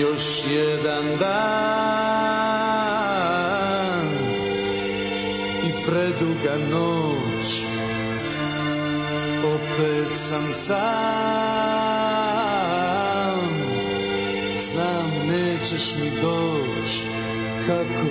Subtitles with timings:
[0.00, 2.12] Još jedan dan
[5.64, 7.46] I preduga noć.
[9.44, 10.82] Opet sam sam.
[14.54, 16.90] Znam nećeš mi doć.
[17.66, 18.08] Kako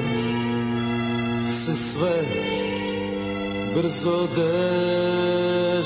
[1.49, 2.17] se sve
[3.75, 5.81] brzo dešava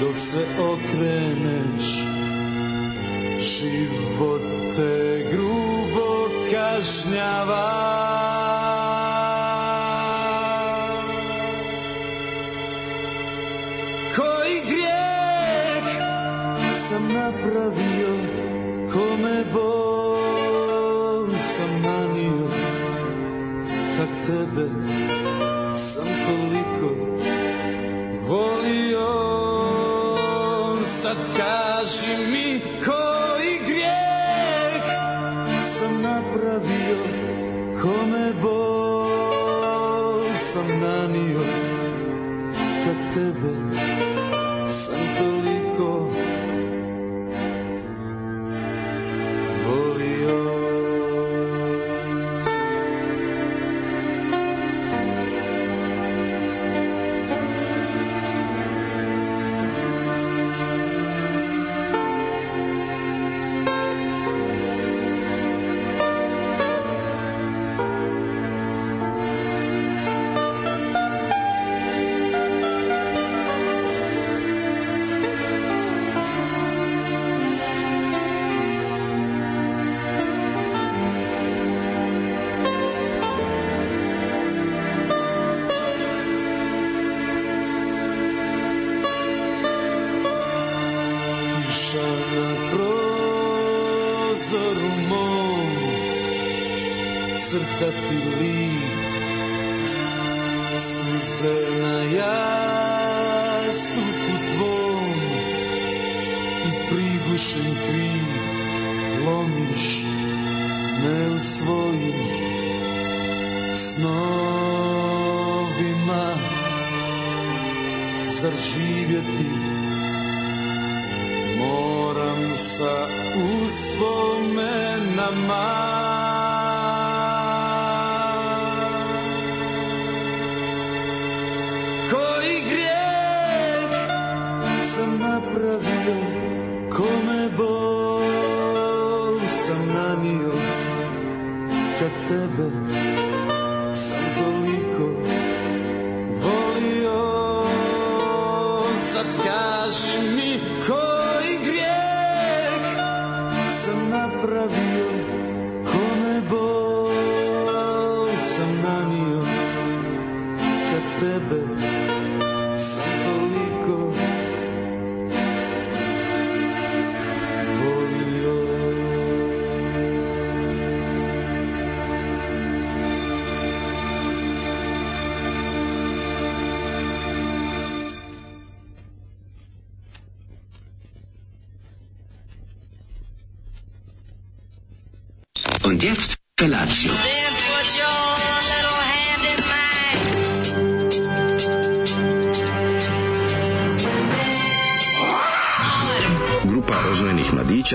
[0.00, 2.13] Dok se okreneš
[3.64, 4.44] Život
[4.76, 8.13] te grubo kažnjava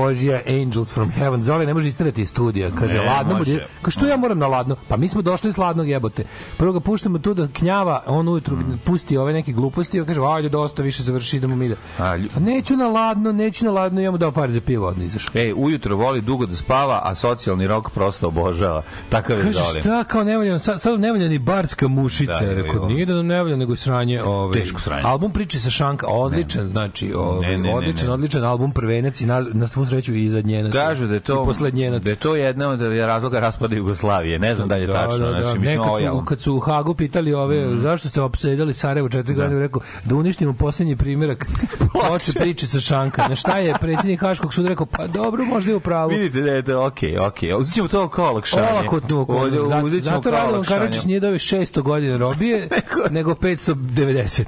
[0.10, 1.42] Božja, Angels from Heaven.
[1.42, 2.70] Zoli ne može istrati iz studija.
[2.72, 3.66] Kaže, Ne, ladno je.
[3.82, 4.76] Kaže, što ja moram na ladno?
[4.88, 6.24] Pa mi smo došli s ladnog jebote.
[6.58, 10.50] Prvo ga puštamo tu da knjava, on ujutru pusti ove neke gluposti, on kaže, ajde,
[10.50, 11.76] dosta više završi, idemo mi da.
[12.00, 14.88] A, lju- Pa neću na ladno, neću na ladno, ja mu dao par za pivo,
[14.88, 15.32] odne izašao.
[15.36, 18.82] Ej, ujutro voli dugo da spava, a socijalni rok prosto obožava.
[19.10, 19.82] Takav je Kaže, Zoli.
[19.82, 22.32] šta kao ne valja, sad, sad ne valja ni barska mušica.
[22.32, 24.24] Da, ne rekao, nije da nam ne valja, nego sranje.
[24.24, 25.02] Ovaj, Teško sranje.
[25.06, 28.14] Album priče sa Šanka, odličan, znači, ovaj, Ne, ne, ne, odličan, ne.
[28.14, 30.78] odličan album, prvenac i na, na svu sreću sreću i zadnjenaca.
[30.80, 31.54] Kažu da je to
[32.00, 34.40] da je to jedna od razloga raspada Jugoslavije.
[34.40, 36.56] Ne znam da li je tačno, znači Ne, mislim kad, ovo je su, kad su
[36.56, 37.80] u Hagu pitali ove, Mm.
[37.80, 41.46] zašto ste opsedali Sarajevo četiri godine, rekao da uništimo posljednji primjerak
[41.94, 43.28] ploče priče sa Šanka.
[43.28, 46.10] Na šta je predsjednik Haškog suda rekao, pa dobro, možda je u pravu.
[46.10, 47.54] Vidite da je to okej, okej.
[47.56, 48.68] Uzet ćemo to kao olakšanje.
[48.74, 49.26] Olakotnu.
[49.30, 50.64] Ovdje Zato, zato Radovan.
[50.64, 52.70] Karadžić nije dobio 600 godina robije,
[53.12, 54.44] nego 590.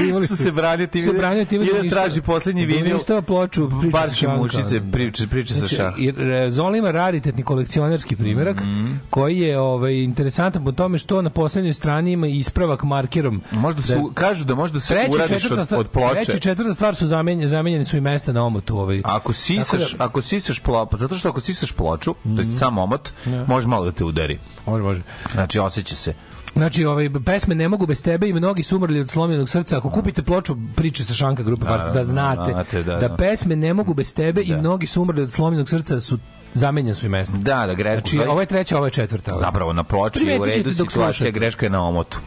[0.00, 2.92] Imali su se branio time se da- branio time i da traži poslednji da vinil.
[2.92, 4.26] uništava ploču priče sa Barše
[4.62, 4.74] Šanka.
[4.76, 5.94] mušice, priče, priče sa Znači, šah.
[5.98, 8.92] i, e, Zola ima raritetni kolekcionarski primjerak Mhm.
[9.10, 13.42] koji je ovaj, interesantan po tome što na poslednjoj strani ima ispravak markerom.
[13.52, 16.14] Možda su, kažu da možda se uradiš od, od ploče.
[16.14, 18.78] treća i četvrta stvar su zamenjene, zamenjene su i mesta na omotu.
[18.78, 19.00] Ovaj.
[19.04, 22.38] Ako sisaš, da- ako sisaš plo, pa zato što ako sisaš ploču, to Mhm.
[22.42, 23.10] je sam omot,
[23.46, 24.38] može malo da te udari.
[24.66, 25.02] Može, može.
[25.32, 26.14] Znači, osjeća se.
[26.54, 29.78] Znači, ovaj, pesme Ne mogu bez tebe i mnogi su umrli od slomljenog srca.
[29.78, 33.16] Ako kupite ploču priče sa Šanka grupe, baš da znate znate, da, da, da.
[33.16, 36.18] pesme Ne mogu bez tebe i mnogi su umrli od slomljenog srca su
[36.54, 37.36] zamenjeni su i mesta.
[37.36, 38.08] Da, da, greška.
[38.08, 39.36] Znači, ovo je treća, ovo je četvrta.
[39.38, 42.18] Zapravo na ploči u redu situacija, greška je na omotu.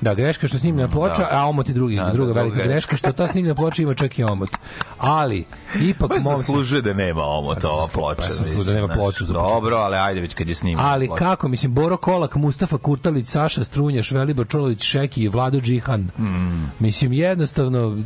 [0.00, 2.70] Da, greška što snimljena ploča, a omot je drugi, Da, da, druga druga velika greška.
[2.70, 4.48] greška, što ta snimljena ploča ima čak i omot.
[4.98, 5.44] Ali,
[5.80, 8.16] ipak Baš momci- zaslužuje da nema omota ova ploča.
[8.16, 11.06] pa zaslužuje mislim, da nema ploču za Dobro, ali ajde već kad je snimljena Ali
[11.06, 11.18] ploča.
[11.20, 16.00] kako, mislim, Boro Kolak, Mustafa Kurtalić, Saša Strunjaš, Velibor Čolović, Šeki i Vlado Džihan.
[16.18, 16.70] Mm.
[16.78, 18.02] Mislim, jednostavno,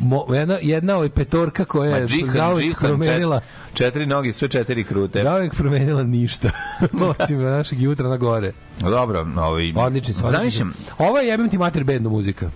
[0.00, 4.84] mo, jedna, jedna ovaj petorka koja je džihan, džihan, promenila, čet- četiri nogi, sve četiri
[4.84, 5.22] krute.
[5.22, 6.50] zauvek promenila ništa.
[7.12, 8.52] Osim našeg jutra na gore.
[8.80, 10.14] Dobro, ovaj, Odlični odlični.
[10.30, 12.50] Zamišljam, Ovo je jebem ti mater bedno muzika.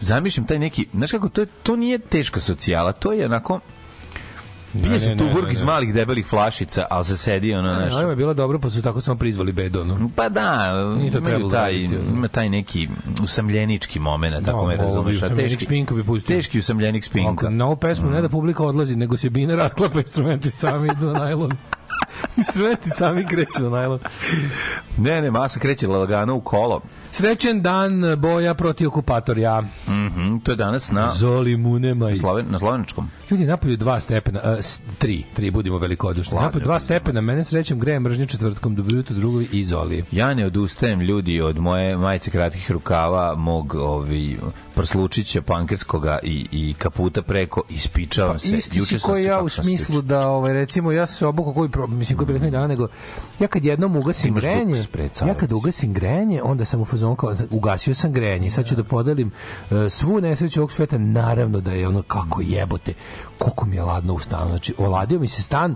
[0.00, 3.60] zamišljam taj neki, znaš kako, to, je- to nije teška socijala, to je onako,
[4.74, 7.70] pije se ne, tu ne, burg ne, iz malih debelih flašica, ali se sedi ono,
[7.70, 9.82] Ovo znaš, je bilo dobro, pa su tako samo prizvali bedo.
[9.82, 10.10] ono.
[10.10, 11.74] Pa da, Nije to imaju taj,
[12.10, 12.88] ima taj neki
[13.22, 15.22] usamljenički moment, tako Da, me ovo bi razumeš.
[15.22, 16.36] a teški- Spinka bi pustio.
[16.36, 17.50] Teški usamljenik spinka.
[17.50, 21.12] Na ovu pesmu ne da publika odlazi, nego se bina rasklapa instrumenti sami idu na
[21.14, 21.50] najlon.
[22.36, 23.98] instrumenti sami kreću na najlon.
[24.96, 26.80] Ne, ne, masa kreće lagano u kolo.
[27.16, 29.60] Srećen dan boja protiv okupatorja.
[29.88, 32.16] Mhm, to je danas na Zoli mu nemaj.
[32.16, 33.10] Sloven, na slovenačkom.
[33.30, 34.58] Ljudi napolju dva stepena, uh,
[34.98, 36.38] tri, tri, budimo velikodušni.
[36.38, 40.04] Napolju dva stepena, mene srećem greje mržnju četvrtkom, dobro jutro drugovi i Zoli.
[40.12, 44.38] Ja ne odustajem ljudi od moje majice kratkih rukava, mog ovi
[44.74, 48.50] prslučića pankerskoga i, i kaputa preko, ispičavam se.
[48.50, 51.54] Pa Isti si sam koji se ja u smislu da ovaj recimo ja se obuku
[51.54, 52.88] koji pro, mislim koji prethodnih dana nego
[53.40, 54.34] ja kad jednom ugasim
[54.92, 58.76] pred ja kad ugasim grejanje onda sam u fazonu kao ugasio sam grejanje sad ću
[58.76, 59.30] da podelim
[59.70, 62.94] e, svu nesreću ovog sveta naravno da je ono kako jebote
[63.38, 65.74] koliko mi je ladno u stanu znači oladio mi se stan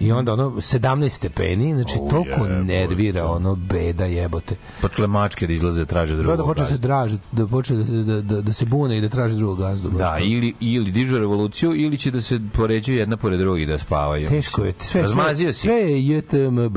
[0.00, 2.64] i onda ono 17 stepeni znači O, toliko jebote.
[2.64, 6.78] nervira ono beda jebote Počele mačke da izlaze traže Treba drugog da počne da se
[6.78, 9.88] draži, da počne da, da, da, da se bune i da traži drugog gazdu.
[9.88, 10.24] Da, to.
[10.24, 14.28] ili, ili dižu revoluciju, ili će da se poređaju jedna pored drugih da spavaju.
[14.28, 14.72] Teško je.
[14.78, 15.58] Sve, sve, Razmazio si.
[15.60, 16.76] sve je JTMB.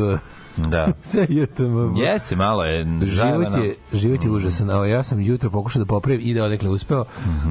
[0.57, 0.87] Da.
[1.03, 1.97] Sve je JTMB.
[1.97, 4.69] Jeste, malo je Život je, život je užasan.
[4.69, 7.05] Evo, ja sam jutro pokušao da popravim i da odekle uspeo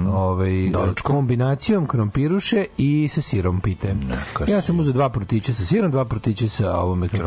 [0.09, 0.51] ovaj,
[1.03, 3.95] kombinacijom krompiruše i sa sirom pite.
[3.95, 6.65] Neka Ja sam uzeo dva prutića sa sirom, dva prutića sa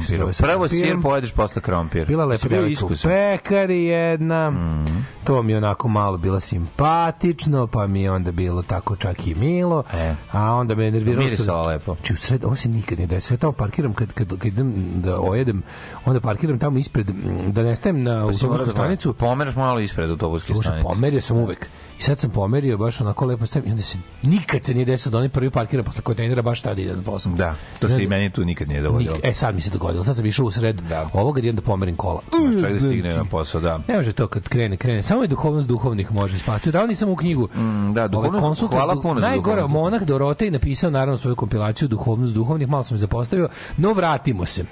[0.09, 1.01] zove, sa Prvo sir krompirom.
[1.01, 2.07] pojedeš posle krompir.
[2.07, 3.11] Bila lepa devojka u iskusan.
[3.11, 4.95] pekari jedna, Mhm.
[5.23, 9.35] to mi je onako malo bilo simpatično, pa mi je onda bilo tako čak i
[9.35, 10.15] milo, E.
[10.31, 11.23] a onda me je nerviralo.
[11.23, 11.95] Mirisala lepo.
[11.95, 13.35] Znači, u sred, ovo se nikad ne desilo.
[13.35, 15.63] Ja tamo parkiram, kad, kad, kad idem da ojedem,
[16.05, 17.11] onda parkiram tamo ispred,
[17.47, 20.83] da ne stajem na Pa autobusku da stanicu, Pomeraš malo ispred autobuske Slušaj, stanice.
[20.85, 21.67] pomerio sam uvek.
[21.99, 25.11] I sad sam pomerio baš onako lepo stavim i onda se nikad se nije desilo
[25.11, 27.33] da oni prvi parkira posle kontejnera baš tada ide na posao.
[27.33, 29.15] Da, to se i meni tu nikad nije dogodilo.
[29.15, 30.03] Nik- E sad mi se dogodilo.
[30.03, 31.09] Sad sam išao u sred Da.
[31.13, 32.21] ovoga i onda pomerim kola.
[32.41, 33.79] Znaš, Čovjek da stigne na posao, da.
[33.87, 35.03] Ne može to kad krene, krene.
[35.03, 36.71] Samo je duhovnost duhovnih može spasti.
[36.71, 37.43] Dao nisam u knjigu.
[37.45, 41.87] Mm, da, Ovaj duhovnost- konsultant- hvala puno za Najgore, monah Dorotej napisao naravno svoju kompilaciju
[41.87, 44.65] duhovnost duhovnih, malo sam je zapostavio, no vratimo se.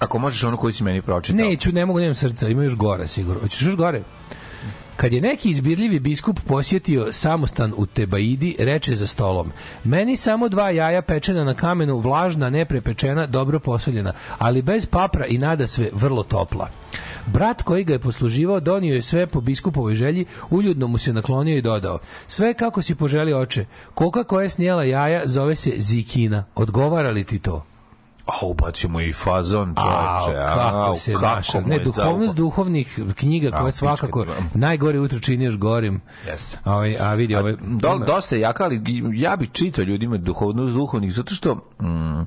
[0.00, 1.46] Ako možeš ono koji si meni pročitao.
[1.46, 3.40] Neću, ne mogu, nemam srca, ima još gore sigurno.
[3.40, 4.02] Hoćeš još gore?
[4.96, 9.52] Kad je neki izbirljivi biskup posjetio samostan u Tebaidi, reče za stolom.
[9.84, 15.38] Meni samo dva jaja pečena na kamenu, vlažna, neprepečena, dobro posoljena, ali bez papra i
[15.38, 16.68] nada sve vrlo topla.
[17.26, 21.56] Brat koji ga je posluživao donio je sve po biskupovoj želji, uljudno mu se naklonio
[21.56, 21.98] i dodao.
[22.26, 26.44] Sve kako si poželi oče, koka koja je snijela jaja zove se Zikina.
[26.54, 27.64] Odgovara li ti to?
[28.26, 30.38] A ubacimo i fazon, čoveče.
[30.54, 31.60] kako au, se kako naša.
[31.60, 32.34] Ne, duhovnost zauvao.
[32.34, 36.00] duhovnih knjiga Au, koje svakako pička najgore utro čini još gorim.
[36.26, 36.58] Jeste.
[36.64, 38.82] A, ovaj, a vidi, ovaj, Do, dosta jaka, ali
[39.14, 42.26] ja bih čitao ljudima duhovnost duhovnih, zato što mm,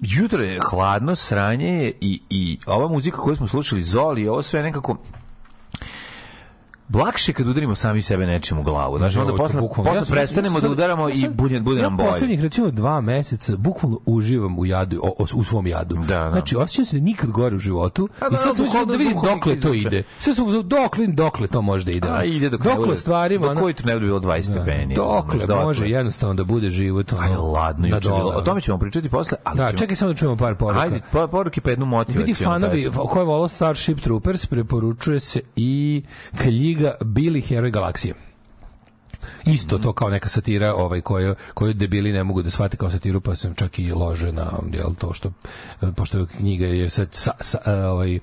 [0.00, 4.62] jutro je hladno, sranje je i, i ova muzika koju smo slušali, Zoli, ovo sve
[4.62, 4.96] nekako
[6.94, 8.98] lakše kad udarimo sami sebe nečim u glavu.
[8.98, 11.96] Znači, onda posle, posle Ja prestanemo sad- da udaramo ja i bude, bude nam Ja
[11.96, 12.10] bolje.
[12.10, 15.94] poslednjih recimo dva meseca bukvalno uživam u jadu, o, u svom jadu.
[15.96, 16.30] Da, da.
[16.30, 18.98] Znači, osjećam se nikad gore u životu A i da, sad sam mislio bukvalno da
[18.98, 20.02] vidim dokle to ide.
[20.18, 22.08] Sve sam uzeo, dokle, dokle to može da ide.
[22.10, 24.94] A ide dok ne dokle stvarima, dok ono- ujutru ne bude bilo 20 stepeni.
[24.94, 27.12] Dokle može jednostavno da bude život.
[27.12, 27.88] Ajde, ladno,
[28.30, 30.80] O tome ćemo pričati posle, Da, čekaj samo da čujemo par poruka.
[30.82, 32.26] Ajde, po- poruke pa jednu motivacijonu.
[32.26, 33.06] Vidi fanovi pesmu.
[33.06, 36.02] ko je volao Starship Troopers preporučuje se i
[36.80, 38.14] Kaljiga Bili heroj galaksije.
[39.44, 43.20] Isto to kao neka satira ovaj koju koju debili ne mogu da shvate kao satiru
[43.20, 45.32] pa sam čak i lože na jel to što
[45.96, 47.58] pošto knjiga je sad sa, sa,
[47.90, 48.18] ovaj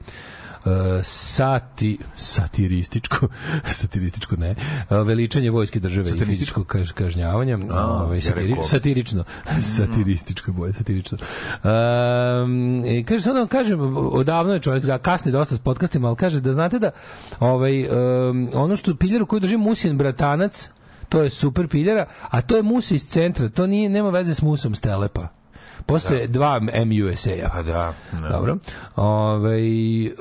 [1.04, 3.28] sati satirističko
[3.80, 4.56] satirističko ne e,
[4.90, 6.34] veličanje vojske države i Satirističko?
[6.34, 9.24] fizičko kaž, kažnjavanja A, ovaj satiri, satirično
[9.78, 11.18] satirističko boje satirično.
[11.64, 16.08] Um, i kaže sad da vam kažem odavno je čovjek za kasni dosta s podcastima
[16.08, 16.92] ali kaže da znate da
[17.40, 20.70] ovaj um, ono što piljeru koju drži Musin bratanac
[21.10, 24.42] to je super piljera a to je mus iz centra to nije nema veze s
[24.42, 25.37] musom Stelepa
[25.86, 27.50] Postoje dva MUSA-a.
[27.50, 27.94] Pa da.
[28.22, 28.28] da.
[28.30, 28.58] Dobro.
[28.96, 29.60] Ove,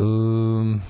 [0.01, 0.81] um,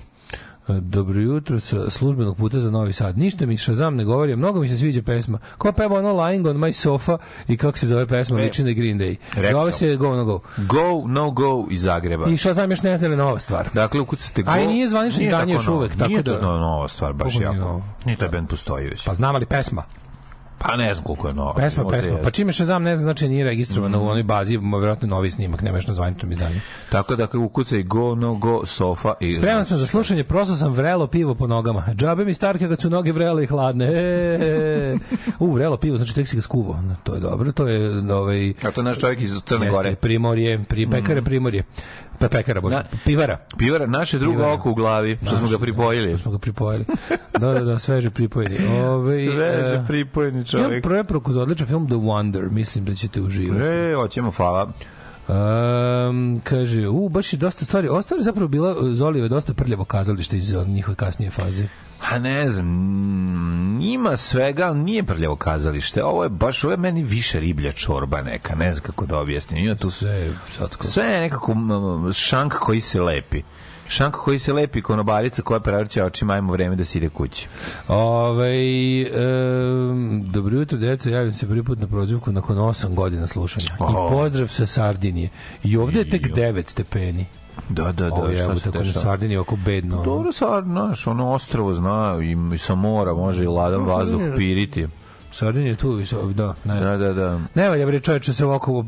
[0.68, 3.18] dobro jutro sa službenog puta za Novi Sad.
[3.18, 5.38] Ništa mi Shazam ne govori, mnogo mi se sviđa pesma.
[5.58, 7.18] Ko peva ono Lying on my sofa
[7.48, 9.16] i kako se zove pesma, E, liči na Green Day.
[9.52, 10.40] Zove se Go No Go.
[10.56, 12.26] Go, no go iz Zagreba.
[12.28, 13.68] I Shazam još ne zna li nova stvar.
[13.74, 14.50] Dakle, ukucate go...
[14.50, 17.12] A i nije zvanično izdanje tako još uvek, tako Nije da- to no- nova stvar,
[17.12, 17.82] baš jako.
[18.04, 19.06] Nije taj band postoji već.
[19.06, 19.82] Pa znama li pesma?
[20.58, 21.54] Pa ne znam koliko je nova.
[21.54, 22.18] Pesma, pesma.
[22.22, 24.02] Pa čime Shazam ne zna, znači nije registrovana Mm.
[24.02, 26.60] u onoj bazi, vjerojatno novi snimak, nema još na zvaničnom izdanju.
[26.90, 29.32] Tako da ukucaj go, no go, sofa i...
[29.32, 31.84] Spreman sam za slušanje, prosto sam vrelo pivo po nogama.
[31.94, 33.86] Džabe mi starke kad su noge vrele i hladne.
[33.86, 34.96] E,
[35.38, 36.78] u, vrelo pivo, znači tek si ga skuvo.
[37.04, 38.50] To je dobro, to je ovaj...
[38.50, 39.90] A to je naš čovjek iz Crne Gore.
[39.92, 39.96] Mm.
[39.96, 41.64] Primorje, pri pekare Primorje.
[42.18, 42.74] Pa pekara, bože.
[42.74, 43.38] Na- Pivara.
[43.58, 44.52] Pivara, naše drugo Pivara.
[44.52, 46.08] oko u glavi, što smo ga pripojili.
[46.08, 46.84] Što smo ga pripojili.
[47.32, 48.56] da, da, da, sveže pripojeni.
[48.78, 50.82] Ove, Sveže e, pripojeni čovjek.
[50.82, 53.62] preporuku za odličan film The Wonder, mislim da ćete uživati.
[53.62, 54.72] E, hoćemo, hvala.
[55.28, 57.88] Um, kaže, u, baš je dosta stvari.
[57.88, 61.68] Ostalo je zapravo bila Zolive dosta prljavo kazalište iz njihove kasnije faze.
[62.10, 66.04] A ne znam, mm, ima svega, ali nije prljavo kazalište.
[66.04, 69.64] Ovo je baš, ovo je meni više riblja čorba neka, ne znam kako da objasnim.
[69.64, 70.30] Ima tu Sve
[70.80, 71.54] sve nekako
[72.12, 73.42] šank koji se lepi.
[73.88, 77.48] Šank koji se lepi, konobarica koja prevrća očima, ajmo vreme da se ide kući.
[77.88, 78.56] Ove,
[79.90, 83.66] um, dobro jutro, deca, javim se prvi put na prozivku nakon 8 godina slušanja.
[83.66, 84.10] I Oh.
[84.12, 85.28] pozdrav sa Sardinije.
[85.64, 86.34] I ovde je tek Jo.
[86.34, 87.26] 9 stepeni.
[87.68, 88.92] Da, da, da, Ovo je, šta evo, tako na?
[88.92, 90.02] Sardiniji oko bedno.
[90.04, 94.20] Dobro, sad, znaš, ono ostrovo zna i, i sa mora može i ladan Dobro, vazduh
[94.36, 94.86] piriti.
[95.32, 96.98] Sardinija je tu, i da, ne znam.
[96.98, 97.40] Da, da, da.
[97.54, 98.84] Ne valja bre čoveče se ovako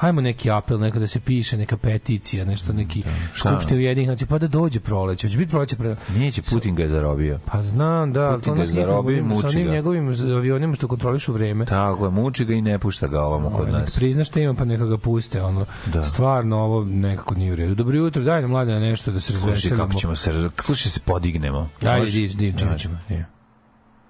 [0.00, 3.02] Hajmo neki apel, neka da se piše, neka peticija, nešto neki
[3.34, 3.48] šta?
[3.48, 5.26] skupšte ujedinjenih nacija, pa da dođe proleće.
[5.28, 5.96] Hoće biti proleće pre...
[6.16, 7.38] Neće, Putin ga je zarobio.
[7.46, 10.74] Pa znam, da, Putin to ga nas njih zarobi i sa muči onim njegovim avionima
[10.74, 11.66] što kontrolišu vreme.
[11.66, 13.96] Tako je, muči ga i ne pušta ga ovamo kod nas.
[13.96, 15.42] prizna šta ima, pa neka ga puste.
[15.42, 15.66] Ono.
[15.92, 16.02] Da.
[16.04, 17.74] Stvarno, ovo nekako nije u redu.
[17.74, 19.86] Dobro jutro, daj nam mlade nešto da se Slušaj razveselimo.
[19.86, 21.68] kako ćemo se, slušaj se podignemo.
[21.82, 22.12] Ajde, Može?
[22.12, 22.82] di, di, čime Može.
[22.82, 22.98] ćemo.
[23.08, 23.26] Je.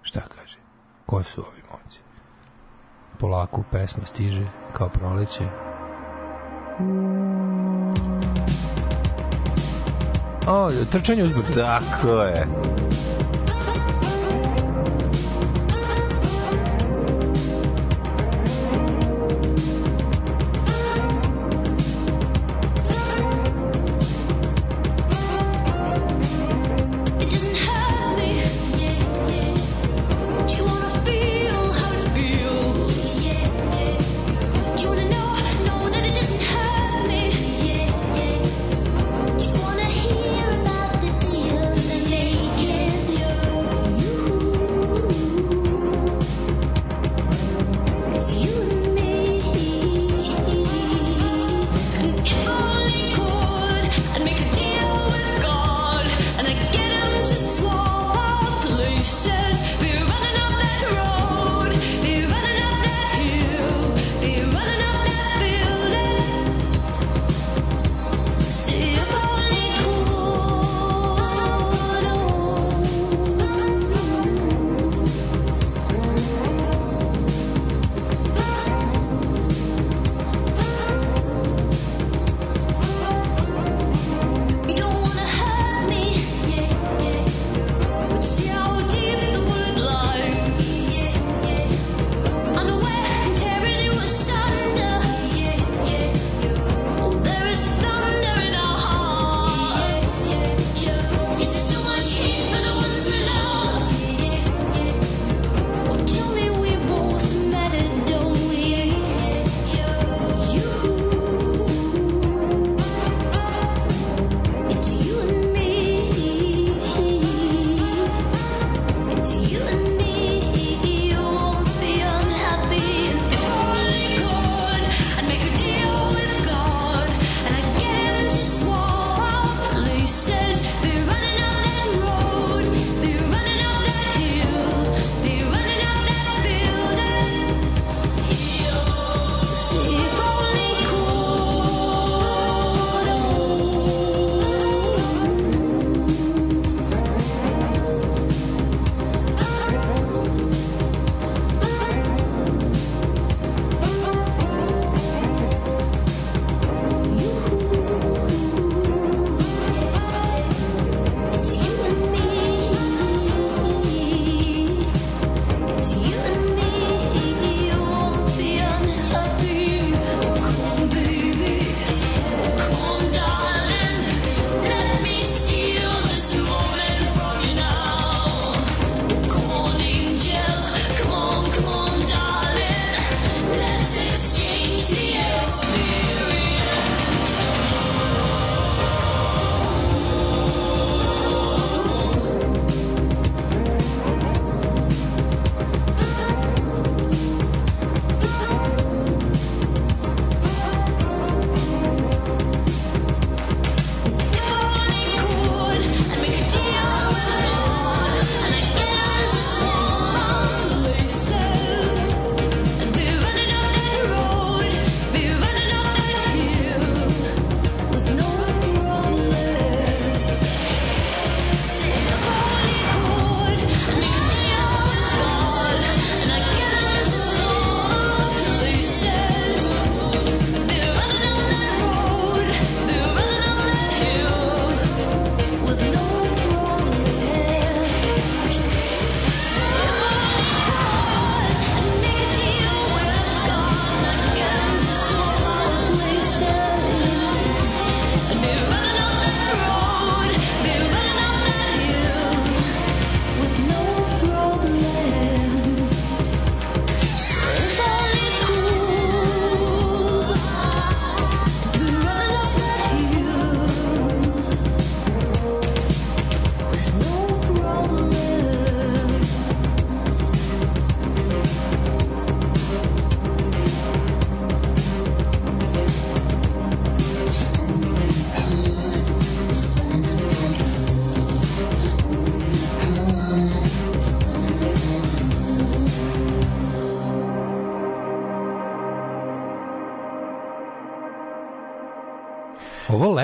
[0.03, 0.57] Šta kaže?
[1.07, 2.01] Ko su ovi momci?
[3.19, 5.45] Polako pesma stiže, kao proleće.
[10.47, 11.53] O, trčanje uzbrdo.
[11.55, 12.47] Tako je.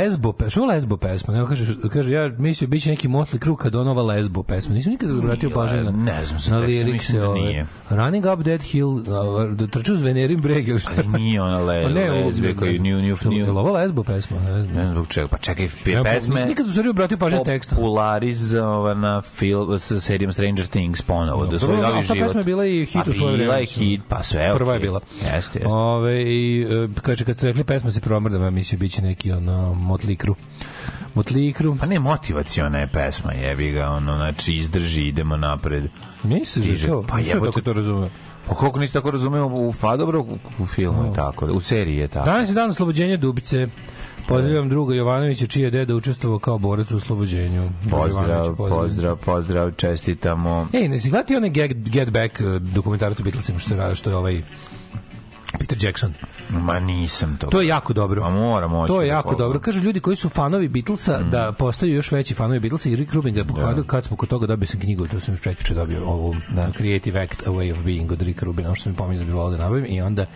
[0.06, 0.50] Lesbo pesma?
[0.50, 1.36] Što je lesbo pesma?
[1.36, 4.74] Evo kaže, kaže ja mislio biće neki Motley Crue kad on ova lesbo pesma.
[4.74, 7.18] Nisam nikada obratio pažnju na, ne znam za na lirikse.
[7.18, 7.40] da ove.
[7.40, 7.66] nije.
[7.90, 10.66] Running up that hill, a, da trču uz Venerin breg.
[10.68, 14.36] Ali nije ona le, Pa ne, lezbe koji new, new, Je new, ovo lesbo pesma?
[14.36, 14.66] Ne znam.
[14.66, 17.38] ne znam zbog čega, pa čekaj, Ja, pa, pesme Nisam nikad u stvari obratio pažnju
[17.38, 17.76] na teksta.
[17.76, 22.18] popularizovana film sa serijom Stranger Things ponovo, da svoj novi ali ta život.
[22.20, 23.60] pesma je bila i hit u svoje Bila vreme.
[23.62, 25.00] je hit, pa sve Prva je bila.
[25.14, 25.66] Jeste, jeste.
[25.66, 29.74] Ove, i, e, kaže, kad ste rekli pesma se promrdam, ja mislio biće neki ono,
[29.96, 30.34] motlikru.
[31.14, 31.76] Motlikru.
[31.80, 35.84] Pa ne, motivaciona je pesma, jebi ga, ono, znači, izdrži, idemo napred.
[36.22, 37.46] Mislim da to, Pa pa jebote.
[37.46, 38.10] tako to razume.
[38.48, 41.96] Pa koliko nisi tako razumeo, u, pa dobro, u, u filmu je tako, u seriji
[41.96, 42.26] je tako.
[42.26, 43.68] Danas je dan oslobođenja Dubice.
[44.28, 47.70] Pozdravljam druga Jovanovića, čiji je deda učestvovao kao borac u oslobođenju.
[47.90, 50.68] Pozdrav, pozdrav, pozdrav, čestitamo.
[50.72, 54.10] Ej, ne si gledati onaj Get, Get Back uh, dokumentarac o Beatlesima što je, što
[54.10, 54.42] je ovaj
[55.58, 56.14] Peter Jackson.
[56.50, 57.46] Ma nisam to.
[57.46, 58.22] To je jako dobro.
[58.22, 59.46] Ma moram moći To je da jako pogledam.
[59.46, 59.60] dobro.
[59.60, 63.34] Kaže ljudi koji su fanovi Beatlesa da postaju još veći fanovi Beatlesa i Rick Rubin
[63.34, 66.34] ga pohvalio kad smo kod toga dobio sam knjigu, to sam još prekjuče dobio ovu
[66.76, 69.32] Creative Act A Way of Being od Ricka Rubina, što sam mi pominjao da bi
[69.32, 70.26] volao da nabavim i onda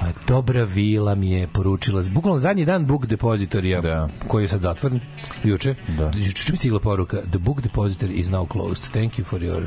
[0.00, 4.08] moja dobra vila mi je poručila, bukvalno zadnji dan Book Depositorija Da.
[4.28, 5.00] koji je sad zatvoren,
[5.44, 6.12] juče, Da.
[6.14, 8.92] juče mi stigla poruka The Book Depository is now closed.
[8.92, 9.66] Thank you for your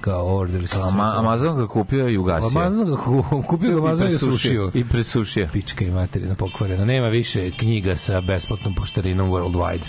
[0.00, 0.66] kao order.
[0.84, 2.48] Ama, Amazon ga kupio i ugasio.
[2.50, 4.32] Amazon ga ku- kupio ga Amazon i presušio.
[4.32, 5.48] sušio I presušio.
[5.52, 6.84] pička i materina pokvarena.
[6.84, 9.84] Nema više knjiga sa besplatnom poštarinom worldwide.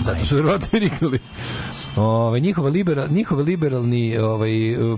[0.00, 0.90] Zato su verovatno i
[1.96, 4.50] Ove, njihova liberal, njihov liberalni ovaj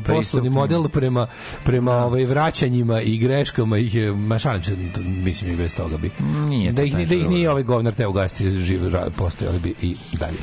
[0.06, 1.26] poslovni model prema
[1.64, 5.96] prema ovaj vraćanjima i greškama ih je ma šalim se to- mislim i bez toga
[5.96, 6.10] bi
[6.48, 8.80] Nije da to ih, da ih nije ovaj govnar te ugasiti živ
[9.16, 10.38] postojali bi i dalje.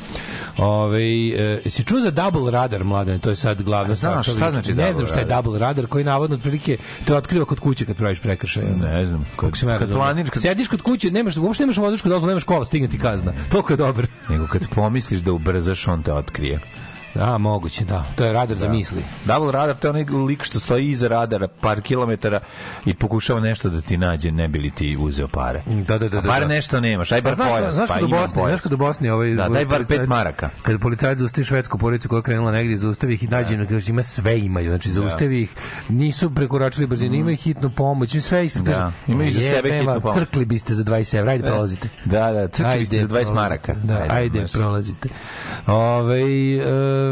[0.57, 4.23] Ovaj e, si čuo za double radar mladen, to je sad glavna stvar.
[4.23, 7.85] šta znači Ne znam šta je double radar koji navodno otprilike te otkriva kod kuće
[7.85, 8.63] kad praviš prekršaj.
[8.63, 9.25] Ne znam.
[9.35, 12.65] Kako se kad planiraš, kad, Sediš kod kuće, nemaš, uopšte nemaš vozačku dozvolu, nemaš kola,
[12.65, 13.33] stigne ti kazna.
[13.49, 14.07] Toliko je dobro.
[14.29, 16.59] nego kad pomisliš da ubrzaš, on te otkrije.
[17.15, 18.05] Da, moguće, da.
[18.15, 19.03] To je radar za misli.
[19.25, 22.39] Double radar, to je onaj lik što stoji iza radara par kilometara
[22.85, 25.63] i pokušava nešto da ti nađe, ne bi li ti uzeo pare.
[25.65, 26.47] Da, da, da, A da, bar da.
[26.47, 28.49] nešto nemaš, aj bar Pa znaš, pojas, znaš pa imam Bosni, pojas.
[28.51, 30.49] znaš kad u Bosni ovaj Da, daj bar pet maraka.
[30.61, 33.91] Kad policajac zaustavi švedsku porodicu koja je krenula negdje, zaustavi ih i nađe na kaže
[33.91, 35.55] ima sve imaju, znači zaustavi ih,
[35.89, 38.63] nisu prekoračili brzinu, imaju hitnu pomoć, sve ih Mm.
[38.63, 41.89] Da, imaju za sebe "Jebe hitnu pomoć." Crkli biste za 20 evra, ajde prolazite.
[42.05, 43.33] Da, da, crkli biste za 20 prolazite.
[43.33, 43.73] maraka.
[43.73, 45.09] Da, ajde, prolazite.
[45.67, 46.21] Ove,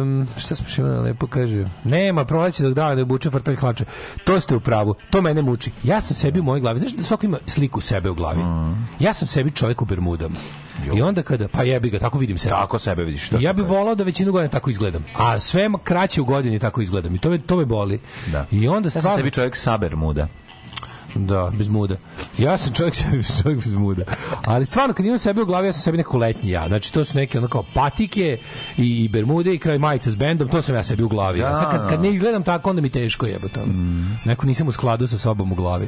[0.01, 1.65] um, šta smo še imali lepo kaže?
[1.83, 3.85] Nema, prolazi dok dana ne obuče frtove hlače.
[4.23, 4.95] To ste u pravu.
[5.09, 5.71] To mene muči.
[5.83, 8.43] Ja sam sebi u mojoj glavi, znaš da svako ima sliku sebe u glavi.
[8.43, 8.87] Mm.
[8.99, 10.35] Ja sam sebi čovjek u bermudama.
[10.95, 12.51] I onda kada, pa jebi ga, tako vidim sebe.
[12.51, 13.31] Tako sebe vidiš.
[13.31, 15.05] I ja bih volao da većinu godina tako izgledam.
[15.15, 17.15] A sve kraće u godini tako izgledam.
[17.15, 17.99] I to me, to me boli.
[18.31, 18.45] Da.
[18.51, 19.17] I onda Ja sam stvarno...
[19.17, 20.27] sebi čovjek sa Bermuda.
[21.27, 21.95] Da, bez muda.
[22.37, 24.03] Ja sam čovjek sebi čovjek bez muda.
[24.45, 26.67] Ali stvarno kad imam sebe u glavi, ja sam sebi neko letnji ja.
[26.67, 28.37] Znači to su neke ono kao patike
[28.77, 31.39] i, i bermude i kraj majice s bendom, to sam ja sebi u glavi.
[31.39, 33.59] Ja, Da, sad kad, kad ne izgledam tako, onda mi teško jebote.
[33.59, 34.19] Mm.
[34.25, 35.87] Neko nisam u skladu sa sobom u glavi.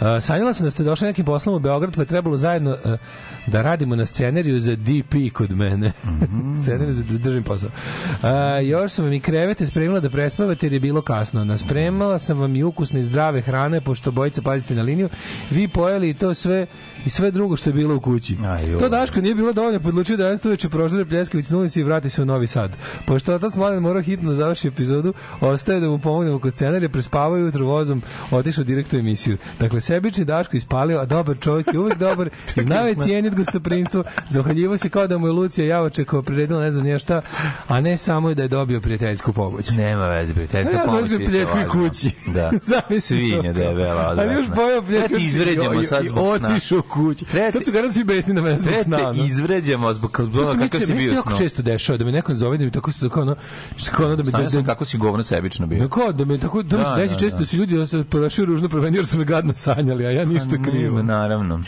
[0.00, 2.98] Uh, sanjala sam da ste došli nekim poslom u Beograd, pa je trebalo zajedno uh,
[3.46, 5.92] da radimo na scenariju za DP kod mene.
[6.62, 7.70] scenariju za da držim posao.
[7.70, 11.44] Uh, još sam vam i krevete spremila da prespavate jer je bilo kasno.
[11.44, 15.08] Naspremala sam vam i ukusne i zdrave hrane, pošto bojice pazite na liniju.
[15.50, 16.66] Vi pojeli i to sve
[17.06, 18.36] i sve drugo što je bilo u kući.
[18.46, 21.82] Aj, to Daško nije bilo dovoljno, podlučio da danas uveče prožare pljeskavić na ulici i
[21.82, 22.76] vrati se u Novi Sad.
[23.06, 27.36] Pošto otac mladen morao hitno da završi epizodu, ostaje da mu pomognemo kod scenarija, prespavao
[27.36, 29.36] je jutro vozom, otišao direkt u emisiju.
[29.60, 34.04] Dakle, sebični Daško ispalio, a dobar čovjek je uvek dobar, i znao je cijenit gostoprinstvo,
[34.28, 37.20] zahvaljivo se kao da mu je Lucija Javočekova priredila ne znam nije šta,
[37.68, 39.70] a ne samo da je dobio prijateljsku pomoć.
[39.70, 41.08] Nema veze, prijateljska Ja pomoć.
[41.10, 41.72] sam pljesku i važna.
[41.72, 42.10] kući.
[42.26, 42.50] Da.
[43.00, 46.48] Svinja debela, Ali još pojao pljesku Treba izvređamo sad zbog sna.
[46.48, 47.24] Otišao kući.
[47.24, 49.08] Treba Sad su garant svi besni na mene zbog Treba sna.
[49.08, 49.24] ono.
[49.24, 51.38] izvređamo zbog toga mi kakav si bio jako snom.
[51.38, 53.36] često dešava da me neko zove da mi tako se kao ono
[53.92, 55.78] kao ono da me da, sam da, kako si govno sebično bio.
[55.78, 57.40] da, kao da me tako da, mi se Da, desi da, često da.
[57.40, 60.62] da se ljudi se ponašaju ružno prema jer su me gadno sanjali, a ja ništa
[60.64, 61.02] krivo.
[61.02, 61.62] Mm, Naravno.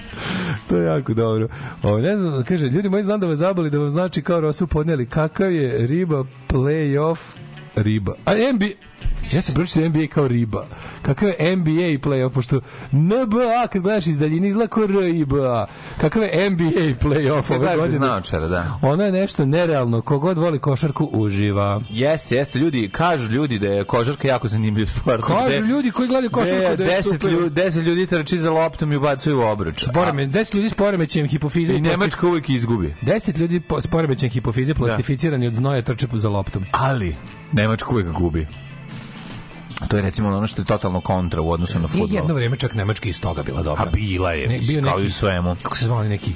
[0.69, 1.49] To je jako dobro.
[1.83, 4.67] O, ne znam, kaže, ljudi moji znam da vas zaboli da vam znači kao Rosu
[4.67, 7.17] podnijeli kakav je riba playoff
[7.77, 8.15] riba.
[8.25, 8.67] A NBA,
[9.33, 10.67] ja sam pročitao NBA kao riba.
[11.03, 11.71] Kakav je NBA
[12.09, 12.61] playoff, pošto
[12.93, 15.67] NBA, kad gledaš iz daljine, izgleda kao RIBA.
[16.01, 16.65] Kakav je NBA
[17.03, 18.07] playoff ove godine?
[18.07, 18.79] naočara, da.
[18.83, 20.01] Ono je nešto nerealno.
[20.03, 21.81] Kogod voli košarku, uživa.
[21.91, 25.25] Jeste, jeste, ljudi, kažu ljudi da je košarka jako zanimljiv sport.
[25.25, 27.31] Kažu Gde- ljudi koji gledaju košarku da je deset super.
[27.31, 29.85] ljudi, deset ljudi trči za loptom i ubacuju u obruč.
[29.95, 32.95] Poreme, 10 ljudi s poremećajem hipofize I Nemačka uvijek izgubi.
[33.03, 36.65] 10 ljudi s poremećajem hipofize plastificirani od znoja trče za loptom.
[36.73, 37.17] Ali,
[37.53, 38.47] Nemačka uvijek gubi.
[39.83, 42.09] To je recimo ono što je totalno kontra u odnosu na I fudbal.
[42.13, 43.83] jedno vrijeme čak Nemačka iz toga bila dobra.
[43.83, 45.57] A bila je, Ne, bio kao i neki- u svemu.
[45.63, 46.33] Kako se zvali neki?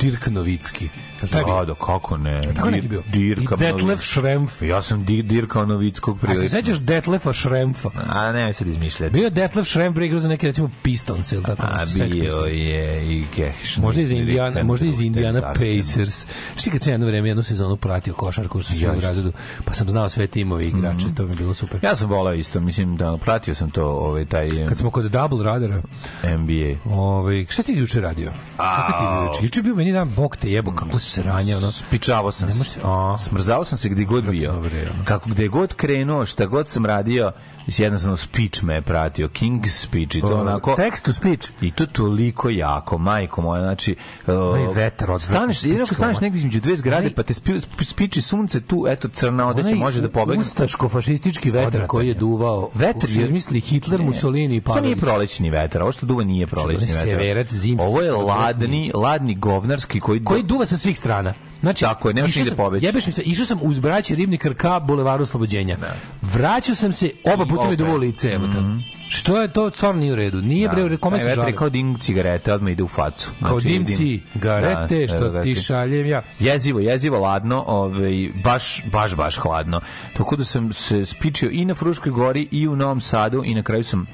[0.00, 0.88] Dirk Novicki.
[1.32, 2.40] Da, da, kako ne.
[2.54, 3.02] Tako Dir- neki bio.
[3.12, 4.62] Dirka I Detlef Schrempf.
[4.62, 7.90] Ja sam Di- Dirka Novickog A se sećaš Detlefa Schrempfa?
[8.08, 9.12] A ne, sad izmišljati.
[9.12, 13.78] Bio Detlef Schrempf igrao za neke recimo Pistons ili tako A bio je i Cash.
[13.80, 15.40] Možda iz Indiana, možda iz Indiana.
[15.40, 16.26] Pacers.
[16.56, 19.08] Šti kad sam jedno vreme, jednu sezonu pratio košarku svojom isto.
[19.08, 19.32] razredu,
[19.64, 21.80] pa sam znao sve timove igrače, to mi je bilo super.
[21.84, 25.44] Ja sam volao isto, mislim da pratio sam to, ovaj taj Kad smo kod Double
[25.44, 25.82] Radara,
[26.22, 26.94] NBA.
[26.96, 28.32] ovaj, šta ti juče radio?
[28.56, 29.44] Kako ti juče?
[29.46, 31.72] Juče bio meni dan, bog te jebo, kako sranje, ono.
[31.72, 32.80] Spičavao sam se.
[33.18, 34.62] Smrzao sam se gde god bio.
[35.04, 37.32] Kako gde god krenuo, šta god sam radio,
[37.68, 40.70] jednostavno speech me je pratio, King's speech i to onako...
[40.72, 41.50] Text to speech.
[41.60, 43.96] I to toliko jako, majko moja, znači...
[44.26, 44.32] Uh,
[44.76, 46.06] vetar odvratno Staneš, jedino ako spičkova.
[46.06, 49.74] staneš negdje između dve zgrade, pa te spi, spi- spiči sunce tu, eto, crna odeća,
[49.74, 50.44] može da pobegne.
[50.44, 52.70] Ustaško-fašistički vetar koji je duvao.
[52.74, 54.06] Vetar je- izmislili Hitler, Ne.
[54.06, 55.00] Mussolini i To nije Pavelić.
[55.00, 57.04] prolećni vetar, ovo što duva nije prolećni Onaj vetar.
[57.04, 60.24] severac zimski, Ovo je ladni, ladni govnarski koji...
[60.24, 61.34] koji duva sa svih strana.
[61.60, 62.86] Znači, Tako je, nemaš išao nigde sam- pobeći.
[62.86, 65.76] Jebeš mi se, išao sam uz braće Ribnikar ka Bulevaru Oslobođenja.
[66.22, 68.78] Vraćao sam se, oba puta mi duvao lice, evo to.
[69.08, 70.40] Što je to, stvarno nije u redu.
[70.40, 71.56] Nije bre, u redu, kome Taj se žali?
[71.56, 73.30] kao dim cigarete, odmah ide u facu.
[73.42, 76.22] Kao Znači, dim cigarete, Da, što ga ti šaljem ja.
[76.38, 79.80] Jezivo, jezivo ladno, ovaj, baš, baš, baš hladno.
[80.16, 83.62] Tako da sam se spičio i na Fruškoj gori i u Novom Sadu i na
[83.62, 84.06] kraju sam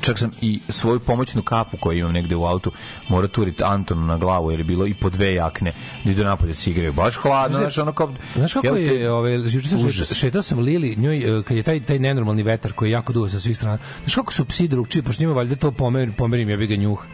[0.00, 2.72] čak sam i svoju pomoćnu kapu koju imam negde u autu
[3.08, 5.72] mora turiti Antonu na glavu jer je bilo i po dve jakne
[6.04, 8.74] da idu napolje da se igraju baš hladno Znaš- znaš ono kao Znaš kako jel
[8.76, 11.98] te- je, ovaj, juče sam šetao, šetao sam Lili, njoj, e, kad je taj, taj
[11.98, 15.34] nenormalni vetar koji jako duva sa svih strana, znaš kako su psi drugčiji, pošto njima
[15.34, 17.04] valjda to pomer, pomerim, ja bi ga njuh.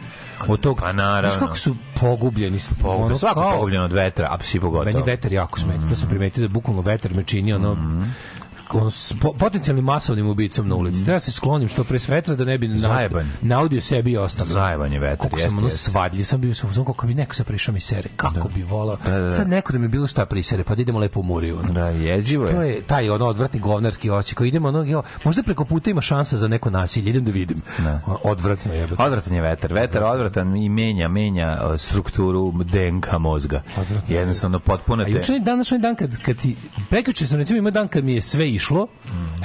[0.47, 1.29] Od tog, Pa naravno.
[1.29, 2.59] Znaš kako su pogubljeni.
[2.59, 4.85] s- Pogubljen, ono, svako kao- pogubljen od vetra, a psi pogotovo.
[4.85, 5.89] Meni vetar jako smeti.
[5.89, 7.81] To sam primetio da bukvalno vetar me čini ono s po,
[9.39, 11.05] potencijalnim masovnim ubicom na ulici.
[11.05, 13.81] Treba se sklonim što pre s vetra da ne bi naudio, Zajeban.
[13.81, 14.49] sebi i ostalo.
[14.49, 17.73] Zajebanje vetar, Koliko jeste, sam ono svadljiv, sam bio sam kako bi neko sa prišao
[17.73, 18.09] mi sere.
[18.15, 18.97] Kako bi volao.
[19.05, 19.29] Da, da, da.
[19.29, 21.59] Sad neko da mi bilo šta prisere, pa da idemo lepo u Muriju.
[21.59, 21.73] Ono.
[21.73, 22.69] Da, jezivo To je.
[22.73, 26.37] je taj ono odvratni govnarski osjećaj koji idemo ono, jo, možda preko puta ima šansa
[26.37, 27.61] za neko nasilje, idem da vidim.
[27.77, 28.01] Da.
[28.23, 29.03] Odvratno jebote.
[29.03, 29.73] Odvratan je vetar.
[29.73, 33.61] Vetar odvratan i menja, menja strukturu DNK mozga.
[33.77, 34.19] Odvratan je.
[34.19, 35.11] Jednostavno potpuno A te...
[35.11, 36.55] juče je današnji dan kad, kad ti,
[36.89, 38.87] prekjuče sam recimo imao dan kad mi je sve išlo,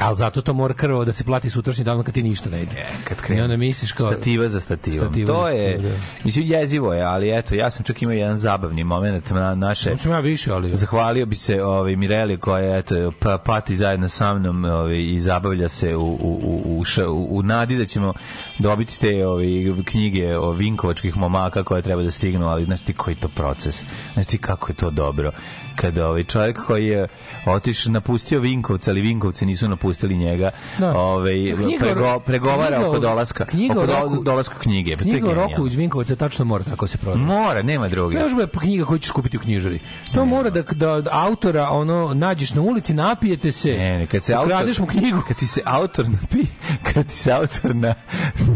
[0.01, 2.77] ali zato to mora krvo da se plati sutrašnji dan kad ti ništa ne ide.
[2.77, 3.43] E, kad I krenu.
[3.43, 4.13] onda misliš kao...
[4.13, 4.99] Stativa za stativom.
[4.99, 5.89] Stativa to je, da.
[6.25, 9.97] mislim, jezivo je, ali eto, ja sam čak imao jedan zabavni moment na naše...
[9.97, 10.75] Sam ja više, ali...
[10.75, 15.69] Zahvalio bi se ovaj Mireli koja eto pa, pati zajedno sa mnom ovaj i zabavlja
[15.69, 18.13] se u u u u, u, nadi da ćemo
[18.59, 19.47] dobiti te ovaj
[19.85, 23.83] knjige o vinkovačkih momaka koje treba da stignu, ali znaš ti koji to proces.
[24.15, 25.33] Znaš ti kako je to dobro
[25.77, 27.09] kada ovaj čovjek koji je
[27.47, 30.51] otišao napustio Vinkovce, ali Vinkovci nisu napustili njega.
[30.79, 30.93] Da.
[30.97, 31.35] Ovaj
[31.81, 34.97] prego, pregovara knjiga oko dolaska, knjiga oko roku- dolaska knjige.
[34.97, 37.25] Pa Knjiga o roku iz Vinkovaca tačno mora tako se prodaje.
[37.27, 38.15] Mora, nema druge.
[38.17, 39.81] Ne može knjiga koju ćeš kupiti u knjižari.
[40.15, 40.63] To mora da,
[41.01, 45.23] da autora ono nađeš na ulici, napijete se, Ne, ne, kad se autor, mu knjigu.
[45.29, 46.47] Kad ti se autor napi,
[46.93, 47.95] kad ti se autor na,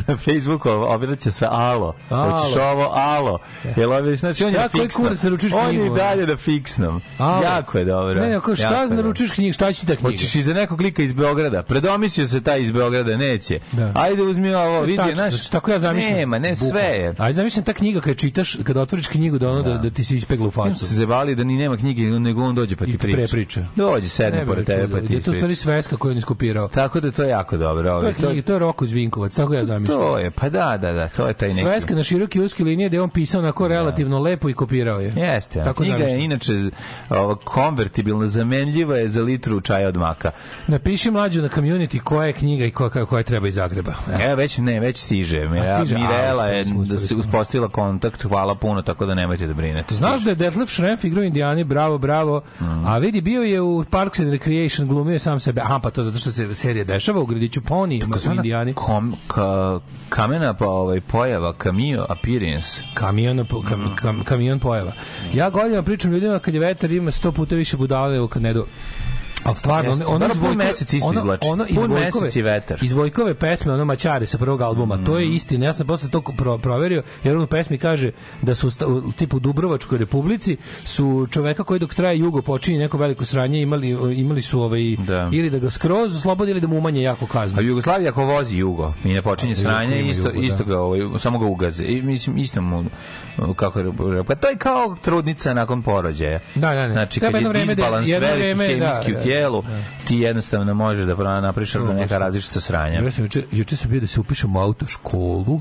[0.08, 1.94] na Facebooku obraća sa alo.
[2.10, 2.38] Alo.
[2.38, 3.38] Hoćeš ovo alo.
[3.76, 4.60] Jel ovi, znači on je
[5.22, 7.00] naručiš On je dalje na fiksnom.
[7.18, 8.14] Jako je dobro.
[8.14, 10.08] Ne, ne, Jako šta naručiš knjigu, šta će ti ta knjiga?
[10.08, 11.62] Hoćeš i za nekog klika iz Beograda.
[11.62, 13.58] Predomislio se taj iz Beograda, neće.
[13.72, 13.92] Da.
[13.94, 15.34] Ajde uzmi ovo, vidi, Tačno, znaš.
[15.34, 16.16] znači, tako ja zamišljam.
[16.16, 17.14] Nema, ne, sve je.
[17.18, 20.16] Ajde zamišljam ta knjiga kad čitaš, kad otvoriš knjigu da ono da, da ti se
[20.16, 20.86] ispegla u facu.
[20.86, 23.16] se zabali da ni nema knjige, nego on dođe pa ti I priča.
[23.16, 23.66] prepriča.
[23.76, 26.68] Dođe, sedne Ne pored tebe pa čudo, ti Je to stvari sveska koju on iskopirao.
[26.68, 27.90] Tako da to je jako dobro.
[27.90, 29.98] To ovaj, je knjiga, to je Roko iz Vinkovac, tako ja zamišljam.
[29.98, 31.60] To je, pa da, da, da, to je taj neki...
[31.60, 35.12] Sveska na široke uske linije gde je on pisao onako relativno lepo i kopirao je.
[35.16, 36.52] Jeste, Tako knjiga je inače
[37.44, 40.25] konvertibilna, zamenljiva je za litru čaja od maka.
[40.66, 43.92] Napiši mlađu na community koja je knjiga i koja, koja treba iz Zagreba.
[44.08, 44.32] Evo.
[44.32, 45.40] E, već ne, već stiže.
[45.40, 45.94] Mira- stiže?
[45.94, 49.94] A, Mirela uspeli je da se uspostavila kontakt, hvala puno, tako da nemojte da brinete.
[49.94, 52.42] Znaš da je Detlef Schrempf igrao Indijani, bravo, bravo.
[52.60, 52.86] Mhm.
[52.86, 55.60] A vidi, bio je u Parks and Recreation, glumio sam sebe.
[55.60, 58.74] Aha, pa to zato što se serija dešava u gradiću Pony u Indijani.
[58.74, 62.80] Kom, ka, kamena pa ovaj pojava, cameo appearance.
[62.94, 64.92] Kamion, po- kam, kam, kamion pojava.
[65.34, 68.66] Ja godinama pričam ljudima kad je vetar ima sto puta više budale kad ne do...
[69.46, 71.48] Ali stvarno, Jeste, iz pun Vojkove- mesec isto ono, izvlači.
[71.48, 72.78] ono iz Pun mesec i vetar.
[72.82, 75.66] Iz Vojkove pesme, ono Mačari sa prvog albuma, to je istina.
[75.66, 78.10] Ja sam posle to pro, proverio, jer on u pesmi kaže
[78.42, 82.98] da su sta- u, tipu Dubrovačkoj republici su čoveka koji dok traje jugo počinje neko
[82.98, 85.28] veliko sranje imali, imali su ovaj, Da.
[85.32, 87.58] ili da ga skroz oslobode ili da mu umanje jako kaznu.
[87.58, 90.46] A Jugoslavija ako vozi jugo i ne počinje A, sranje, isto, jugo, da.
[90.46, 91.84] isto ga, ovaj, samo ga ugaze.
[91.84, 92.84] I, mislim, isto mu,
[93.56, 93.84] kako je,
[94.26, 96.40] pa to je kao trudnica nakon porođaja.
[96.54, 96.92] Da, da, ne.
[96.92, 99.82] Znači, kad je da- disbalans jedno veliki da, hemijski da, u tijelu, da.
[100.06, 101.14] ti jednostavno možeš da
[101.86, 103.00] da neka različita sranja.
[103.00, 105.60] Ja sam juče, juče sam bio da se upišem u autoškolu.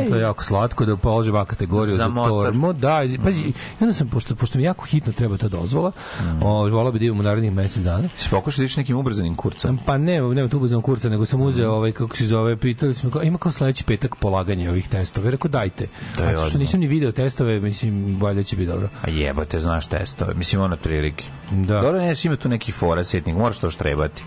[0.00, 0.08] Ej.
[0.08, 2.72] To je jako slatko da položi va kategoriju Za tormo.
[2.72, 6.42] Da, pazi, i onda sam, pošto, pošto mi jako hitno treba ta dozvola, mm.
[6.42, 8.08] volao bi da imam u narednih mesec dana.
[8.16, 9.78] Si pokušao da ideš nekim ubrzanim kurcem?
[9.86, 13.10] Pa ne, nema tu ubrzan kursa, nego sam uzeo ovaj kako se zove, pitali smo
[13.10, 15.30] kao ima kao sledeći petak polaganje ovih testova.
[15.30, 15.88] Rekao dajte.
[16.16, 18.88] Da je A što nisam ni video testove, mislim valjda će biti dobro.
[19.02, 20.34] A jebote, znaš testove.
[20.34, 21.24] Mislim, ono prilike.
[21.50, 21.80] Da.
[21.80, 24.22] Dobro, ne, ima tu neki fora, setnik, moraš to štrebati.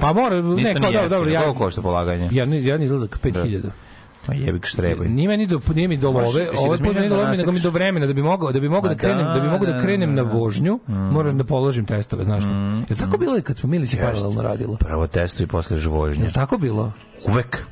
[0.00, 2.28] Pa mora, ne, kao dobro, dobro, ja, Koliko košta polaganje?
[2.32, 3.70] ja, ja, ja izlazak 5000.
[4.28, 5.08] Ma jebik štrebaj.
[5.08, 7.60] Nije meni do nije mi do love, put razmišljao meni do da love, nego mi
[7.60, 9.72] do vremena da bi mogao da bi mogao da krenem, da, da bi mogao da
[9.72, 10.38] da, krenem da, na da.
[10.38, 12.52] vožnju, moram da položim testove, znaš što.
[12.88, 14.76] Jel tako bilo i kad smo mili se paralelno radilo?
[14.76, 16.24] Prvo testo i posle žvožnje.
[16.24, 16.92] Jel tako bilo?
[17.28, 17.66] Uvek.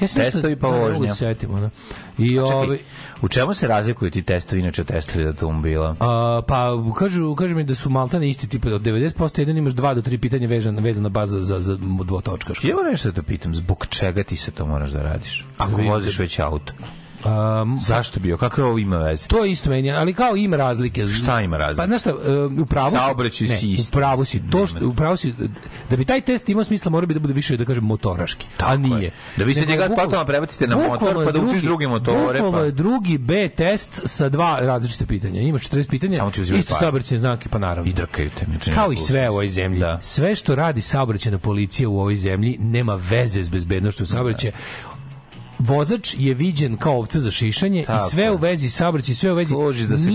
[0.00, 1.14] Ja Testovi pa da, vožnja.
[1.14, 1.70] se setim, ono.
[2.18, 2.78] I ovaj
[3.22, 5.96] u čemu se razlikuju ti testovi, inače testovi da automobila?
[6.00, 9.94] A, pa kažu, kažu mi da su maltane isti tipa od 90% jedan imaš dva
[9.94, 12.66] do tri pitanja vezana vezana baza za za dvotočkaško.
[12.66, 15.46] Ja moram nešto da te pitam, zbog čega ti se to moraš da radiš?
[15.58, 16.72] Ako voziš već auto.
[17.20, 18.36] Um, Zašto bio?
[18.36, 19.26] Kakve ovo ima veze?
[19.26, 21.06] to je isto meni, ali kao ima razlike.
[21.06, 21.76] Šta ima razlike?
[21.78, 22.14] Pa znaš šta, e,
[22.62, 22.90] u pravu
[23.30, 23.44] si.
[23.44, 23.88] Ne, si isti.
[23.88, 24.42] U pravu si.
[24.42, 25.34] To što u pravu si
[25.90, 28.46] da bi taj test imao smisla mora bi da bude više da kažem motoraški.
[28.58, 29.10] a nije.
[29.36, 31.88] Da vi se Nego njega totalno prebacite na motor, je pa da učiš drugi- druge
[31.88, 35.40] motore, Bukvalno pa- je drugi B test sa dva različite pitanja.
[35.40, 36.80] Imaš 40 pitanja, Samo ti isto pare.
[36.80, 37.90] saobraćajne znake, pa naravno.
[37.90, 38.44] I drkaju te.
[38.46, 39.80] znači, Kao i sve u ovoj zemlji.
[39.80, 39.98] Da.
[40.02, 44.52] Sve što radi saobraćajna policija u ovoj zemlji nema veze s bezbednošću saobraćaja.
[45.58, 49.34] Vozač je viđen kao ovca za šišanje Tako i sve u vezi saobraćaja, sve u
[49.34, 50.10] vezi Služi da se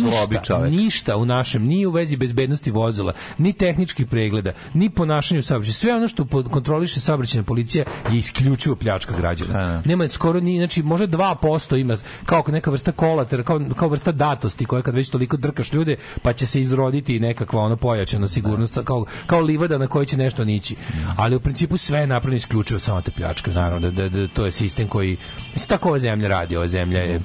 [0.45, 0.71] čovek.
[0.71, 5.73] ništa u našem, ni u vezi bezbednosti vozila, ni tehničkih pregleda, ni ponašanju saobraćaja.
[5.73, 9.53] Sve ono što kontroliše saobraćajna policija je isključivo pljačka građana.
[9.53, 9.81] Da, da.
[9.85, 14.65] Nema skoro ni, znači možda 2% ima kao neka vrsta kolater, kao, kao vrsta datosti
[14.65, 19.05] koja kad već toliko drkaš ljude, pa će se izroditi nekakva ona pojačana sigurnost, kao,
[19.27, 20.75] kao livada na kojoj će nešto nići.
[21.17, 23.51] Ali u principu sve je napravljeno isključivo samo te pljačke.
[23.51, 25.17] Naravno, da, da, da to je sistem koji,
[25.53, 27.21] mislim, tako ova zemlja radi, ova zemlja je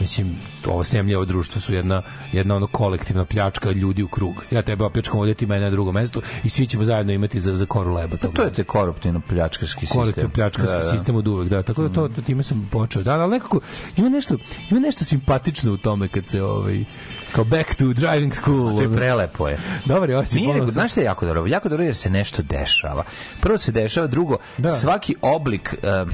[0.00, 4.44] mislim, ova zemlja, ovo društvo su jedna, jedna ono kolektivna pljačka ljudi u krug.
[4.50, 7.56] Ja tebe opljačkam ovdje, ti mene na drugo mesto i svi ćemo zajedno imati za,
[7.56, 8.16] za koru leba.
[8.16, 8.34] toga.
[8.34, 10.00] To je te koruptivno pljačkarski sistem.
[10.00, 10.90] kolektiv pljačkarski Da, da.
[10.90, 11.62] sistem od uvek, da.
[11.62, 13.02] Tako da to, to time sam počeo.
[13.02, 13.60] Da, ali nekako
[13.96, 14.36] ima nešto,
[14.70, 16.84] ima nešto simpatično u tome kad se ovaj
[17.32, 18.76] kao back to driving school.
[18.76, 19.58] To je prelepo je.
[19.84, 20.40] Dobar je osjećaj.
[20.42, 21.46] Nije, nego, znaš što je jako dobro?
[21.46, 23.04] Jako dobro je jer se nešto dešava.
[23.40, 24.68] Prvo se dešava, drugo, Da.
[24.68, 26.10] svaki oblik, um,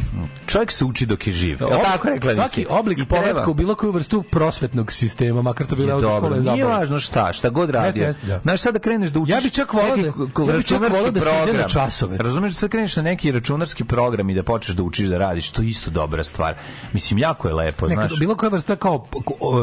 [0.46, 1.58] čovjek se uči dok je živ.
[1.58, 5.88] Ob- tako rekla svaki oblik povratka u bilo koju vrstu prosvetnog sistema, makar to bila
[5.88, 6.34] je autoškola dobro.
[6.36, 8.38] je Nije važno šta, šta god jeste, da.
[8.38, 10.06] Znaš, sad da kreneš da učiš Ja bi čak volao neki da-
[10.44, 12.18] ja bi čak volao da se ide na časove.
[12.18, 15.50] Razumeš, da sad kreneš na neki računarski program i da počneš da učiš da radiš,
[15.50, 16.54] to je isto dobra stvar.
[16.92, 18.18] Mislim, jako je lepo, Nekad, znaš.
[18.18, 19.06] bilo koja vrsta kao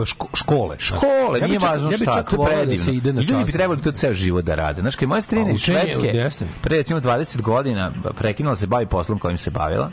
[0.03, 0.75] ško- škole.
[0.79, 2.83] Škole, Ja nije čak- važno ja šta, to je da predivno.
[2.83, 4.81] se ide na I ljudi bi trebali to ceo život da rade.
[4.81, 6.29] Znaš, kad je moja strina iz Švedske,
[6.61, 9.91] pre recimo 20 godina, prekinula se bavi poslom kojim se bavila,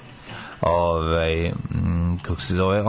[0.63, 2.83] ovaj, mm, kako se zove,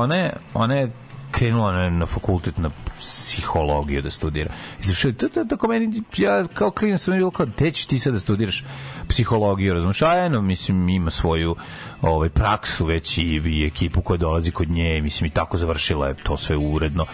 [0.53, 0.91] ona je
[1.33, 2.69] krenula na, na fakultet na
[2.99, 4.53] psihologiju da studira.
[4.79, 8.63] I to, tako meni, ja kao klinac sam bilo kao, gde ti sad da studiraš
[9.09, 10.01] psihologiju, razumiješ?
[10.01, 11.55] A eno, mislim, ima svoju
[12.01, 16.15] ovaj, praksu već i, i ekipu koja dolazi kod nje, mislim, i tako završila je
[16.23, 17.05] to sve uredno.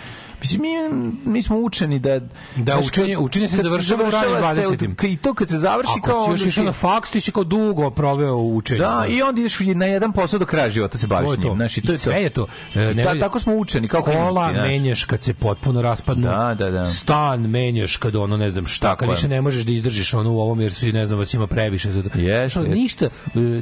[0.42, 0.70] Mislim, mi,
[1.26, 2.20] mi smo učeni da...
[2.20, 4.96] Da, znaš, učenje- učenje se završava u ranim završava se 20-im.
[5.04, 6.26] I to kad se završi Ako kao...
[6.26, 8.80] si još išao na faks, ti si kao dugo proveo u učenju.
[8.80, 11.56] da, i onda ideš na jedan posao do kraja života se baviš njim.
[11.56, 12.48] Znaš, i to I sve je to.
[12.76, 16.28] E, ne vidi- tako smo učeni, kao kola klinici, menjaš kad se potpuno raspadnu.
[16.28, 16.86] Da, da, da.
[16.86, 20.32] Stan menjaš kad ono ne znam šta, Tako kad više ne možeš da izdržiš ono
[20.32, 22.04] u ovom jer si ne znam vas ima previše za.
[22.50, 23.06] Što, ništa.
[23.06, 23.10] E,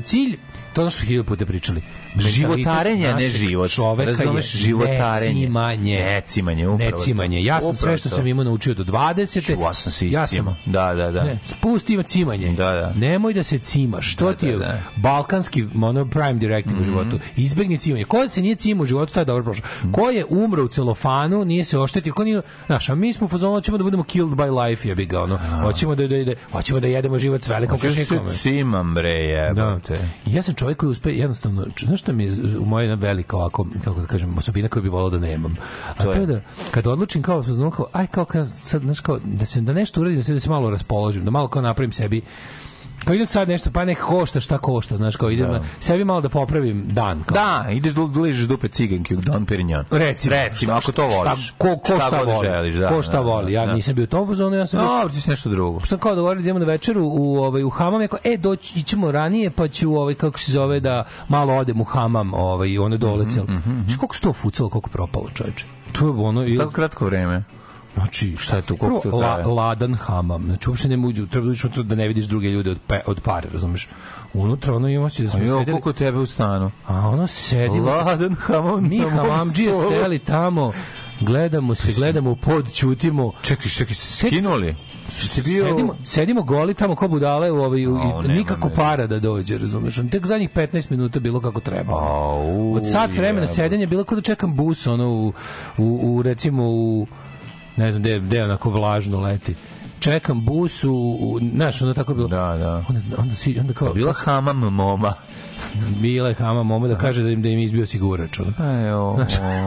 [0.04, 0.38] Cilj
[0.78, 1.82] to je ono što hiljadu puta pričali.
[2.18, 3.72] Životarenje, ne život.
[3.72, 5.34] Čoveka Razumeš, je životarenje.
[5.34, 6.04] Necimanje.
[6.06, 6.98] Necimanje, upravo to.
[6.98, 7.44] Necimanje.
[7.44, 8.16] Ja sam Upravo sve što to.
[8.16, 9.62] sam imao naučio do 20.
[9.62, 11.24] Ja sam se ja sam Da, da, da.
[11.24, 12.48] Ne, pusti ima cimanje.
[12.48, 12.94] Da, da.
[12.98, 14.08] Nemoj da se cimaš.
[14.08, 14.82] Što Da, ti je da, da.
[14.98, 16.82] balkanski ono prime directive Mhm.
[16.82, 17.20] u životu.
[17.38, 18.04] Izbegni cimanje.
[18.06, 19.66] Ko se nije cimao u životu, taj je dobro prošao.
[19.80, 19.92] Mhm.
[19.92, 23.30] Ko je umro u celofanu, nije se oštetio, ko nije, znaš, a mi smo u
[23.30, 25.38] fazonu hoćemo da budemo killed by life, jebi ga, ono.
[25.62, 28.30] Hoćemo da, da, da, hoćemo da jedemo život s velikom Hoćeš kašikom.
[28.30, 29.64] se cimam, bre, Da.
[29.64, 29.98] jebate.
[30.26, 33.68] Ja sam čovjek koji uspe jednostavno, znaš što mi je u moja jedna velika ovako,
[33.84, 35.56] kako da kažem, osobina koju bi volao da nemam.
[35.98, 36.20] A to, To je?
[36.22, 39.62] je da kad odlučim kao znam kao aj kao kad sad znaš kao da se
[39.62, 42.22] da nešto uradim, da se da se malo raspoložim, da malo kao napravim sebi
[43.08, 46.30] kao idem sad nešto, pa nek košta šta košta, znaš, kao idem sebi malo da
[46.30, 47.24] popravim dan.
[47.24, 47.36] Kao.
[47.36, 49.86] Da, ideš da ližeš dupe ciganke u Don Perignon.
[49.92, 51.54] Recimo, Recimo, šta- ako to šta- voliš.
[51.58, 53.54] ko, ko šta, god voli, želiš, da, ko šta da, voli.
[53.54, 53.74] Ja da.
[53.74, 55.86] nisam bio u tom fazonu, ja sam bio Dobro, ti si nešto drugo.
[55.86, 58.84] sam kao dogovorili da idemo na večeru u ovaj u hamam, ja kao e doći
[58.84, 62.98] ćemo ranije pa ću ovaj kako se zove da malo odem u hamam, ovaj ono
[62.98, 63.46] dole cel.
[63.86, 65.66] Znaš koliko se to fucalo, koliko propalo, čoveče.
[65.92, 67.44] To je ono Tako kratko vreme.
[67.98, 69.46] Znači, Šta je koliko prvo, to traje?
[69.46, 70.44] ladan hamam.
[70.46, 73.50] Znači, uopšte ne uđu, treba unutra da ne vidiš druge ljude od, pe, od pare,
[73.54, 73.88] razumeš?
[74.34, 76.72] Unutra ono ima osjećaj da smo sedeli, koliko tebe u stanu?
[76.88, 80.74] a ono sedimo, Ladan hamam mi hamamđije seli tamo,
[81.20, 84.76] gledamo se, gledamo u pod, ćutimo, Čekaj, čekaj, skinuli?
[85.10, 85.70] Ste bio...
[85.70, 87.88] Sedimo, sedimo goli tamo ko budale u ovaj, i
[88.28, 89.98] nikako para da dođe, razumeš?
[89.98, 91.94] On Tek zadnjih 15 minuta bilo kako treba.
[92.76, 93.54] Od sat vremena jebote.
[93.54, 95.34] sedenja bilo kao da čekam bus, ono, u,
[95.78, 97.08] u, u recimo, u,
[97.78, 99.56] ne znam, gde, gde onako vlažno leti.
[100.00, 102.28] Čekam bus u, u znaš, ono tako bilo.
[102.28, 102.84] Da, da.
[102.90, 105.14] Onda, onda, svi, onda kao, Bila hamam moma.
[106.00, 108.40] Bila je hama moma da kaže da im da im izbio sigurač.
[108.40, 108.54] Ono.
[108.60, 109.18] Ajo.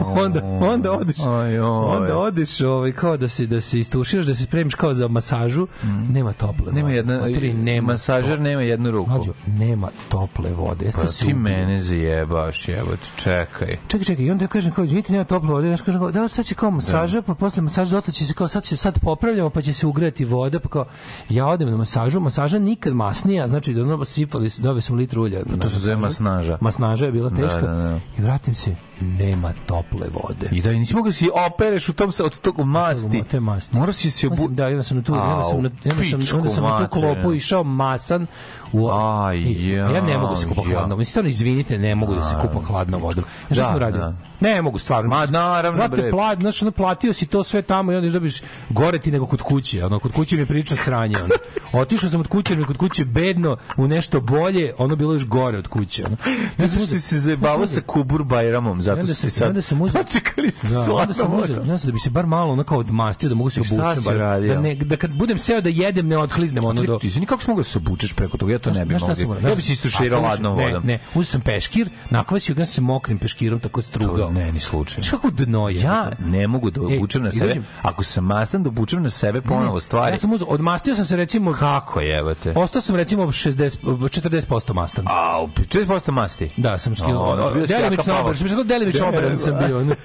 [0.05, 1.59] onda onda odeš Ajoj.
[1.59, 5.67] onda odeš ovaj kao da se da se istuširaš da se spremiš kao za masažu
[6.09, 6.95] nema tople Nema vode.
[6.95, 9.09] jedna, Matori, nema masažer nema jednu ruku.
[9.09, 10.85] Mlađo, nema tople vode.
[10.85, 13.77] Jeste Pa se ti mene zajebaš, jebote, čekaj.
[13.87, 15.69] Čekaj, čekaj, i onda ja kažem kao, izvinite, nema tople vode.
[15.69, 18.63] Ja kažem kao, da, sad će kao masaža, pa posle masaža će se kao, sad
[18.63, 20.85] će sad popravljamo, pa će se ugreti voda, pa kao,
[21.29, 25.39] ja odem na masažu, masaža nikad masnija, znači da ono sipali, dobio sam litru ulja.
[25.45, 26.57] na To se zove masnaža.
[26.61, 27.61] Masnaža je bila teška.
[27.61, 27.99] Da, da, da.
[28.17, 30.49] I vratim se, nema tople vode.
[30.51, 33.23] I da nisi mogao da si opereš u tom od tog masti.
[33.31, 33.77] Te masti.
[33.77, 34.47] Morao si se obu...
[34.47, 37.33] Da, onda sam na tu, onda sam na, onda sam, onda sam na tu klopu
[37.33, 38.27] išao masan
[38.73, 40.71] u Aj, I- a ja ne mogu se kupam ja.
[40.71, 40.99] hladnom.
[40.99, 43.23] Mislim, stvarno, izvinite, ne mogu da se kupam hladnom vodom.
[43.47, 43.99] Znaš šta Da, sam radio?
[43.99, 44.13] da.
[44.39, 45.09] Ne mogu, stvarno.
[45.09, 46.11] Ma, naravno, Brate, bre.
[46.11, 49.41] plat, znaš, ono, platio si to sve tamo i onda dobiš gore ti nego kod
[49.41, 49.85] kuće.
[49.85, 51.15] Ono, kod kuće mi je priča sranje.
[51.17, 51.33] Ono.
[51.73, 55.57] Otišao sam od kuće, mi kod kuće bedno u nešto bolje, ono bilo još gore
[55.57, 56.05] od kuće.
[56.05, 56.17] Ono.
[56.57, 59.47] Ne znaš ti se zajebavao sa Kubur Bajramom, zato si sam- sad...
[59.47, 62.25] onda sam uzeo- Čekali ste Da, onda sam uzeo, ja sam da bi se bar
[62.25, 63.77] malo ono kao odmastio, da mogu se obučem.
[63.77, 66.97] bar, da, ne, da kad budem seo da jedem, ne othliznem ono do...
[66.99, 68.59] Ti kako mogao da se obučeš preko toga?
[68.61, 69.09] To ne mogao.
[69.27, 69.49] uradio?
[69.49, 70.83] Ja bi se istuširao A, ladnom ne, vodom.
[70.85, 74.31] Ne, uzeo sam peškir, nakvasio ga se mokrim peškirom, tako strugao.
[74.31, 75.07] Ne, ni slučajno.
[75.11, 75.81] Kako dno je?
[75.81, 77.55] Ja ne mogu da Ej, obučem na sebe.
[77.81, 80.13] Ako sam mastan, da obučem na sebe ponovo stvari.
[80.13, 81.53] Ja sam uzeo, odmastio sam se recimo...
[81.53, 82.53] Kako jebate?
[82.55, 85.05] Ostao sam recimo 60, 40% mastan.
[85.07, 86.49] Au, 4% masti.
[86.57, 87.23] Da, sam skinuo.
[87.23, 89.85] O, bio si jaka delimično bi rekao, delimično obran sam bio.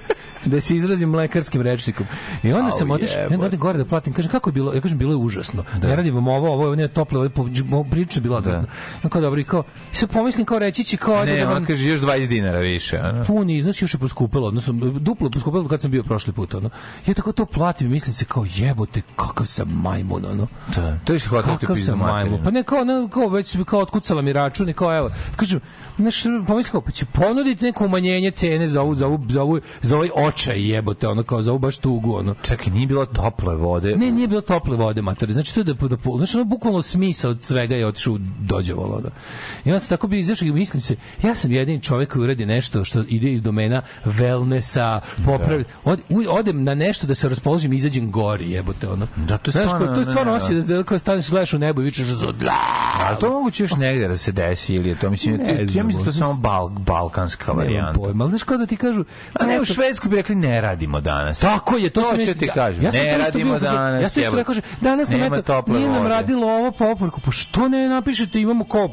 [0.49, 2.05] da se izrazim lekarskim rečnikom.
[2.43, 4.81] I onda sam Au, otišao, i onda gore da platim, kažem kako je bilo, ja
[4.81, 5.63] kažem bilo je užasno.
[5.83, 8.65] Ne radim vam ovo, ovo je toplo, ovo je priča bila da.
[9.03, 11.65] Ja kao dobro, i kao, i sad pomislim kao reći će kao Ne, da on
[11.65, 12.97] kaže još 20 dinara više.
[12.97, 13.23] Ano.
[13.23, 16.69] puni iznos još je poskupilo, odnosno duplo poskupilo kad sam bio prošli put, ono.
[17.05, 20.47] Ja tako to platim i mislim se kao jebote, kakav sam majmun, ono.
[20.75, 22.43] Da, to je što hvatao ti pizdu sam majmun.
[22.43, 25.11] Pa ne kao, ne, kao već kao otkucala mi račun i kao evo.
[25.35, 25.59] Kažem,
[25.97, 29.59] znaš, pomislim kao, pa će ponuditi neko umanjenje cene za ovu, za ovu, za ovu,
[29.81, 32.35] za ovaj očaj jebote, ono kao za baš tugu, ono.
[32.41, 33.95] Čekaj, nije bilo tople vode.
[33.95, 35.33] Ne, nije bilo tople vode, matori.
[35.33, 39.01] Znači, to je da, da, da znači, ono, bukvalno smisao od svega je otišao dođevalo.
[39.01, 39.09] Da.
[39.65, 42.45] I onda se tako bi izašao i mislim se, ja sam jedini čovjek koji uradi
[42.45, 47.73] nešto što ide iz domena wellnessa, popravi, od, u- odem na nešto da se raspoložim
[47.73, 49.07] izađem gori, jebote, ono.
[49.17, 51.53] Da, to je Znaš, stvarno, to je stvarno ne, osjećaj da, da, kao staneš, gledaš
[51.53, 52.53] u nebo i vičeš zodla.
[52.99, 56.03] Ali to moguće još negdje da se desi ili je to, mislim, Ne ja mislim
[56.03, 57.99] to je samo bal, balkanska varijanta.
[57.99, 59.03] pojma, ali znaš kao da ti kažu...
[59.33, 61.39] A ne, u eto, Švedskoj bi rekli ne radimo danas.
[61.39, 64.35] Tako je, to, To sam ću ti kažem, Ja, ne radimo danas, Ja sam isto
[64.35, 68.65] rekao, danas nam eto, nije nam radilo ovo po oporku, pa što ne napišete, imamo
[68.65, 68.89] kao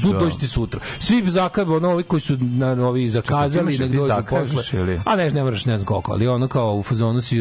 [0.00, 0.80] sud dođite sutra.
[0.98, 4.80] Svi zakab, ono, ovi koji su na, ovi zakazali, ti dođu posle.
[4.80, 5.00] ili?
[5.04, 7.40] A ne, ne moraš, ne znam koliko, ali ono kao u fazonu si,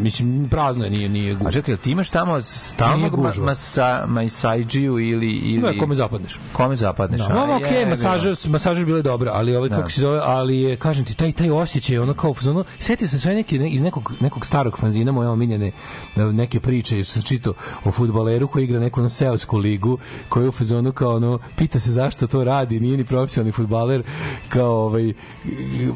[0.00, 1.50] mislim, prazno je, nije, nije A gužva.
[1.50, 5.30] čekaj, jel ti imaš tamo stalnog ma, masa, masajđiju ili...
[5.30, 5.62] ili...
[5.62, 6.38] Ne, kome zapadneš.
[6.52, 7.20] Kome zapadneš?
[7.20, 7.42] Da, a?
[7.42, 9.76] ovo okej, Jebi masaže, masaže bile dobre, ali ovaj Da.
[9.76, 13.08] kako se zove, ali je kažem ti taj taj osjećaj, ono kao u fazonu, setio
[13.08, 15.72] sam sve neki ne, iz nekog nekog starog fanzina moje omiljene
[16.16, 17.54] e, neke priče, jer sam čitao
[17.84, 19.98] o fudbaleru koji igra neku ono seosku ligu,
[20.28, 24.02] koji je u fazonu kao ono pita se zašto to radi, nije ni profesionalni fudbaler,
[24.48, 25.14] kao ovaj i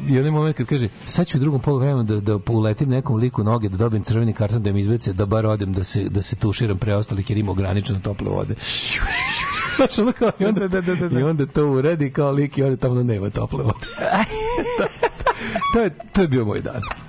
[0.09, 3.43] i onaj moment kad kaže sad ću u drugom poluvremenu da da uletim nekom liku
[3.43, 6.35] noge da dobijem crveni karton da mi izbece da bar odem da se da se
[6.35, 8.55] tuširam preostalih jer ima ograničeno tople vode.
[9.75, 10.61] Znaš, ono kao, i, onda,
[11.19, 13.85] I onda to uradi kao lik i onda tamo nema tople vode.
[15.73, 17.08] to, je, to je bio moj dan.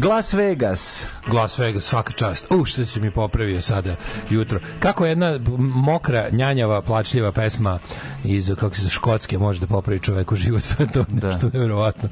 [0.00, 1.06] Glas Vegas.
[1.26, 2.46] Glas Vegas, svaka čast.
[2.50, 3.96] U, što se mi popravio sada
[4.30, 4.60] jutro.
[4.78, 7.78] Kako jedna mokra, njanjava, plačljiva pesma
[8.24, 12.08] iz, kako se, škotske može da popravi čoveku život, to je to nešto nevjerovatno.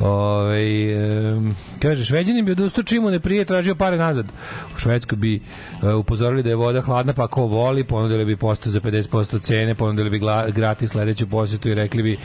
[0.00, 0.62] Ove,
[1.36, 4.26] um, kaže, šveđanin bi odustao čim mu ne prije tražio pare nazad.
[4.76, 5.42] U Švedskoj bi
[5.82, 9.74] e, upozorili da je voda hladna, pa ko voli, ponudili bi posto za 50% cene,
[9.74, 12.18] ponudili bi gla, gratis sledeću posjetu i rekli bi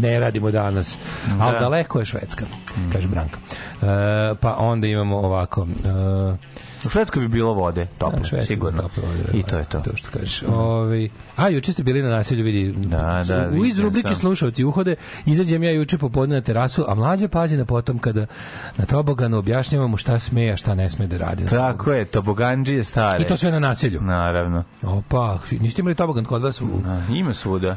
[0.00, 0.98] ne radimo danas.
[1.40, 1.58] Ali Da.
[1.58, 2.46] daleko je Švedska,
[2.92, 3.38] kaže Branka.
[3.82, 5.66] E, pa onda imamo ovako.
[5.84, 8.82] E, U Švedskoj bi bilo vode, toplo, Švedska sigurno.
[8.82, 9.80] toplo vode, I to je to.
[9.80, 10.42] To što kažeš.
[10.42, 12.72] Ovaj a juče ste bili na naselju vidi.
[12.76, 14.16] Da, da, U iz rubrike sam.
[14.16, 18.26] slušaoci uhode izađem ja juče popodne na terasu, a mlađa pazi na potom kada
[18.76, 21.46] na toboganu objašnjavamo šta sme, a šta ne sme da radi.
[21.46, 23.22] Tako je, tobogandžije stare.
[23.22, 24.00] I to sve na naselju.
[24.00, 24.64] Naravno.
[24.82, 26.60] Opa, niste imali tobogan kod vas?
[26.60, 26.66] U...
[26.86, 27.76] A, Ima svuda.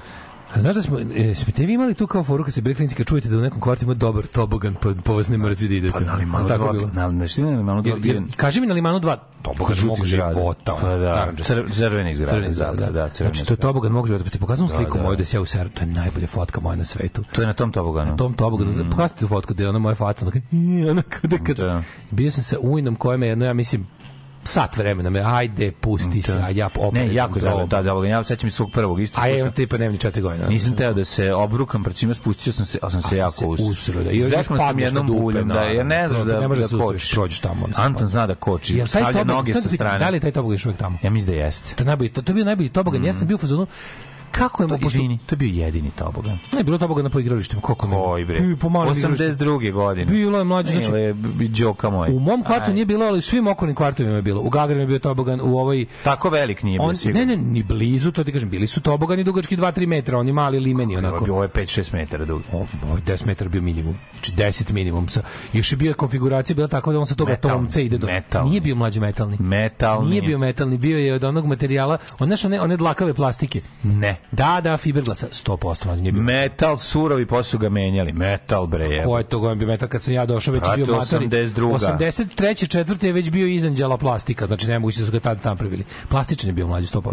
[0.56, 2.96] A Znaš da smo, e, smete vi imali tu kao foru kad se bili klinici
[2.96, 5.76] kad čujete da u nekom kvartu ima dobar tobogan pa, pa vas ne mrzi da
[5.76, 5.94] idete?
[5.94, 6.88] Pa na limanu Tako dva, bilo?
[6.88, 10.34] na, na, na limanu dva, Jer, jer, kaži mi na limanu 2 tobogan mog zgrada.
[10.34, 10.76] života.
[10.82, 11.54] Pa da, narandžasti.
[11.54, 14.24] cr- crvenih zgrada, Crveni da, da, da, crvene Znači, to je tobogan mog života.
[14.24, 15.04] Pa ti pokazam sliku da.
[15.04, 15.70] moju da se ja u seru.
[15.70, 17.24] To je najbolja fotka moja na svetu.
[17.32, 18.12] To je na tom toboganu.
[18.12, 18.72] Na tom toboganu.
[18.72, 18.90] Mm.
[18.90, 20.26] Pokazati tu fotku da je ona moja faca.
[20.26, 20.42] Ona,
[20.92, 21.64] ona kada, kada.
[21.64, 21.84] Da.
[22.12, 23.88] Bio sam sa ujnom koja me jedno, ja mislim,
[24.44, 27.70] sat vremena me, ajde, pusti se, a ja oprezam Ne, jako zajedno, grob.
[27.70, 29.22] da, da, ja sećam i svog prvog isto.
[29.22, 30.48] A ja tipa nemam ni četiri godine.
[30.48, 33.32] Nisam teo da se obrukam, pred svima spustio sam se, ali sam se A jako
[33.32, 34.04] se usro.
[34.04, 34.12] da.
[34.12, 36.78] I Izveknuo sam jednom buljem, da, jer ne znaš To da, ne možeš da da
[36.78, 37.12] se kočiš.
[37.12, 38.78] prođeš tamo, Anton zna da koči.
[38.78, 40.00] Taj Stavlja noge sa da strane.
[40.00, 40.98] Da li je taj tobogan još uvijek tamo?
[41.04, 41.76] Ja mislim da jeste.
[41.76, 43.06] To je najbolji, to, to je bio najbolji tobogan.
[43.06, 43.68] Ja sam bio u fazonu
[44.32, 46.38] kako je pošto- izvini, to je bio jedini tobogan.
[46.54, 47.62] Ne, bilo tobogan na po igralištima.
[47.62, 47.96] Koliko mi?
[47.98, 48.40] Oj bre.
[48.56, 49.24] Po malom igralištu.
[49.24, 49.72] 82.
[49.72, 50.06] godine.
[50.06, 52.10] Bilo je mlađe, znači- Ile, b- Đoka moj.
[52.10, 52.74] U mom kvartu Aj.
[52.74, 54.42] nije bilo, ali svim okolnim kvartovima je bilo.
[54.42, 57.20] U Gagarinu je bio tobogan, u ovoj Tako velik nije bio on, sigurno.
[57.20, 60.60] ne, ne, ni blizu, to ti kažem, bili su tobogani dugački 2-3 metra, oni mali
[60.60, 61.26] limeni, onako.
[61.26, 62.42] Ovo je 5-6 metara dug.
[62.52, 63.96] O, ovaj 10 metara bio minimum.
[64.14, 65.08] Znači 10 minimum.
[65.08, 65.22] Sa,
[65.54, 68.08] još je bio konfiguracija bila tako da on sa toga Metalni, tomce ide do...
[68.08, 68.50] metalni.
[68.50, 69.38] Nije bio mlađi metalni.
[69.40, 70.10] Metalni.
[70.10, 73.62] Nije bio metalni, bio je od onog materijala, on znaš one, one dlakave plastike.
[73.84, 74.16] Ne.
[74.32, 76.22] Da, da, fiberglasa, 100% mlađi nije bio.
[76.22, 78.14] Metal surovi posle ga menjali.
[78.14, 79.04] Metal bre je.
[79.04, 81.98] Ko je to gojem bio metal kad sam ja došao već je bio matori 82..
[81.98, 82.68] 83.
[82.68, 85.84] četvrte je već bio izanđala plastika znači ne moguće da su ga tada tamo pravili
[86.10, 87.12] plastičan je bio mlađi 100%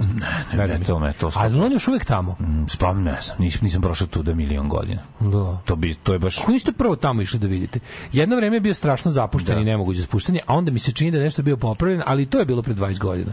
[0.53, 3.61] ne, ne, metal, metal, ali on je još uvek tamo Mm, Spam ne znam, nisam,
[3.63, 5.03] nisam prošao tu da milion godina.
[5.21, 7.81] da To bi to je baš Kako niste prvo tamo išli da vidite?
[8.13, 9.61] Jedno vreme je bio strašno zapušten Da.
[9.61, 12.39] i nemoguće spuštanje, a onda mi se čini da je nešto bio popravljen, ali to
[12.39, 13.33] je bilo pre 20 godina.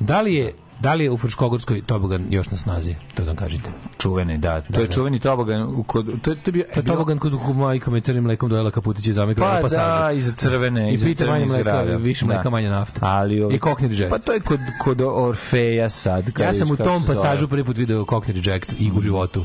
[0.00, 2.94] Da li je da li je u Fruškogorskoj tobogan još na snazi?
[3.14, 3.70] To da kažete.
[3.98, 4.60] čuveni, da.
[4.62, 4.92] To je da.
[4.92, 8.00] čuveni tobogan u kod to je to je bio To je tobogan kod majka me
[8.00, 10.04] crnim mlekom dojela kaputić i zamikla Pa pasaže.
[10.04, 12.32] da, iza crvene, I pite manje mleka, više Da.
[12.34, 13.00] mleka, manje nafte.
[13.02, 14.10] Ali ovi- I cockney reject.
[14.10, 16.38] Pa to je kod kod Orfeja sad.
[16.38, 19.44] Ja sam u tom pasažu prvi put video Cockney Reject i u životu.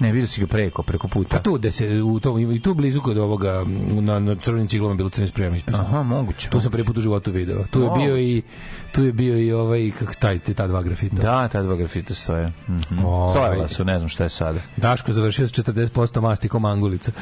[0.00, 1.36] Ne, vidio si ga preko, preko puta.
[1.36, 4.94] Pa tu, gde se, u tom, i tu blizu kod ovoga, na, na crvenim ciglama
[4.94, 5.84] bilo crni sprejam ispisano.
[5.84, 6.48] Aha, moguće.
[6.48, 7.64] Tu sam prvi put u životu video.
[7.70, 8.42] Tu je bio i
[8.92, 11.16] tu je bio i ovaj kako taj te ta dva grafita.
[11.16, 12.52] Da, ta dva grafita stoje.
[12.68, 13.04] Mhm.
[13.04, 13.30] Ovaj.
[13.32, 14.58] Stojala su, ne znam šta je sada.
[14.76, 17.12] Daško završio s 40% mastikom angulica.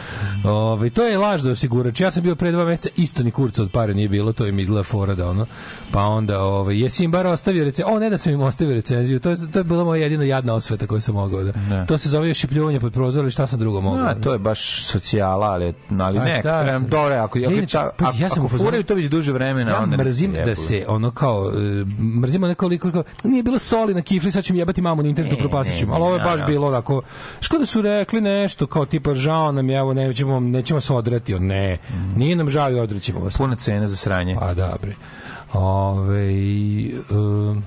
[0.45, 2.01] Ovaj to je laž za osigurač.
[2.01, 4.53] Ja sam bio pre dva meseca isto ni kurca od pare nije bilo, to je
[4.53, 5.47] mi izgleda fora da ono.
[5.93, 7.95] Pa onda ovaj jesi im bar ostavio recenziju.
[7.95, 9.21] O ne da sam im ostavio recenziju.
[9.21, 11.53] To je to je bila moja jedina jadna osveta koju sam mogao da.
[11.71, 11.87] Ne.
[11.87, 14.07] To se zove šipljuvanje pod prozor ili šta sam drugo mogao.
[14.07, 16.41] A, to je baš socijala, ali, ali ne,
[16.73, 16.87] sam?
[16.89, 19.33] dobro, ako, ako, Inače, ako, pazi, ja sam ako u fazonu- furaju to već duže
[19.33, 20.55] vremena, Ja onda mrzim ne da
[21.59, 21.85] e,
[22.21, 25.37] mrzimo nekoliko kao nije bilo soli na kifli sad ću mi jebati mamu na internetu
[25.37, 26.47] Ne, propasit ne, ali ovo je baš ne.
[26.47, 27.03] bilo onako
[27.41, 31.35] što da su rekli nešto kao tipa žao nam je evo nećemo nećemo se odrati
[31.35, 31.79] on ne
[32.17, 34.37] nije nam žao i odrećemo vas Puna cena za sranje.
[34.41, 34.95] pa da bre
[35.53, 36.29] Ove,
[37.11, 37.63] um,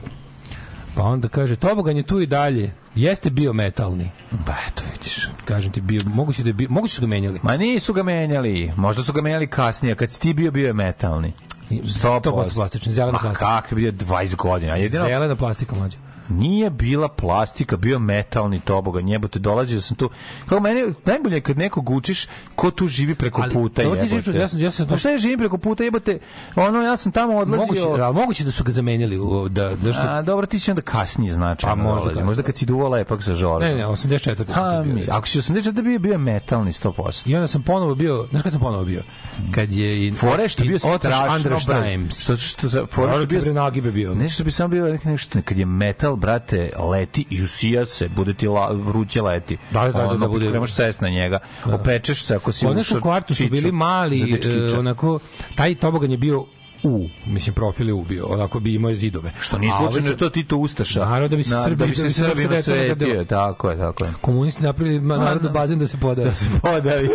[0.95, 4.09] pa onda kaže tobogan je tu i dalje jeste bio metalni
[4.45, 5.27] Pa eto, vidiš.
[5.45, 8.71] kažem ti bio moguće da je bio moguće su ga menjali Ma nisu ga menjali.
[8.75, 9.95] Možda su ga menjali kasnije.
[9.95, 11.33] Kad si ti bio, bio je metalni.
[11.69, 13.61] 100% plastični, zelena Ma plastika.
[13.61, 14.75] kak je bio 20 godina.
[14.75, 15.97] Jedino, zelena plastika mlađa
[16.31, 19.07] Nije bila plastika, bio metalni tobogan.
[19.07, 20.09] Jebote, dolazio sam tu.
[20.45, 23.83] Kao mene, najbolje je kad nekog učiš ko tu živi preko Ali, puta.
[23.83, 24.31] dobro ti jebote.
[24.31, 26.19] ja sam- ja sam- Pa šta ja živim preko puta, jebote?
[26.55, 27.65] Ono, ja sam tamo odlazio...
[27.85, 30.81] moguće, a moguće da su ga zamenjali u- da zašto A, dobro, ti si onda
[30.83, 32.23] kasnije značajno Pa možda dolazi.
[32.23, 33.69] Možda kad si duvala lepak sa Žoržom.
[33.69, 34.35] Ne, ne, 84.
[34.45, 37.21] sam A, to bio, ako si 84 bio, bio je metalni 100%.
[37.25, 39.03] I onda sam ponovo bio, znaš kad sam ponovo bio?
[39.51, 42.29] Kad je i Fore što je bio strašno brz.
[42.39, 44.15] Što za fore što je bio bio nagibe bio.
[44.15, 48.33] Nešto bi samo bilo nek- nešto kad je metal brate leti i usija se bude
[48.33, 52.23] ti la, vruće leti Da, da, da, ono, da bude- kremaš sest na njega opečeš
[52.23, 54.39] se ako si nas u kvartu su bili mali,
[54.71, 55.19] e, onako,
[55.55, 56.45] taj tobogan je bio
[56.83, 59.31] U, mislim profil je U bio, onako bi imao zidove.
[59.41, 61.95] što nije slučajno da je to Tito Ustaša Naravno da bi se Srbi- da bi
[61.95, 63.09] se da se srpska Srbima deca nagrdila.
[63.09, 66.29] svetio tako je tako je Komunisti napravili ma, narodu bazen da se podavi.
[66.29, 67.09] Da se podavi.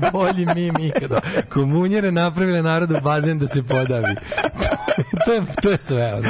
[0.00, 1.20] Najbolji mim ikada.
[1.48, 4.14] Komunjere napravile narodu bazen da se podavi.
[5.24, 6.14] To, je, to je sve.
[6.14, 6.28] Ono.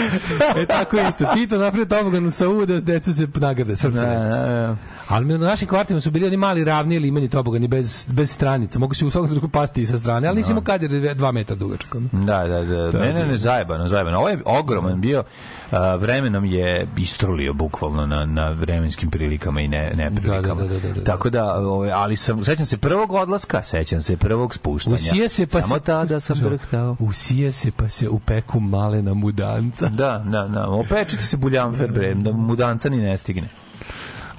[0.62, 1.24] E tako je isto.
[1.34, 4.28] Tito napravio tobogan sa U da deca se nagrade, srpska Da, deca.
[4.28, 4.76] da, da.
[5.08, 8.78] Ali na našim kvartima su bili oni mali ravni ili imeni tobogani bez, bez stranica.
[8.78, 11.32] Mogu se u svakom trenutku pasti i sa strane, ali nisi imao kad je dva
[11.32, 11.94] metra dugačak.
[11.94, 12.08] ono.
[12.12, 12.98] Da, da, da.
[12.98, 14.18] Ne, ne, ne, zajebano, zajebano.
[14.18, 15.22] Ovo je ogroman bio,
[15.70, 20.62] a, vremenom je istrulio bukvalno na, na vremenskim prilikama i ne, neprilikama.
[20.62, 21.04] Da, da, da, da, da.
[21.04, 24.96] Tako da, ovaj, ali sam, sećam se prvog odlaska, sećam se prvog spuštanja.
[24.96, 25.80] Usije se pa Samo se...
[25.80, 26.96] tada sam drhtao.
[26.98, 29.88] Usije se pa se u peku malena mudanca.
[29.88, 30.68] Da, da, da.
[30.68, 33.48] Opečite se buljanfer, bre, da mu danca ni ne stigne.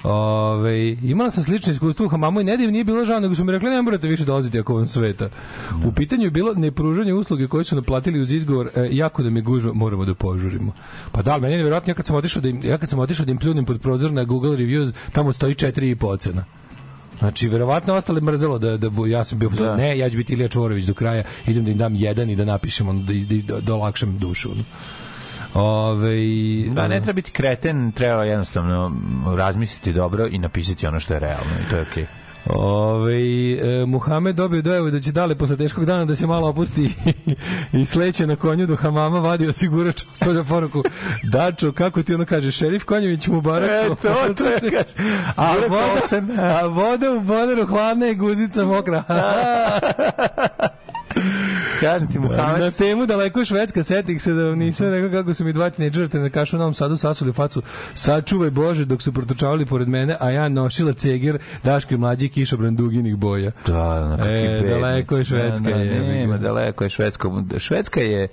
[0.02, 3.34] Ove, imala sam slično iskustvo u hamamu i ne da im nije bilo žao, nego
[3.34, 5.28] su mi rekli ne morate više dolaziti ako vam sveta.
[5.86, 9.40] U pitanju je bilo nepružanje usluge koje su naplatili uz izgovor e, jako da me
[9.40, 10.72] gužva, moramo da požurimo.
[11.12, 13.26] Pa da, meni je nevjerojatno, ja kad sam otišao da im, ja kad sam otišao
[13.26, 16.44] da im pljunem pod prozor na Google Reviews, tamo stoji 4,5 ocena.
[17.22, 19.76] Znači, verovatno ostale mrzelo da, da ja sam bio, Da.
[19.76, 22.44] ne, ja ću biti Ilija Čvorović do kraja, idem da im dam jedan i da
[22.44, 24.50] napišem, ono, da, da, da, da olakšam dušu.
[24.50, 24.64] ono.
[25.54, 26.16] Ove,
[26.74, 28.92] Da, ne treba biti kreten, treba jednostavno
[29.36, 32.06] razmisliti dobro i napisati ono što je realno i to je okej.
[32.46, 33.12] Ove,
[33.52, 36.94] e, Muhamed dobio dojavu da će dale posle teškog dana da se malo opusti
[37.72, 40.82] i sleće na konju do hamama, vadi osigurač, stavlja poruku
[41.22, 43.70] Dačo, kako ti ono kaže, šerif Konjević mu barak.
[43.70, 44.94] E, to, to je, kaže.
[45.36, 49.04] A voda, a voda u boneru hladna i guzica mokra.
[51.82, 55.44] Kažem ti, Na Muhammed, temu daleko je Švedska, setih se da nisam rekao kako su
[55.44, 57.62] mi dva tineđera na kašu u Novom Sadu sasuli facu.
[57.94, 63.16] Sačuvaj Bože dok su protočavali pored mene, a ja nošila ceger, daške mlađi kišobran duginih
[63.16, 63.50] boja.
[63.66, 65.90] Da, na kakvi E, daleko je Švedska, Da, da, ga.
[65.90, 67.28] nema, daleko je Švedska.
[67.58, 68.28] Švedska je,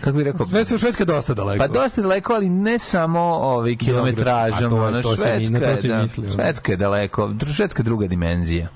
[0.00, 1.58] kako bih rekao, su Švedska dosta daleko.
[1.58, 4.70] Pa dosta daleko, ali ne samo ovaj kilometražom.
[4.70, 6.30] To je- ono, to sam i- na to Švedska, je, da, mislio.
[6.30, 8.68] Švedska je daleko, Švedska je druga dimenzija.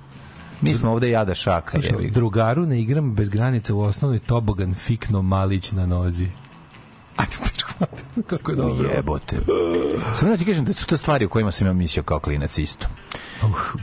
[0.61, 1.71] Mi smo ovde jada šaka.
[1.71, 6.27] Slušaj, drugaru na igram bez granica u osnovnoj tobogan fikno malić na nozi.
[7.17, 7.37] Ajde,
[8.27, 8.89] kako je dobro.
[8.89, 9.39] Jebote.
[10.15, 12.59] Samo da ti kažem da su to stvari o kojima sam ja mislio kao klinac
[12.59, 12.87] isto.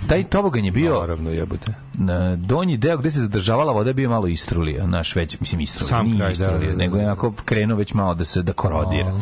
[0.08, 1.74] Taj tobogan je bio Naravno, jebote.
[1.94, 5.88] na donji deo gde se zadržavala voda je bio malo istrulio, naš već mislim istrulio,
[5.88, 6.78] Sam nije kraj, da, istrulio, da, da.
[6.78, 9.10] nego je onako krenuo već malo da se da korodira.
[9.10, 9.22] A.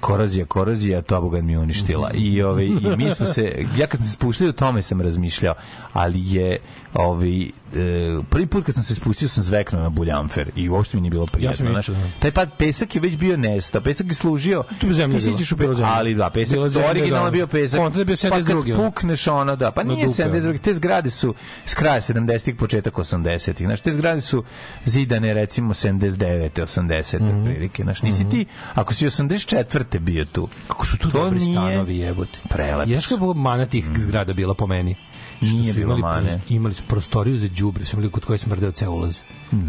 [0.00, 2.10] Korozija, korozija, tobogan mi je uništila.
[2.14, 5.54] I ovaj i mi smo se ja kad sam se spuštao o tome sam razmišljao,
[5.92, 6.58] ali je
[6.94, 7.48] ovaj e,
[8.30, 11.26] prvi put kad sam se spustio sam zveknuo na buljanfer i uopšte mi nije bilo
[11.26, 11.56] prijatno.
[11.56, 11.86] sam znaš.
[11.86, 12.10] da.
[12.18, 14.64] taj pad pesak je već bio nestao, pesak je služio.
[14.80, 15.18] Tu bi zemlja
[15.56, 17.30] bila, pe- ali da, pesak Bila zemlja, originalno da.
[17.30, 17.80] bio pesak.
[17.80, 21.10] Kontra je bio pa kad 72, pukneš ono, da, pa nije dupe, 72, te zgrade
[21.10, 21.34] su
[21.66, 23.66] s kraja 70-ih, početak 80-ih.
[23.66, 24.44] Znaš, te zgrade su
[24.84, 26.50] zidane recimo 79.
[26.60, 27.20] 80.
[27.20, 27.38] Mhm.
[27.38, 27.82] otprilike.
[27.82, 29.89] Znaš, nisi ti, ako si 84.
[29.98, 32.38] bio tu, Kako su tu to dobri nije stanovi, jebote.
[32.48, 33.08] prelepi su.
[33.08, 34.94] kako je mana tih zgrada bila po meni?
[35.42, 36.40] Nije bilo mane.
[36.48, 39.18] imali su prostoriju za đubre, su imali kod koje smrdeo ceo ulaz.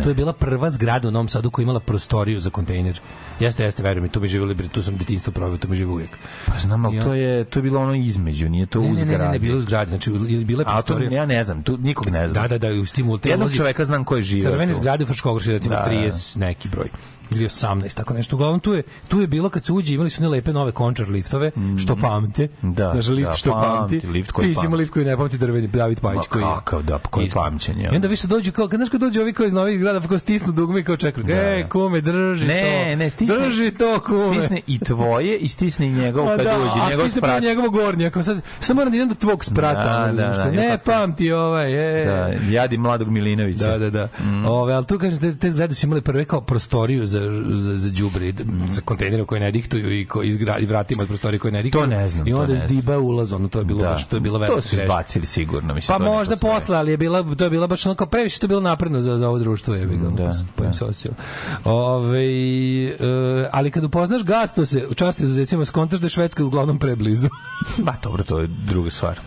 [0.04, 3.00] To je bila prva zgrada u Novom Sadu koja je imala prostoriju za kontejner.
[3.40, 6.18] Jeste, jeste, verujem tu mi živjeli, bre, tu sam detinjstvo proveo, tu mi živi uvijek.
[6.46, 8.96] Pa znam, ali to je, to je bilo ono između, nije to Ne, u ne,
[8.96, 9.32] ne, ne, zgradi.
[9.32, 10.12] ne, bilo u zgradi, znači
[10.46, 11.12] bila je A to, prostorija.
[11.12, 12.44] ja ne znam, tu nikog ne znam.
[12.44, 15.08] Da, da, da, u stimu te Jednog čoveka znam ko je živeo Crvene zgrade u
[15.08, 15.92] Fruškogorski recimo Da, da.
[15.92, 16.90] 30 neki broj
[17.32, 18.36] ili 18, tako nešto.
[18.36, 21.10] Uglavnom tu je, tu je bilo kad se uđe, imali su ne lepe nove končar
[21.10, 22.48] liftove, što pamte.
[22.58, 22.72] Mhm.
[22.72, 24.02] Da, Znaš, lift da, što pamti.
[24.02, 24.78] lift koji Ti pamti.
[24.78, 26.48] lift koji ne pamti drveni David Pajić koji je.
[26.50, 27.40] kakav, da, koji Isto.
[27.40, 30.02] pamćenje, I onda više dođu kao, kad znaš kad dođu ovi koji iz novih grada,
[30.02, 31.26] pa kao stisnu dugme i kao čekaju.
[31.26, 31.70] Da, Ej, da.
[31.70, 32.54] kume, drži to.
[32.54, 33.36] Ne, ne, stisne.
[33.40, 34.34] Drži to, kume.
[34.34, 37.32] Stisne i tvoje i stisne i njegov A kad da, uđe, a njegov stisne prvo
[37.32, 37.44] sprat.
[37.44, 40.06] njegovo gornje, ako sad, samo moram da idem do tvog sprata.
[40.06, 40.84] Da, da, da, kao, ima ne tako.
[40.86, 42.06] pamti ovaj, e.
[42.06, 43.68] Da, jadi mladog Milinovića.
[43.68, 44.08] Da, da, da.
[44.22, 44.46] Mm.
[44.46, 47.92] Ove, ali tu kažem, te, te zgrade su imale prve kao prostoriju za, za, za
[47.92, 48.68] đubre, Mm.
[48.70, 51.82] za kontejnere koje ne diktuju i, ko, izgra, i vratima od prostorije koje ne diktuju.
[51.82, 53.90] To ne znam, I onda ne zdiba ulaz, ono, to je bilo Da.
[53.90, 55.98] baš, to je bila velika To su izbacili sigurno, mislim.
[55.98, 58.48] Pa možda posle, ali je bila, to je bila baš ono kao previše to je
[58.48, 60.10] bilo napredno za, za ovo društvo, je bilo.
[60.10, 60.74] Da, Da, pa, da.
[60.74, 61.16] se osjećalo.
[61.64, 66.80] Ove, e, ali kad upoznaš gasto se, u časti izuzetcima, skontaš da je Švedska uglavnom
[66.80, 67.30] preblizu.
[67.86, 69.20] Ba, dobro, to je druga stvar.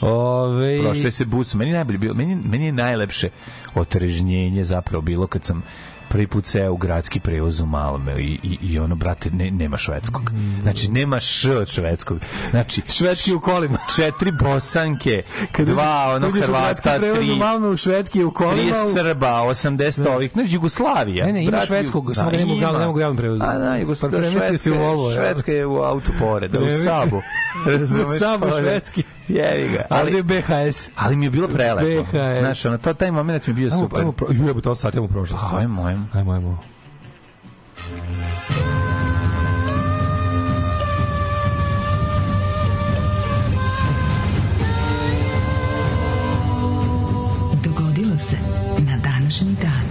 [0.00, 3.28] Ove, Prošle se bus, meni najbolje bilo, meni, meni je najlepše
[3.74, 5.62] otrežnjenje zapravo bilo kad sam
[6.08, 9.76] prvi put seo u gradski prevoz u Malme i, i, i ono, brate, ne, nema
[9.76, 10.32] švedskog.
[10.62, 12.18] Znači, nema š od švedskog.
[12.50, 13.78] Znači, Švedski u kolima.
[13.96, 15.22] četiri bosanke,
[15.58, 16.32] dva, ono, u
[16.98, 18.62] prevoz tri, u u švedski u kolima.
[18.72, 21.26] tri u- Srba, 80 ovih, znači, Jugoslavija.
[21.26, 22.66] Ne, ne, ima Brate, švedskog, da, samo ga nema u ima.
[22.66, 23.42] gal- nema ga u javnom prevozu.
[23.44, 25.10] A, da, Jugoslavija, Švedska, se u.
[25.14, 27.22] Švedska je u auto pored, u Sabu.
[27.68, 28.18] Razumeš?
[28.18, 29.02] Sabu švedski.
[29.28, 29.86] Jevi ga.
[29.90, 30.88] Ali Ali, je BHS.
[30.96, 32.02] ali mi je bilo prelepo.
[32.02, 32.38] BHS.
[32.40, 33.98] Znaš, ono, to, taj moment mi je bio Ajmo, super.
[33.98, 35.44] ajmo, pro, jebo, to sad, ajmo prošlost.
[35.52, 36.06] Ajmo, ajmo.
[36.12, 36.58] Ajmo, ajmo.
[47.64, 48.36] Dogodilo se
[48.78, 49.82] na današnji dan.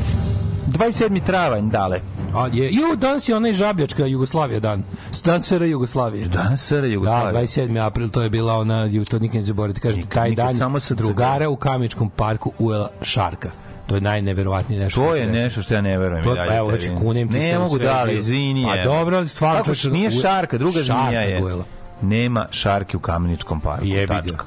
[0.70, 1.24] 27.
[1.24, 2.02] travanj, dale.
[2.38, 4.84] A je, ju, danas je onaj žabljačka Jugoslavija dan.
[5.26, 6.28] Dan SR Jugoslavije.
[6.28, 7.42] Danas SR Da, Jugoslavija.
[7.42, 7.86] 27.
[7.86, 10.80] april, to je bila ona, to nikad ne zaboravite, kaže, Nikad, taj nikad, dan samo
[10.80, 13.52] sa drugara u Kameničkom parku ujela šarka.
[13.88, 15.02] To je najneverovatnije nešto.
[15.02, 16.24] To je nešto što ja ne verujem.
[16.24, 18.66] To, i dalje evo, znači, kunem ti se Ne mogu da, ali izvini.
[18.66, 18.94] A evo.
[18.94, 21.40] dobro, ali stvarno, Kako, nije šarka, druga šarka zmija je.
[21.42, 21.64] dojela.
[22.02, 23.86] Nema šarke u Kameničkom parku.
[23.86, 24.38] Jebi ga.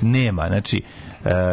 [0.00, 0.82] Nema, znači,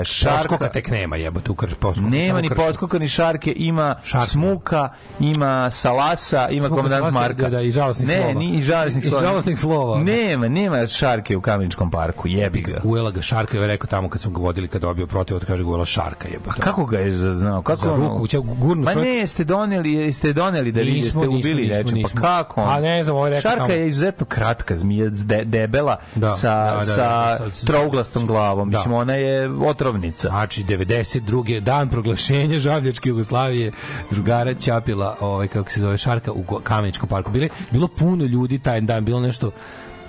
[0.03, 0.37] šarka...
[0.37, 2.09] Poskoka tek nema, jebote, u krš, poskoka.
[2.09, 4.25] Nema ni poskoka ni šarke, ima Šarka.
[4.25, 7.43] smuka, ima salasa, ima Smuka, komandant salasa, Marka.
[7.43, 8.33] da, da, i žalosnih ne, slova.
[8.33, 9.23] Ni, i žalosnih I slova.
[9.23, 9.99] žalosnih slova.
[9.99, 12.81] Nema, nema šarke u Kameničkom parku, jebi ga.
[12.83, 15.63] Ujela ga šarka, je rekao tamo kad smo ga vodili, kad dobio protiv, od kaže
[15.63, 16.61] ga ujela šarka, jebote.
[16.61, 17.61] Kako ga je znao?
[17.61, 21.21] Kako Za ruku, će gurnu Pa čovjek- ne, jeste doneli, jeste doneli da vi nismo,
[21.21, 22.09] ubili nismo.
[22.13, 22.61] Pa kako?
[22.61, 26.47] A ne znam, ovo je rekao Šarka je izuzetno kratka zmija, de, debela, Da, sa,
[26.65, 28.69] da, da, da, sa trouglastom glavom.
[28.69, 28.77] Da.
[28.77, 30.27] Mislim, ona je otrovnica.
[30.29, 31.59] Znači, 92.
[31.59, 33.71] dan proglašenja Žavljačke Jugoslavije,
[34.11, 37.31] drugara Ćapila, ovaj, kako se zove, Šarka u Kameničkom parku.
[37.31, 39.51] Bile, bilo puno ljudi taj dan, bilo nešto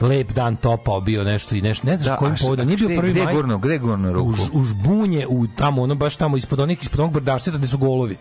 [0.00, 2.88] lep dan topao bio nešto i nešto ne znaš kojim a š- povodom nije bio
[2.90, 4.28] prvi gde maj gurnuo, gde je gurnuo ruku?
[4.28, 7.66] u, ž- u žbunje u tamo ono baš tamo ispod onih ispod onog brdašceta gde
[7.66, 8.16] su golovi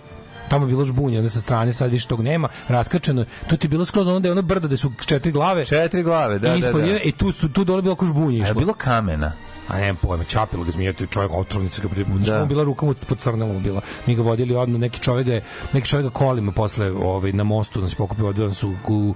[0.50, 3.26] tamo je bilo žbunje, onda sa strane sad više tog nema, raskrčeno.
[3.50, 5.66] To ti je bilo skroz ono da je ono brdo gde su četiri glave.
[5.66, 6.98] Četiri glave, da, i da, ispod da.
[7.00, 8.60] i tu su tu dole bilo oko žbunje A je išlo.
[8.60, 9.32] bilo kamena.
[9.72, 12.04] A nemam pojma, čapilo ga zmija, to je čovjek otrovnica ga pri...
[12.04, 12.40] Da.
[12.40, 12.46] Da.
[12.46, 13.82] bila ruka mu pod crnelom bila.
[14.08, 15.42] Mi ga vodili odmah, neki čovjek je,
[15.74, 19.16] neki čovjek ga kolima posle ovaj, na mostu, nas pokupio, odveo su u,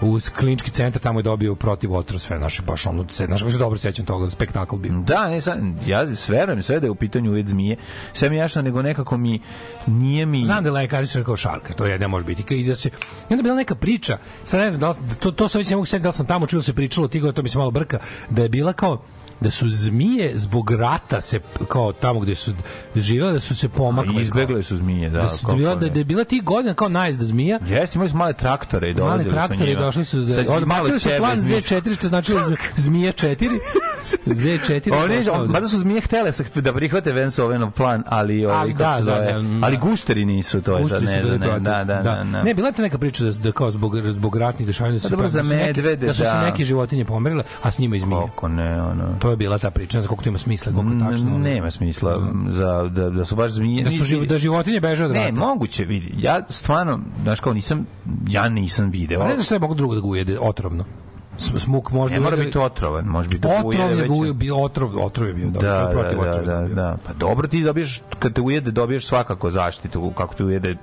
[0.00, 3.52] u klinički centar, tamo je dobio protiv otrov sve naše, baš ono, se, znaš kako
[3.52, 4.92] se dobro sećam toga, spektakl bio.
[4.92, 7.76] Da, ne, sam, ja sve verujem sve da je u pitanju uvjet zmije.
[8.12, 9.40] Sve mi je jasno, nego nekako mi
[9.86, 10.44] nije mi...
[10.44, 12.54] Znam da je lekar su rekao šarka, to je ne može biti.
[12.54, 12.88] I da se
[13.30, 15.76] i onda bila neka priča, sad ne znam da li, to to se već ne
[15.76, 17.98] mogu setiti da sam tamo čuo da se pričalo, tigo to mi se malo brka,
[18.30, 19.02] da je bila kao
[19.40, 22.52] da su zmije zbog rata se kao tamo gde su
[22.96, 24.14] živele da su se pomakle.
[24.18, 25.20] A izbegle su zmije, da.
[25.22, 28.18] Da, su, bila, da, da je bila tih godina kao najezda zmija, Jesi, imali smo
[28.18, 29.80] male traktore i dolazili traktori su njima.
[29.80, 31.74] došli su Sad za, i malo odbacili su plan zmijska.
[31.80, 32.32] Z4 što znači
[32.76, 33.48] zmija 4
[34.26, 35.52] Z4 Oni, ovde.
[35.52, 39.66] mada su zmije htele da prihvate Vensovenov plan, ali, Ali ali, da, da, da, da.
[39.66, 42.42] ali gušteri nisu, to je su ne znam, ne, da, da, da, da.
[42.42, 45.22] Ne, bila ta neka priča da, da kao zbog, zbog ratnih dešavanja da su, Pa
[45.22, 45.48] da za su
[45.96, 46.42] da su se da.
[46.42, 48.20] neke životinje pomerile, a s njima i zmije.
[48.26, 49.04] Kako ne, ono...
[49.30, 51.38] To je bila ta priča, ne znam koliko to ima smisla, koliko tačno.
[51.38, 53.84] Nema smisla za, da, da su baš zmije.
[53.84, 55.32] Da su živ, da životinje beže od Ne, rata.
[55.32, 56.14] moguće, vidi.
[56.18, 57.86] Ja stvarno, znaš kao nisam,
[58.28, 59.20] ja nisam video.
[59.20, 60.84] Pa ne znaš šta je mogu drugo da ga ujede, otrovno.
[61.40, 64.56] Sm- Smuk može Ne da mora biti otrovan, može biti da Otrov je bio, bio
[64.58, 66.74] otrov, otrov je bio, Da, da, da, protiv da, otrova da, bio.
[66.74, 66.96] da.
[67.06, 70.76] Pa dobro ti dobiješ, kad te ujede, dobiješ svakako zaštitu, kako te ujede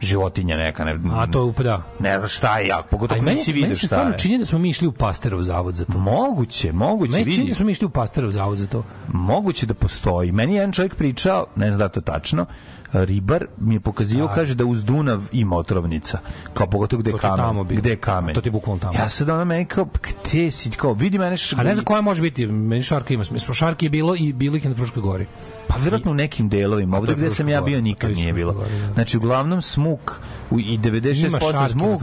[0.00, 0.84] životinja neka.
[0.84, 1.82] Ne, A to je, da.
[1.98, 4.12] ne znaš šta je, jak, pogotovo i ako meni, nisi meni vidio se šta stvarno
[4.12, 4.18] je.
[4.18, 5.98] čini da smo mi išli u Pasterov zavod za to.
[5.98, 8.82] Moguće, moguće, Meni čini da smo mi išli u Pasterov zavod za to.
[9.08, 10.32] Moguće da postoji.
[10.32, 12.46] Meni je jedan čovjek pričao, ne znam da to tačno,
[12.92, 14.34] ribar mi je pokazio, Da.
[14.34, 16.18] kaže da uz Dunav ima otrovnica.
[16.54, 17.66] Kao pogotovo gde je kamen.
[17.68, 18.30] Gde je kamen.
[18.30, 18.98] A to ti bukvalno tamo.
[18.98, 19.88] Ja sad ona meni kao,
[20.24, 21.56] gde si, kao, vidi mene š...
[21.58, 23.54] A ne znam koja može biti, meni šarka ima smisla.
[23.54, 25.26] Šarki je bilo i bilo ih na Fruškoj gori.
[25.68, 26.96] Pa vjerojatno u nekim delovima.
[26.98, 28.52] Ovde gde sam ja bio nikad je nije bilo.
[28.52, 28.92] Da.
[28.94, 30.20] Znači, uglavnom smuk
[30.50, 32.02] i 96% Ima šarke na smuk,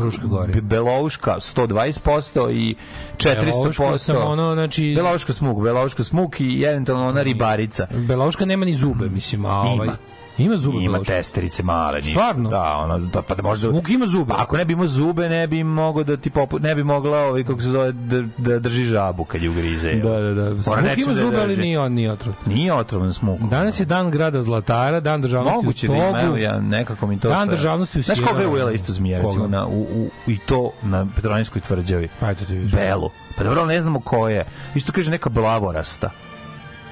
[0.61, 2.75] Belouška 120% i
[3.17, 3.45] 400%.
[3.45, 7.88] Belouška sam ono, znači- Belouška smuk, Belouška smuk i eventualno ona ribarica.
[8.07, 9.88] Belouška nema ni zube, mislim, a ovaj...
[9.88, 9.97] Ima.
[10.38, 11.13] Ima zube Ima Belouška.
[11.13, 11.95] testerice male.
[11.95, 12.11] ništa.
[12.11, 12.49] Stvarno?
[12.49, 13.69] Da, ono, da, pa da možda...
[13.69, 14.29] Smuk ima zube.
[14.29, 16.59] Pa ako ne bi imao zube, ne bi mogao da ti popu...
[16.59, 19.93] ne bi mogla, ovaj, kako se zove, da, da drži žabu kad ju grize.
[19.93, 20.43] Da, da, da.
[20.43, 22.35] Mora Smuk ima da zube, ali nije on, nije otrov.
[22.45, 23.39] Nije otrovan smuk.
[23.41, 26.09] Danas je dan grada Zlatara, dan državnosti Moguće u da Togu.
[26.09, 28.93] ima, evo ja nekako mi to Dan sve- državnosti u Znaš koga je ujela isto
[28.93, 32.07] zmija, recimo, na, u, u, i to na Petrovinskoj tvrđavi?
[32.19, 32.71] Pa eto ti vidiš.
[32.71, 33.09] Belu.
[33.38, 34.45] Pa dobro, ne znamo ko je.
[34.75, 36.09] Isto kaže neka blavorasta.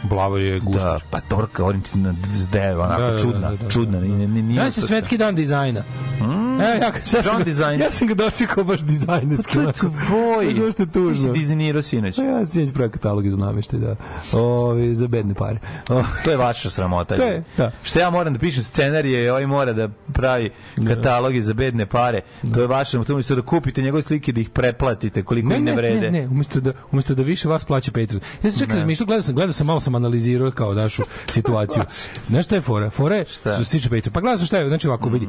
[0.06, 1.02] Blavor je Da, guštaš.
[1.04, 3.70] pa dobro, govorim ti na zde, onako, Da, da, da, čudna, da, da, da.
[3.70, 4.00] čudna.
[4.00, 5.82] Nije, nije, nije Danas je to- svetski dan dizajna.
[6.22, 7.84] Mm, ja, ja, ja, sam dizajna.
[7.84, 9.54] ja sam ga dočekao baš Pa dizajnerski.
[9.54, 10.56] to je tvoj.
[10.56, 11.34] To je što tužno.
[11.34, 12.16] Ti si dizajnirao sinoć.
[12.16, 13.96] Pa ja sinoć pravi katalog iz nameštaj, da.
[14.34, 15.60] Ovi, za bedne pare.
[15.90, 17.16] O, To je vaša sramota.
[17.16, 17.72] To je, da.
[17.84, 20.50] Što ja moram da pišem scenarije, ovaj mora da pravi
[20.88, 22.22] kataloge za bedne pare.
[22.54, 23.14] To je vaša sramota.
[23.14, 26.12] Umesto da kupite njegove slike da ih pretplatite koliko ne, im ne ne, vrede.
[26.12, 28.22] ne, ne, umesto da, umesto da više vas plaća Patreon.
[28.44, 31.84] Ja sam čekao, razmišljao, gledao sam, gledao sam, malo sam analizirao kao našu situaciju.
[32.30, 32.90] Znaš šta je fora?
[32.90, 34.14] Fora je, što se tiče Patreon.
[34.14, 35.28] Pa gledao sam šta je, znači ovako, vidi,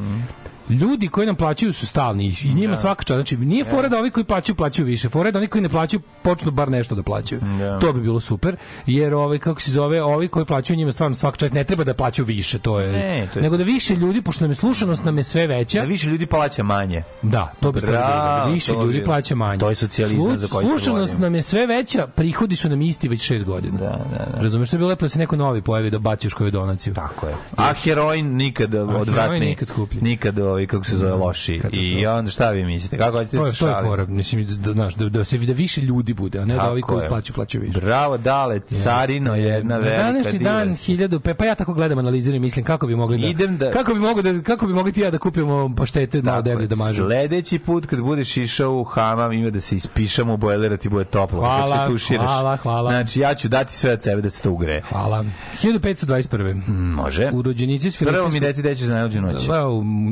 [0.71, 3.17] ljudi koji nam plaćaju su stalni i njima svaka čast.
[3.17, 5.09] Znači, nije fora da ovi koji plaćaju, plaćaju više.
[5.09, 7.41] Fora da oni koji ne plaćaju počnu bar nešto da plaćaju.
[7.59, 7.79] Da.
[7.79, 8.57] To bi bilo super,
[8.87, 11.95] jer ovaj, kako se zove, ovi koji plaćaju njima stvarno svaka čast ne treba da
[11.95, 15.05] plaćaju više, to je, Ne, to je- nego da više ljudi, pošto nam je slušanost
[15.05, 17.03] nam je sve veća, Da više ljudi plaća manje.
[17.23, 19.59] Da, to bi bilo, da Bravo, više to bi ljudi plaća manje.
[19.59, 23.23] To je socijalizam za koji Slušanost nam je sve veća, prihodi su nam isti već
[23.23, 23.79] šest godina.
[23.79, 24.43] Da, da, da.
[24.43, 26.95] Razumeš što je bilo lepo da se neko novi pojavi da baci još koju donaciju.
[26.95, 27.35] Tako je.
[27.57, 29.13] A heroin nikad odvratni.
[29.23, 30.01] heroin nikad skuplji.
[30.01, 31.61] Nikad ovaj, kako se zove, loši.
[31.73, 32.99] I onda šta vi mislite?
[32.99, 35.53] Kako hoćete da je, se to je fora, mislim, da, znaš, da, da se da
[35.53, 37.81] više ljudi bude, a ne da ovi koji plaćaju, plaćaju više.
[37.81, 41.09] Bravo, dale, carino, jedna Na velika današnji dan diversija.
[41.09, 43.95] 1000 pe pa ja tako gledam analiziram mislim kako bi mogli da Idem da- kako
[43.95, 46.69] bi mogli da kako bi mogli ti ja da kupimo paštete Tako deblje je.
[46.69, 47.09] da mažemo.
[47.09, 50.89] Sledeći put kad budeš išao u hamam ima da se ispišamo u bojler da ti
[50.89, 51.39] bude toplo.
[51.41, 52.25] Hvala, se tuširaš.
[52.27, 52.91] hvala, hvala.
[52.91, 54.83] Znači ja ću dati sve od sebe da se to ugreje.
[54.89, 55.25] Hvala.
[55.63, 56.69] 1521.
[56.69, 57.31] Može.
[57.33, 59.47] U rođenici s Prvo mi Filipinskog deci deći za najluđu noć.
[59.47, 59.63] Pa,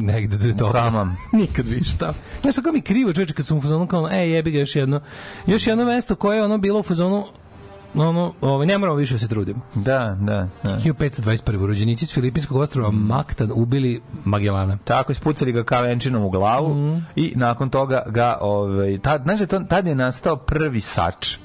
[0.03, 0.80] negde da je dobro.
[0.80, 1.16] Hamam.
[1.32, 2.12] Nikad više tamo.
[2.45, 4.76] Ja sam kao mi krivo, čoveče, kad sam u fazonu kao, ej, jebi ga još
[4.76, 5.01] jedno.
[5.47, 7.24] Još jedno mesto koje je ono bilo u fazonu,
[7.95, 9.61] ono, ovaj, ne moramo više da se trudimo.
[9.74, 10.78] Da, da, da.
[10.78, 11.35] 1521.
[11.66, 14.78] rođenici s Filipinskog ostrava Maktan ubili Magellana.
[14.85, 16.99] Tako ispucali ga kavenčinom u glavu Mhm.
[17.16, 21.37] i nakon toga ga ovaj tad znaš da to tad je nastao prvi sač.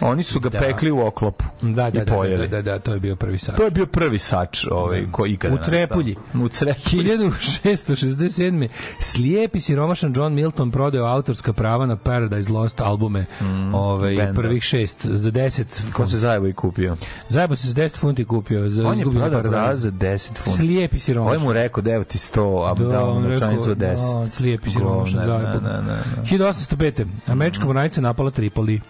[0.00, 0.58] Oni su ga Da.
[0.58, 1.44] pekli u oklopu.
[1.62, 2.36] Da, da, da, pojeli.
[2.38, 3.56] da, da, da, to je bio prvi sat.
[3.56, 6.14] To je bio prvi sač ovaj ko ikada U Crepulji.
[6.14, 6.42] nastao.
[6.42, 7.04] U Crepulji.
[7.04, 8.68] 1667.
[9.00, 13.26] Slijepi siromašan John Milton prodao autorska prava na Paradise Lost albume
[13.74, 14.32] ovaj, benda.
[14.34, 16.96] prvih šest za 10 Ko se zajevo i kupio.
[17.28, 20.50] Zajebo se za 10 funti kupio za On je prodao prava za 10 funta.
[20.50, 21.42] Slijepi Ovo siromašan.
[21.42, 24.20] mu rekao, da evo ti 100, a Da, dao mu on novčanicu od rekao, 10.
[24.20, 25.44] da, slijepi siromašan zajebo.
[25.44, 26.22] da, da, da, da.
[26.22, 27.06] 1805.
[27.26, 28.80] Američka mornarica napala Tripoli.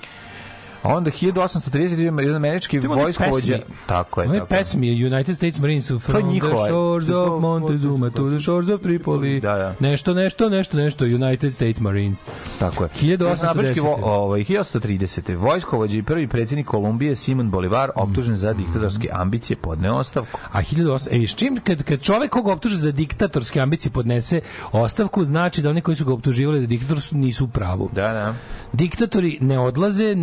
[0.83, 3.59] Onda 1830 jedan američki vojskovođa.
[3.87, 4.29] Tako je.
[4.29, 4.47] Je.
[4.47, 9.41] pesmi United States Marines from njihova- the shores of Montezuma to the shores of Tripoli.
[9.41, 9.75] Da, da.
[9.81, 12.23] Nešto, nešto, nešto, nešto United States Marines.
[12.59, 12.91] Tako je.
[12.91, 13.43] 1810.
[13.45, 15.37] Naprednjački vo- Ovaj 1830.
[15.37, 20.41] Vojskovođa i prvi predsjednik Kolumbije Simon Bolivar optužen za diktatorske ambicije podneo ostavku.
[20.53, 24.41] A 1800, e, s čim, kad, kad čovek koga optuže za diktatorske ambicije podnese
[24.73, 27.91] ostavku, znači da oni koji su ga optuživali da diktator su, nisu u pravu.
[27.93, 28.35] Da, da.
[28.73, 30.15] Diktatori ne odlaze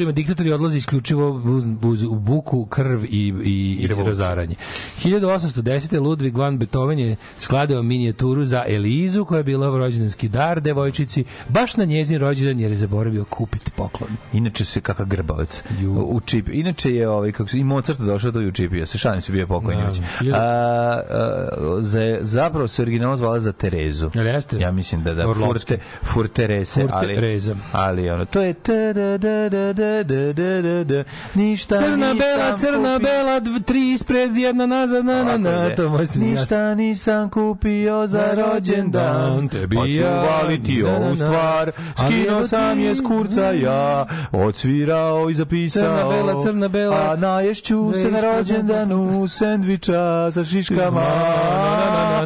[0.00, 4.54] izborima, diktatori odlaze isključivo uz, uz u buku, krv i, i, i razaranje.
[5.02, 6.00] 1810.
[6.00, 11.76] Ludwig van Beethoven je skladao minijaturu za Elizu, koja je bila rođendanski dar devojčici, baš
[11.76, 14.10] na njezin rođendan jer je zaboravio kupiti poklon.
[14.32, 15.62] Inače se kakav grbavac.
[15.96, 16.48] U čip.
[16.52, 18.98] Inače je ovaj kako se i Mozart došao to i učipio se.
[18.98, 19.82] Šalim se bio pokojni
[20.20, 21.48] Da, A, a,
[21.80, 24.10] za, zapravo se originalno zvala za Terezu.
[24.14, 24.58] Jel jeste?
[24.58, 25.74] Ja mislim da da Orlovski.
[25.74, 27.56] Furte Furterese, Furte ali Reza.
[27.72, 32.14] ali ono to je da da da da da, da, da, da, da, ništa Crna
[32.14, 36.06] bela, crna bela, tri ispred, jedna nazad, na, na, na, to moj.
[36.16, 40.10] Ništa nisam kupio za rođendan Tebi ja.
[40.10, 46.42] valiti ovu stvar Skinuo evo sam je s kurca ja Odsvirao i zapisao Crna bela,
[46.42, 47.12] crna bela.
[47.12, 52.24] A naješću se na rođendanu Sendviča sa šiškama A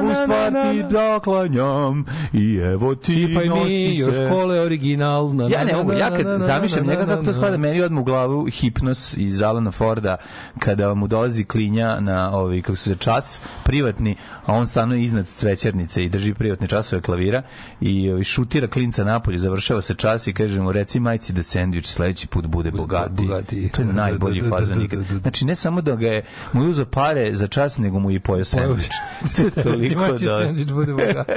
[0.00, 5.34] ovu stvar ti doklanjam I evo ti nosi se škole original.
[5.34, 8.00] Na, ja ne mogu, ja kad zamišljam na, njega na, kako to spada, meni odmah
[8.00, 10.16] u glavu hipnos iz Alana Forda,
[10.58, 16.04] kada mu dolazi klinja na ovi, kako se čas privatni, a on stanuje iznad cvećernice
[16.04, 17.42] i drži privatne časove klavira
[17.80, 21.86] i ovi, šutira klinca napolje, završava se čas i kaže mu, reci majci da sendvič
[21.86, 23.10] sledeći put bude bogati.
[23.10, 23.68] bogati.
[23.68, 24.98] To je najbolji Da, da, da, fazon da, ikad.
[24.98, 25.18] da, da.
[25.18, 28.44] Znači, ne samo da ga je, mu uzeo pare za čas, nego mu i pojeo
[28.44, 28.88] sendvič.
[29.62, 30.18] toliko da...
[30.18, 31.32] sendvič bude bogati.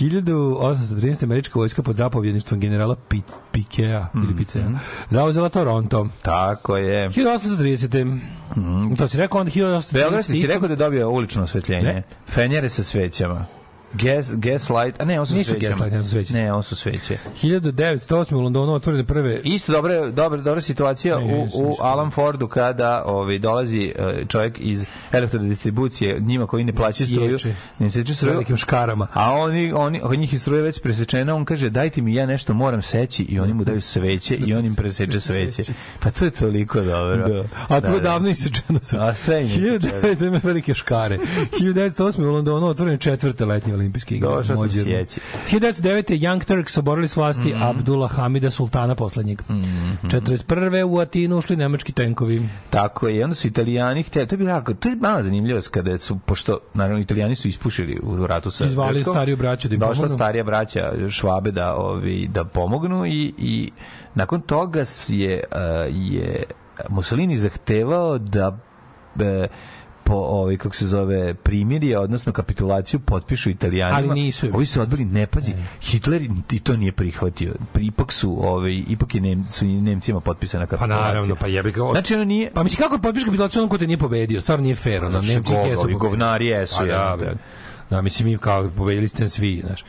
[0.00, 1.24] 1813.
[1.28, 2.96] američka vojska pod zapovjedništvom generala
[4.02, 4.24] Pit, Pikea Mhm.
[4.24, 4.62] ili Picea
[5.10, 6.08] zauzela Toronto.
[6.22, 7.10] Tako je.
[7.10, 8.20] 1830.
[8.96, 9.92] To si rekao onda 1830.
[9.94, 11.82] Beogradski si rekao da je dobio ulično osvetljenje.
[11.84, 12.02] Ne.
[12.28, 13.46] Fenjere sa svećama.
[13.92, 15.70] Gas, gaslight, a ne, on su Nisu svećama.
[15.70, 16.32] gaslight, ne, su sveće.
[16.32, 17.18] Ne, on su sveće.
[17.42, 18.34] 1908.
[18.34, 21.74] u Londonu otvorene prve Isto dobra, dobra, dobra situacija Ne, u, u.
[21.80, 27.54] Alan Fordu kada ovaj, dolazi e, čovjek iz elektrodistribucije, njima koji ne plaćaju struju, Sječe.
[27.78, 29.06] ne seče s struju, velikim škarama.
[29.12, 32.54] a oni, oni, od njih je struja već presečena, on kaže dajte mi ja nešto
[32.54, 35.62] moram seći i oni mu daju sveće i on im preseče sveće.
[36.00, 37.28] Pa to je toliko dobro.
[37.28, 37.44] Da.
[37.68, 38.80] A to je davno isečeno.
[38.98, 39.92] A sve im je isečeno.
[40.02, 41.18] 1900 ima velike škare.
[41.52, 42.26] 1908.
[42.26, 44.28] u Londonu otvorene četvrte letnje olimpijske igre.
[44.28, 45.20] Došao sam sjeći.
[45.46, 46.18] 1909.
[46.18, 47.62] Young Turks oborili s vlasti Mhm.
[47.62, 49.42] Abdullah Hamida Sultana poslednjeg.
[50.02, 50.84] 41.
[50.84, 52.48] u Atinu ušli nemački tenkovi.
[52.70, 55.98] Tako je, onda su italijani htjeli, to je bilo jako, to je mala zanimljivost kada
[55.98, 59.14] su, pošto, naravno, italijani su ispušili u ratu sa Izvali Grčkom.
[59.14, 60.16] stariju braću da im Došla pomognu.
[60.16, 63.70] starija braća Švabe da, ovi, da pomognu i, i
[64.14, 65.58] nakon toga je, uh,
[65.92, 66.42] je
[66.88, 68.58] Mussolini zahtevao da
[69.20, 69.48] e,
[70.08, 75.04] po ovaj kako se zove primirje odnosno kapitulaciju potpišu italijanima Ali nisu ovi su odbili
[75.04, 80.20] ne pazi Hitler i to nije prihvatio ipak su ovaj ipak je Nem, su Nemcima
[80.20, 81.80] potpisana Pa kapitulacija naravno, pa jebi ga.
[81.92, 84.40] znači ono nije Pa mislim kako potpiš kapitulaciju onom ko te nije pobedio?
[84.40, 87.34] Stvarno nije fair, ono, što Nemci jesu govnari jesu, Pa da, bre.
[87.90, 89.84] da, mislim, mi kao pobedili ste svi, znaš.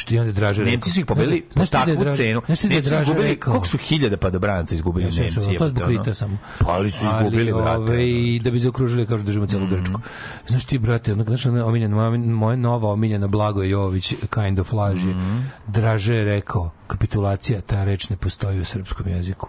[0.00, 0.70] Što i onda Draže rekao.
[0.70, 2.40] Nemci su ih pobedili po je takvu cenu.
[2.40, 5.58] Je Nemci su izgubili, koliko su hiljada padobranaca izgubili Jesu, jesu, Nemci?
[5.58, 6.38] to je zbog krita samo.
[6.58, 7.76] Pa ali su izgubili, ali, brate.
[7.76, 8.04] Ove,
[8.38, 9.74] da bi zaokružili, kažu, držimo celu Mhm.
[9.74, 10.00] Grčku.
[10.48, 15.14] Znaš ti, brate, ono, znaš, omiljena, moja, nova omiljena Blago Jović, kind of laž je,
[15.14, 15.38] Mhm.
[15.66, 19.48] Draže je rekao, kapitulacija, ta reč ne postoji u srpskom jeziku.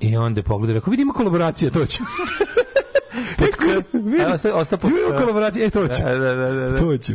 [0.00, 2.02] I onda je pogledao i rekao, vidimo kolaboracija, to ću.
[4.26, 6.02] A, osta- osta pod- Vidimo kolaboracija, e, to ću.
[6.04, 6.78] Da, da, da, da, da.
[6.78, 7.12] To ću.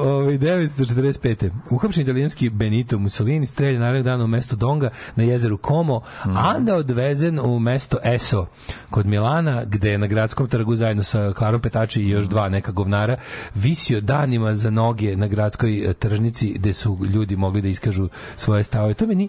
[0.00, 1.50] ovaj, 1945.
[1.70, 6.74] Uhapšen italijanski Benito Mussolini strelja narednog dana u mesto Donga na jezeru Como, a onda
[6.74, 8.46] odvezen u mesto Eso
[8.90, 12.72] kod Milana, gde je na gradskom trgu zajedno sa Klarom Petači i još dva neka
[12.72, 13.16] govnara
[13.54, 18.62] visio danima za noge na gradskoj e, tržnici gde su ljudi mogli da iskažu svoje
[18.62, 18.94] stavove.
[18.94, 19.28] To meni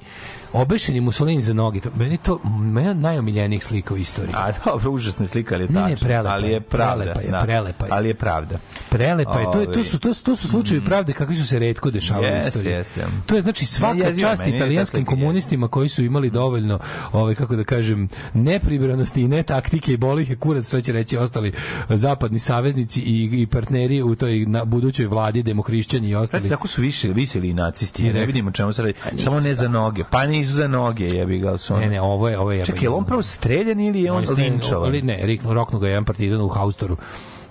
[0.54, 1.80] obešeni Mussolini za noge.
[1.80, 4.34] To, meni to meni najomiljenijih slika u istoriji.
[4.36, 6.06] A dobro, užasna slika, ali je Ne, ne, tačno.
[6.06, 7.04] prelepa ali je, pravda.
[7.04, 7.40] prelepa je, da.
[7.40, 7.92] prelepa je.
[7.92, 8.56] Ali je pravda.
[8.90, 11.92] Prelepa je, to, je, to, su, to, to su slučajevi pravde kakvi su se redko
[11.92, 12.72] dešavali u Jeste, istoriji.
[12.72, 13.06] jeste.
[13.26, 16.80] To je znači svaka jezivo, čast italijanskim komunistima koji su imali dovoljno,
[17.12, 20.94] ovaj, kako da kažem, nepribranosti i ne taktike i boli ih je kurac, što će
[20.94, 21.52] reći ostali
[21.90, 26.50] zapadni saveznici i, i partneri u toj na, budućoj vladi, demohrišćani i ostali.
[26.50, 28.26] Tako su više viseli i nacisti, Ne, ne, ne.
[28.26, 28.94] vidimo čemu se radi.
[29.12, 30.04] nisu, Samo ne za noge.
[30.12, 31.58] Pa nisu za noge, jebi ga.
[31.58, 34.26] Su Ne, ne, ovo je, ovo je Čekaj, je on pravo streljan ili je on,
[34.26, 34.88] streljan, linčovan?
[34.88, 36.98] ali Ne, rik- roknu ga jedan partizan u Haustoru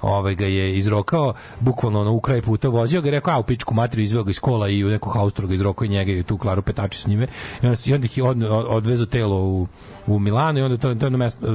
[0.03, 3.43] ovaj ga je izrokao, bukvalno ono u kraj puta vozio ga, i rekao, a u
[3.43, 6.23] pičku materiju izveo ga iz kola i u neku haustru ga izrokao i njega i
[6.23, 7.27] tu Klaru Petači s njime.
[7.63, 9.67] I onda, i onda ih je od, odvezu telo u,
[10.07, 11.47] u Milano i onda to, to je ono mesto,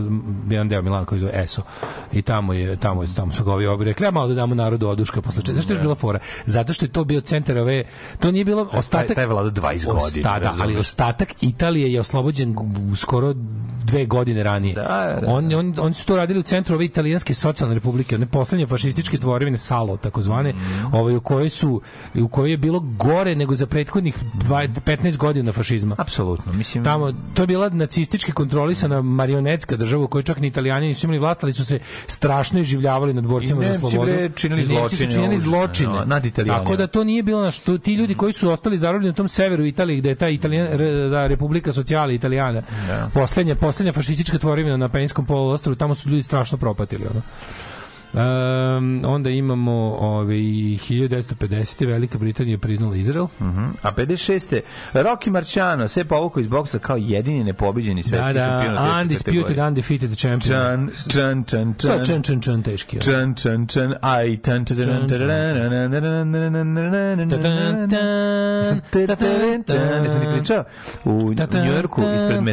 [0.49, 1.61] jedan deo Milana koji zove Eso.
[2.11, 4.55] I tamo je, tamo, je, tamo su ga ovi obi rekli, a malo da damo
[4.55, 5.55] narodu oduška posle čega.
[5.55, 6.19] Zašto je još bila fora?
[6.45, 7.83] Zato što je to bio centar ove,
[8.19, 9.15] to nije bilo ostatak...
[9.15, 12.55] taj je vladao 20 godina, Osta, da, ali ostatak Italije je oslobođen
[12.95, 13.33] skoro
[13.83, 14.73] dve godine ranije.
[14.75, 15.33] Da, da, da.
[15.33, 19.17] On, on, oni su to radili u centru ove italijanske socijalne republike, one poslednje fašističke
[19.17, 20.95] tvorevine Salo, takozvane, Mhm.
[20.95, 21.81] ovaj, u kojoj su
[22.15, 25.95] u kojoj je bilo gore nego za prethodnih 20 15 godina fašizma.
[25.97, 26.83] Apsolutno, mislim...
[26.83, 31.19] Tamo, to je bila nacistički kontrolisana marionetska država u kojoj čak ni italijani nisu imali
[31.19, 34.01] vlast, ali su se strašno iživljavali nad borcima I za slobodu.
[34.05, 35.93] bre, činili I Nemci su zločine činili zločine.
[35.93, 36.63] no, nad Italijanima.
[36.63, 39.27] Tako da to nije bilo na što ti ljudi koji su ostali zarobljeni u tom
[39.27, 40.67] severu Italije gde je ta Italijan,
[41.09, 42.61] da, Republika socijala Italijana.
[43.13, 47.21] Poslednja, poslednja fašistička tvorevina na Peninskom poluostrvu, tamo su ljudi strašno propatili ono.
[48.13, 51.87] Um, onda imamo ovaj, 1950.
[51.87, 53.27] Velika Britanija priznala Izrael.
[53.41, 53.65] Mhm.
[53.81, 54.61] A 56.
[54.93, 59.01] Rocky Marciano se povukao iz boksa kao jedini nepobeđeni svetski Da, šampion u da, teškoj
[59.01, 60.41] undisputed, undefeated champion.
[60.41, 62.05] Čan, čan, čan, čan.
[62.05, 63.01] čan, čan, čan, teški.
[63.01, 65.17] Čan, čan, čan, aj, tan, tan, tan, tan,
[70.03, 70.63] Jesam ti pričao?
[71.05, 71.33] U
[71.65, 72.43] Njujorku ispred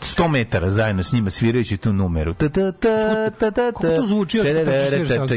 [0.00, 2.34] 100 metara zajedno s njima svirajući tu numeru.
[2.34, 2.96] Ta, ta, ta,
[3.30, 4.40] ta, ta, Kako to zvuči?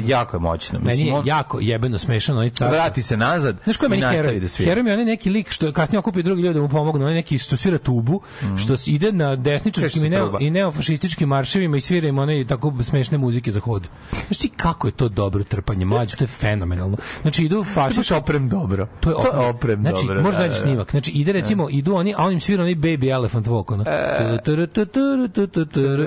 [0.02, 0.80] Jako je moćno.
[0.80, 2.72] Meni Mislim, je on jako jebeno smešan onaj car.
[2.72, 4.40] vrati se nazad Znaš ko je i meni heroj?
[4.40, 4.48] da.
[4.58, 7.02] Heroj mi je onaj neki lik što je kasnije okupio drugi ljudi da mu pomognu,
[7.02, 8.22] onaj neki što svira tubu,
[8.58, 12.74] što s- ide na desničarskim i, neo, i neofašističkim marševima i svira im one tako
[12.82, 13.88] smešne muzike za hod.
[14.28, 16.98] Znaš ti kako je to dobro trpanje, mlađe, to je fenomenalno.
[17.22, 18.88] Znači idu To je fašisti, oprem dobro.
[19.00, 20.22] To je oprem, oprem znači, dobro.
[20.22, 20.92] možda da, nađi da, snimak.
[20.92, 23.86] Znači, ide recimo, idu oni, a on im svira onaj Baby Elephant Walk.
[23.88, 24.38] E.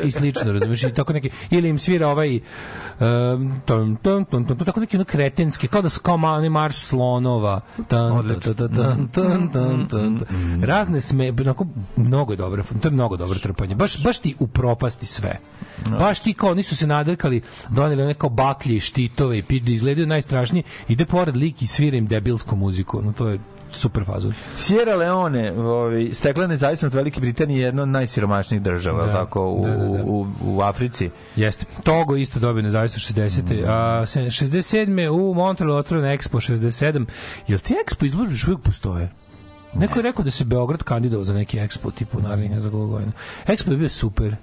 [0.05, 0.83] I slično, razumiješ?
[0.83, 2.41] I tako neki, ili im svira ovaj
[3.67, 7.61] tum, tum, tum, tum, tako neki ono kretenski, kao da su kao marš slonova.
[7.89, 8.29] Tan,
[9.13, 10.21] tan, tan, tan.
[10.63, 11.67] Razne sme, onako,
[11.97, 13.75] mnogo je dobro, to je mnogo dobro trpanje.
[13.75, 15.39] Baš, baš ti upropasti sve.
[15.99, 19.73] Baš ti kao, oni su se nadrkali, doneli one kao baklje štitove i piš da
[19.73, 23.03] izgledaju najstrašnije, ide pored lik i svira im debilsku muziku.
[23.03, 23.39] No, to je
[23.73, 24.33] super fazon.
[24.57, 29.13] Sierra Leone, ovaj, stekla nezavisnost Velike Britanije je jedna od najsiromašnijih država, Da.
[29.13, 30.05] tako, u, Da, da, da.
[30.05, 31.11] U, u Africi.
[31.37, 31.65] Jeste.
[31.85, 33.65] Togo isto dobio nezavisnost 60.
[33.69, 35.09] A se- 67.
[35.11, 37.07] u Montrealu otvoren Expo 67.
[37.49, 39.09] Jel ti Expo izložbe još uvijek postoje?
[39.75, 42.89] Neko je rekao da se Beograd kandidao za neki Expo tipu narednih ne znam koliko
[42.89, 43.13] godina.
[43.47, 44.37] Expo je bio super.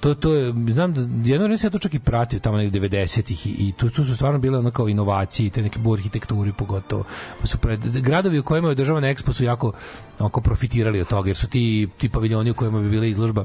[0.00, 3.46] To, to je, znam da jedno vreme ja to čak i pratio tamo negdje 90-ih
[3.46, 6.52] i, i tu, tu su stvarno bile ono kao inovacije i te neke bu arhitekturi
[6.52, 7.04] pogotovo.
[7.40, 9.72] Pa su pred, gradovi u kojima je održavan Expo su jako
[10.18, 13.44] onako profitirali od toga jer su ti, ti paviljoni u kojima bi bila izložba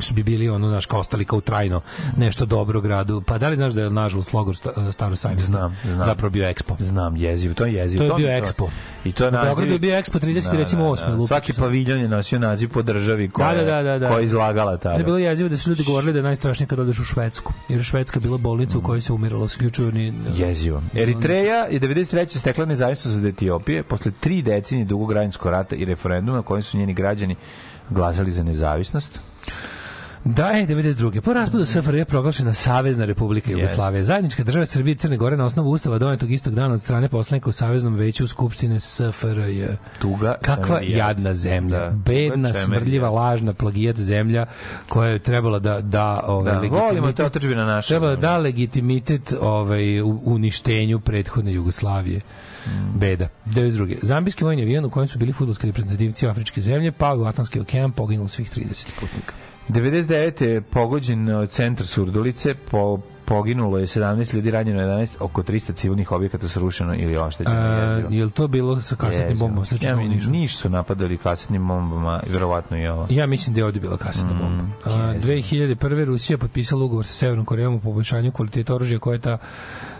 [0.00, 1.80] su bi bili ono naš kao ostali kao trajno
[2.16, 3.20] nešto dobro gradu.
[3.20, 6.04] Pa da li znaš da je nažalost logor sta, Staro sajmište Znam, znam.
[6.04, 6.74] zapravo bio Expo?
[6.78, 8.08] Znam, jezivo, to je jezivo.
[8.08, 8.68] To je bio Expo.
[9.04, 9.46] I to je naziv...
[9.46, 10.56] Beogradu je bio Expo 30.
[10.56, 11.10] recimo 8.
[11.10, 11.62] lupić Svaki sam.
[11.64, 14.08] paviljon je nosio naziv po državi koja, Da, da, da, da, da.
[14.08, 14.94] koja izlagala tada.
[14.94, 17.52] Ali bilo jezivo da su ljudi govorili da je najstrašnije kad odeš u Švedsku.
[17.68, 20.12] Jer je Švedska bila bolnica u kojoj se umiralo, isključivo ni...
[20.36, 20.82] Jezivo.
[20.94, 22.38] Eritreja je 93.
[22.38, 26.78] stekla nezavisnost od Etiopije posle tri decenije dugog građanskog rata i referenduma na kojem su
[26.78, 27.36] njeni građani
[27.90, 29.18] glasali za nezavisnost.
[30.24, 31.20] Da je 92.
[31.20, 34.04] Po raspadu SFRJ je proglašena Savezna Republika Jugoslavije.
[34.04, 37.48] Zajednička država Srbije i Crne Gore na osnovu ustava donetog istog dana od strane poslanika
[37.48, 39.66] u Saveznom veću Skupštine SFRJ.
[40.00, 40.34] Tuga.
[40.42, 41.06] Kakva čemerija.
[41.06, 41.78] jadna zemlja.
[41.78, 44.46] Da, Bedna, smrdljiva, lažna, plagijat zemlja
[44.88, 47.88] koja je trebala da da ovaj Da, volimo te otadžbine naše.
[47.88, 52.20] Treba da da legitimitet ovaj uništenju prethodne Jugoslavije.
[52.94, 53.28] Beda.
[53.46, 53.96] 92.
[54.02, 57.92] Zambijski vojni avion u kojem su bili fudbalski reprezentativci afričke zemlje pao u Atlantski okean,
[57.92, 59.34] poginulo svih 30 putnika.
[59.68, 60.42] 99.
[60.44, 66.12] je pogođen uh, centar Surdulice, po, poginulo je 17 ljudi, ranjeno 11, oko 300 civilnih
[66.12, 67.56] objekata srušeno ili oštećeno.
[67.56, 68.08] A, jezivo.
[68.14, 69.64] je li to bilo sa kasetnim bombom?
[69.64, 70.30] Slično Ja, Nišu?
[70.30, 73.06] Niš su napadali kasetnim bombama, i verovatno i ovo.
[73.10, 74.64] Ja mislim da je ovdje bila kasetna Mm, bomba.
[74.84, 76.04] A, 2001.
[76.04, 79.38] Rusija potpisala ugovor sa Severnom Korejom o poboljšanju kvaliteta oružja koje je ta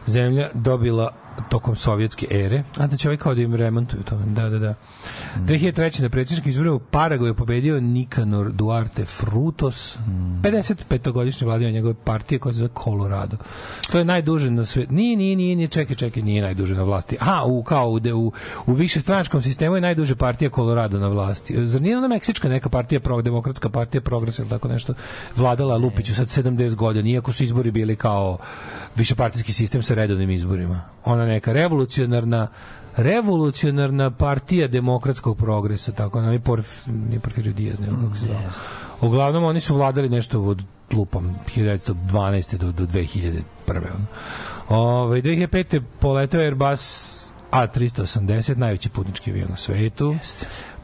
[0.09, 1.13] zemlja dobila
[1.49, 2.63] tokom sovjetske ere.
[2.77, 4.17] A da će ovaj kao da im remontuju to.
[4.27, 4.71] Da, da, da.
[4.71, 5.47] Mm.
[5.47, 6.03] 2003.
[6.03, 10.43] na predsjedničkim izborima u je pobedio Nikanor Duarte Frutos, Mm.
[10.43, 13.37] 55-godišnji vladanja njegove partije koja se zove Colorado.
[13.91, 14.93] To je najduže na svetu.
[14.93, 17.17] Nije, nije, nije, nije, čekaj, čekaj, nije najduže na vlasti.
[17.21, 18.33] Aha, u, kao u, u,
[18.67, 21.67] u višestranačkom sistemu je najduže partija Colorado na vlasti.
[21.67, 24.95] Zar nije ona meksička neka partija, pro, demokratska partija, progres ili tako nešto,
[25.37, 28.39] vladala Lupiću sad 70 godina, iako su izbori bili kao
[28.97, 30.81] višepartijski sistem sa redovnim izborima.
[31.05, 32.49] Ona neka revolucionarna
[32.99, 38.39] revolucionarna partija demokratskog progresa, tako, ona je porf, nije Porfirio Diaz, nego kako se zove.
[39.01, 40.63] Uglavnom, oni su vladali nešto od
[40.93, 42.57] lupam 1912.
[42.57, 43.43] do, do 2001.
[43.69, 44.07] ono.
[44.69, 45.83] Ove, 2005.
[46.01, 50.15] poletao Airbus A380, najveći putnički avion na svetu.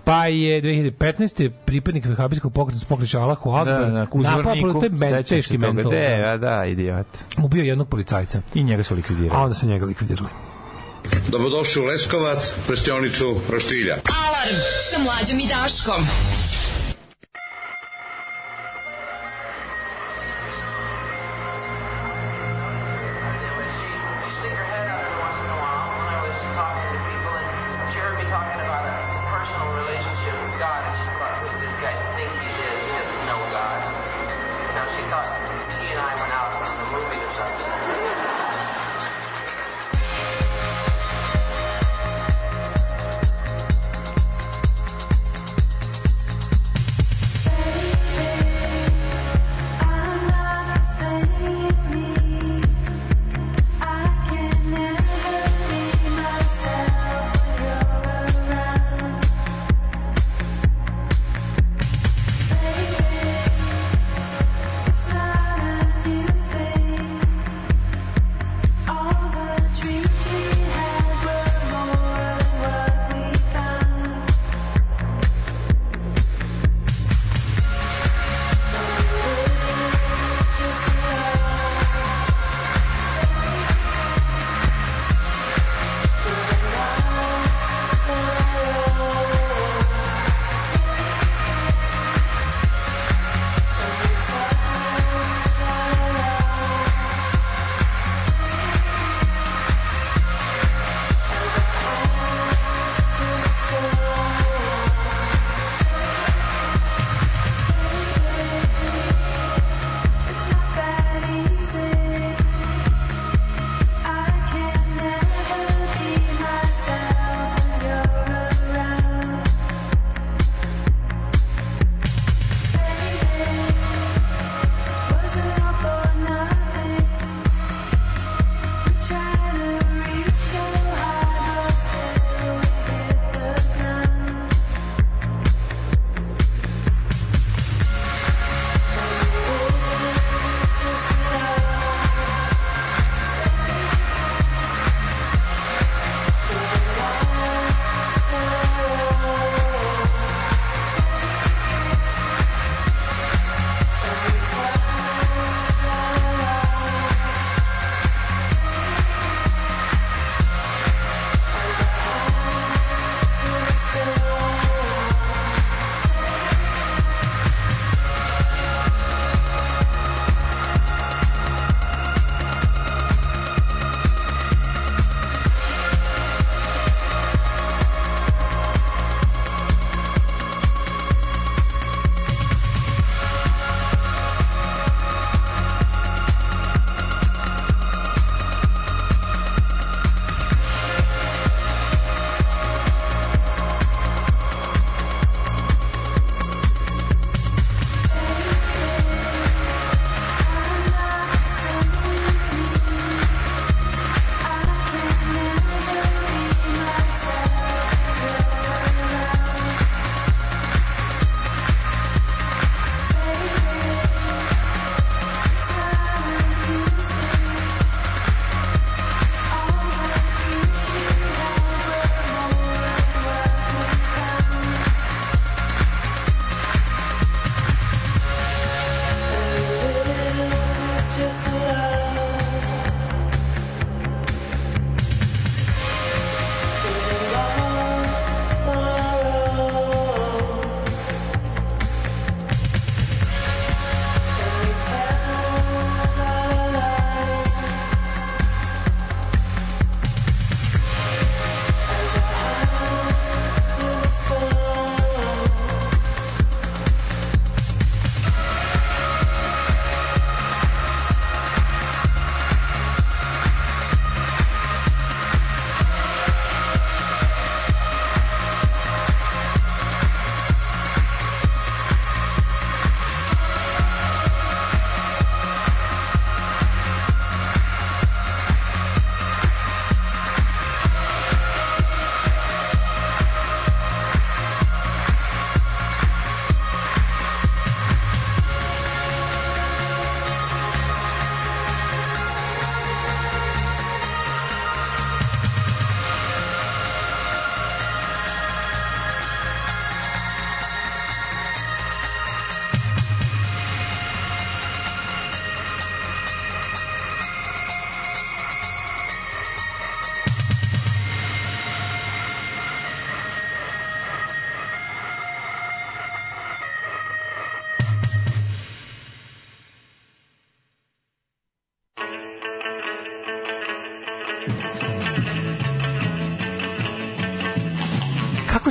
[0.04, 1.50] Pa je 2015.
[1.64, 5.90] pripadnik vehabijskog pokreta pokreća Allahu Akbar Da, na napao, uzvorniku, to je men, teški mental.
[5.90, 6.32] De, da.
[6.32, 7.06] a da, idiot.
[7.38, 8.40] Ubio jednog policajca.
[8.54, 9.42] I njega su A likvidirali.
[9.42, 10.28] onda su njega likvidirali.
[11.28, 13.94] Dobrodošli u Leskovac, prštionicu Roštilja.
[13.94, 14.56] Alarm
[14.90, 16.04] sa mlađom i Daškom.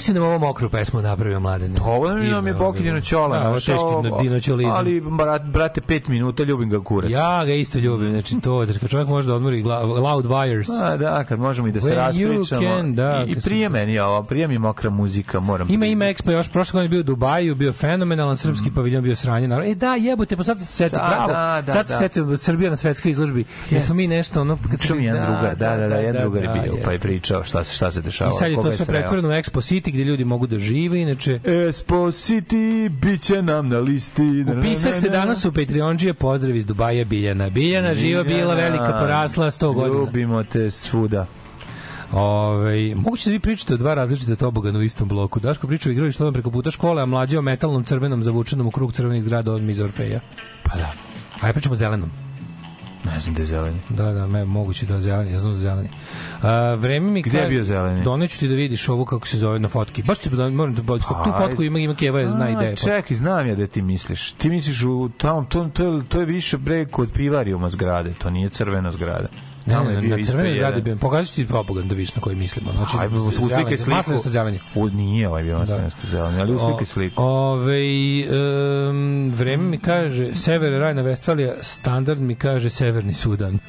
[0.04, 1.80] Si nam ovo mokru pesmu napravio, mladene?
[1.86, 3.40] Ovo nam je- pokidino ćola.
[3.40, 4.72] Da, ovo je teški ovo- dinoćolizam.
[4.72, 7.12] Ali, brat, brate, pet minuta ljubim ga kurac.
[7.12, 10.70] Ja ga isto ljubim, znači to, da kad čovjek može da odmori loud wires.
[10.84, 12.62] A, da, kad možemo i da se raspričamo.
[12.62, 15.70] can, da, I, i prije meni ovo, prije mi mokra muzika, moram.
[15.70, 19.48] Ima ima Expo još prošle godine bio u Dubaju, bio fenomenalan srpski paviljon bio sranje.
[19.48, 19.72] naravno.
[19.72, 21.28] E da, jebote, pa sad se setio, bravo.
[21.28, 21.98] da, da, sad se da.
[22.00, 23.46] setio Srbija na svetskoj izložbi.
[23.70, 26.54] Jesmo mi nešto ono kad mi jedan drugar, da, da, da, jedan drugar je da,
[26.54, 28.40] bio, pa je pričao šta se šta se I dešavalo.
[28.40, 32.12] sad je to sve pretvoreno u Expo City gde ljudi mogu da žive, inače Expo
[32.12, 34.46] City, bit će nam na listi.
[34.60, 37.50] Upisak se danas u Patreonđije, pozdrav iz Dubaja Biljana.
[37.50, 40.00] Biljana, živa bila, velika, porasla, 100 godina.
[40.00, 41.26] Ljubimo te svuda.
[42.12, 45.40] Ove, moguće da vi pričate o dva različite tobogana u istom bloku.
[45.40, 48.94] Daško priča o igralištu preko puta škole, a mlađe o metalnom crvenom zavučenom u krug
[48.94, 50.20] crvenih zgrada od iz Orfeja.
[50.64, 50.94] Pa da.
[51.42, 52.33] Ajde pričamo o zelenom.
[53.06, 53.80] Ne znam da je zeleni.
[53.90, 55.90] Da, da, me, moguće da je zeleni, ja znam za zeleni.
[56.42, 58.04] A, vreme mi Gde je bio zeleni?
[58.04, 60.04] Doneću ti da vidiš ovo kako se zove na fotki.
[60.04, 61.02] Baš ti da moram da bolje.
[61.02, 62.76] Tu fotku ima ima Keva, zna A, ideje.
[62.76, 64.32] Čekaj, znam ja da ti misliš.
[64.32, 68.30] Ti misliš u tamo, to, to, je, to je više bre kod pivarijuma zgrade, to
[68.30, 69.28] nije crvena zgrada.
[69.66, 70.72] Tamo je bio na isto crvenoj jedan.
[70.72, 72.72] gradi bi pokažeš ti pobogan da vidiš na koji mislimo.
[72.72, 73.92] Znači, Ajde, uslike zelenje, sliku.
[73.92, 74.60] Maslinasto zelenje.
[74.76, 77.24] U, nije ovaj bio maslinasto zeleni, ali uslike sliku.
[77.24, 77.82] Ove,
[78.90, 83.60] um, vreme mi kaže Sever Rajna Vestfalija, standard mi kaže Severni Sudan.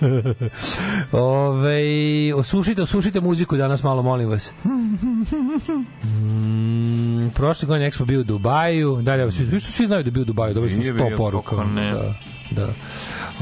[1.12, 4.52] Ove, osušite, osušite muziku danas malo, molim vas.
[6.04, 10.24] Mm, prošle godine Expo bio u Dubaju, dalje, svi, svi, svi znaju da bio u
[10.24, 11.56] Dubaju, dobili smo Nije 100 bio, poruka.
[11.56, 12.14] Da,
[12.50, 12.68] da.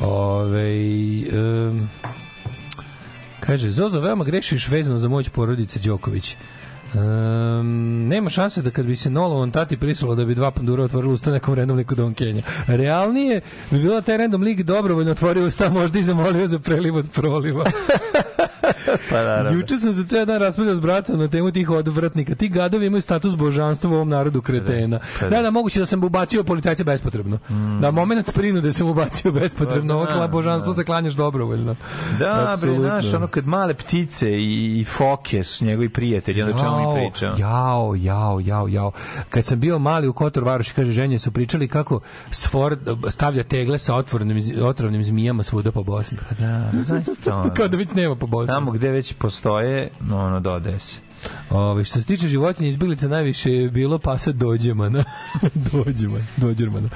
[0.06, 0.72] Ove,
[1.68, 1.88] um,
[3.46, 6.36] Kaže, Zozo, veoma grešiš vezano za moć porodice Đoković.
[6.94, 11.12] Um, nema šanse da kad bi se Nolovan tati prisalo da bi dva pandura otvorili
[11.12, 12.42] usta nekom random liku Don Kenja.
[12.66, 13.40] Realnije
[13.70, 17.64] bi bila taj random lik dobrovoljno otvorio usta možda i zamolio za preliv od proliva.
[19.10, 19.50] Pa naravno.
[19.50, 22.34] Juče sam se ceo dan raspravljao s bratom na temu tih odvratnika.
[22.34, 24.98] Ti gadovi imaju status božanstva u ovom narodu kretena.
[25.20, 25.36] Pa da.
[25.36, 27.38] Da, da, moguće da sam ubacio policajce bespotrebno.
[27.80, 29.94] Da, moment prinude sam ubacio bespotrebno.
[29.94, 31.76] Ovo Pa da, božanstvo se klanjaš dobrovoljno.
[32.18, 32.84] Da, bre, Apsolutno.
[32.84, 37.10] znaš, ono kad male ptice i, i foke su njegovi prijatelji, onda čemu mi Jao,
[37.10, 37.34] pričamo.
[37.38, 38.92] Jao, jao, jao, jao.
[39.30, 42.00] Kad sam bio mali u Kotor Varoši, kaže, ženje su pričali kako
[42.30, 42.76] sfor
[43.10, 46.18] stavlja tegle sa otvornim, otrovnim zmijama svuda po Bosni.
[46.38, 47.50] Da, znaš to.
[47.56, 48.54] Kao da već nema po Bosni.
[48.54, 51.11] Tamo gde već postoje, no, ono, dodaje se.
[51.50, 55.04] Ove, što se tiče životinja izbjeglica najviše je bilo pasa dođemana.
[55.72, 56.88] dođeman, dođermana.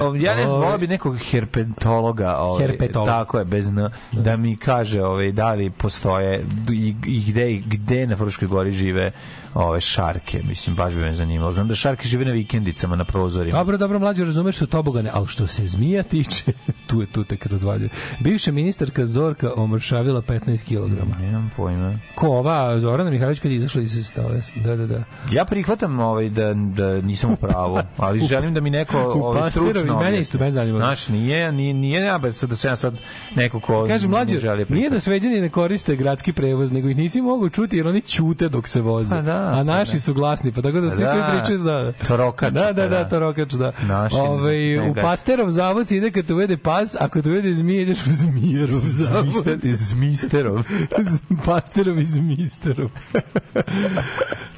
[0.00, 3.08] O, ja ne znam, volao bi nekog herpetologa, ovaj, Herpetolog.
[3.08, 8.06] tako je, bez n, da mi kaže ovaj, da li postoje i, i gde, gde
[8.06, 9.12] na Fruškoj gori žive
[9.54, 11.52] ove šarke, mislim, baš bi me zanimalo.
[11.52, 13.58] Znam da šarke žive na vikendicama, na prozorima.
[13.58, 16.42] Dobro, dobro, mlađe, razumeš što tobogane, ali što se zmija tiče,
[16.88, 17.88] tu je tu tek razvaljuje.
[18.20, 21.20] Bivša ministarka Zorka omršavila 15 kg.
[21.20, 21.98] Nemam pojma.
[22.14, 24.40] Ko ova Zorana Mihajlović kad je izašla iz stave?
[24.64, 25.04] Da, da, da.
[25.32, 30.00] Ja prihvatam ovaj da da nisam u pravu, ali želim da mi neko ovaj stručno.
[30.00, 30.78] mene isto, mene zanima.
[30.78, 32.94] Znaš, nije, nije, nije ja bez da se ja sad
[33.36, 37.22] neko ko Kaže ne mlađe, nije da sveđani ne koriste gradski prevoz, nego ih nisi
[37.22, 39.14] mogu čuti jer oni ćute dok se voze.
[39.14, 40.00] Pa da, a naši da.
[40.00, 41.12] su glasni, pa tako da svi Da.
[41.12, 41.92] koji pričaju da.
[42.06, 43.08] Torokač, Da, da, pa da, da.
[43.08, 43.72] torokač, da.
[43.86, 44.94] Naši Ove, ne u.
[44.94, 49.24] Pasterov zavod ide kad te uvede pas, ako te uvede zmije, ideš u zmijerov zavod.
[49.32, 50.62] Zmister, iz Misterov.
[51.46, 52.90] Pasterov i zmisterov.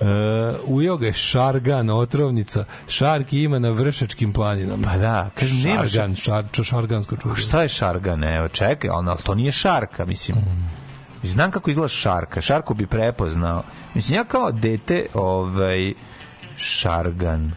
[0.00, 0.06] uh,
[0.64, 2.64] ujeo ga je Šargan, otrovnica.
[2.88, 4.88] Šarki ima na vršačkim planinama.
[4.92, 7.34] Pa da, kažem, nema Šargan, šar, šargansko čudo.
[7.34, 8.24] Šta je šargan?
[8.24, 10.36] Evo, čekaj, ali to nije šarka, mislim.
[11.26, 12.40] Znam kako izgleda šarka.
[12.40, 13.62] Šarku bi prepoznao.
[13.94, 15.92] Mislim, ja kao dete, ovaj,
[16.56, 17.52] šargan.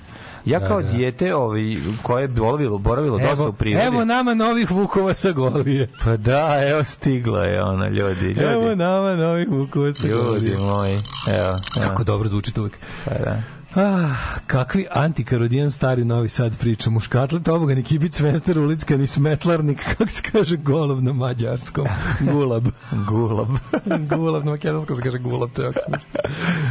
[0.45, 0.89] Ja kao da.
[0.89, 1.61] dijete ovaj,
[2.01, 3.85] koje je boravilo, boravilo dosta u prirodi.
[3.85, 5.89] evo nama novih vukova sa golije.
[6.03, 8.25] Pa da, evo stigla je ona, ljudi.
[8.25, 8.41] ljudi.
[8.43, 10.57] Evo nama novih vukova sa Ljudi golije.
[10.57, 10.93] moji,
[11.27, 11.47] evo.
[11.47, 11.87] evo.
[11.87, 12.77] Kako dobro zvuči to uvijek.
[13.05, 13.41] Pa da.
[13.75, 14.15] Ah,
[14.47, 16.89] kakvi antikarodijan stari Novi Sad priča.
[16.89, 21.85] Muškatle, tobogani, kibic, vester, ulickani, smetlarnik, kako se kaže golov na mađarskom?
[22.31, 22.63] Gulab.
[23.09, 23.47] Gulab.
[24.15, 25.79] gulab, na makedonskom se kaže gulab, to je jako.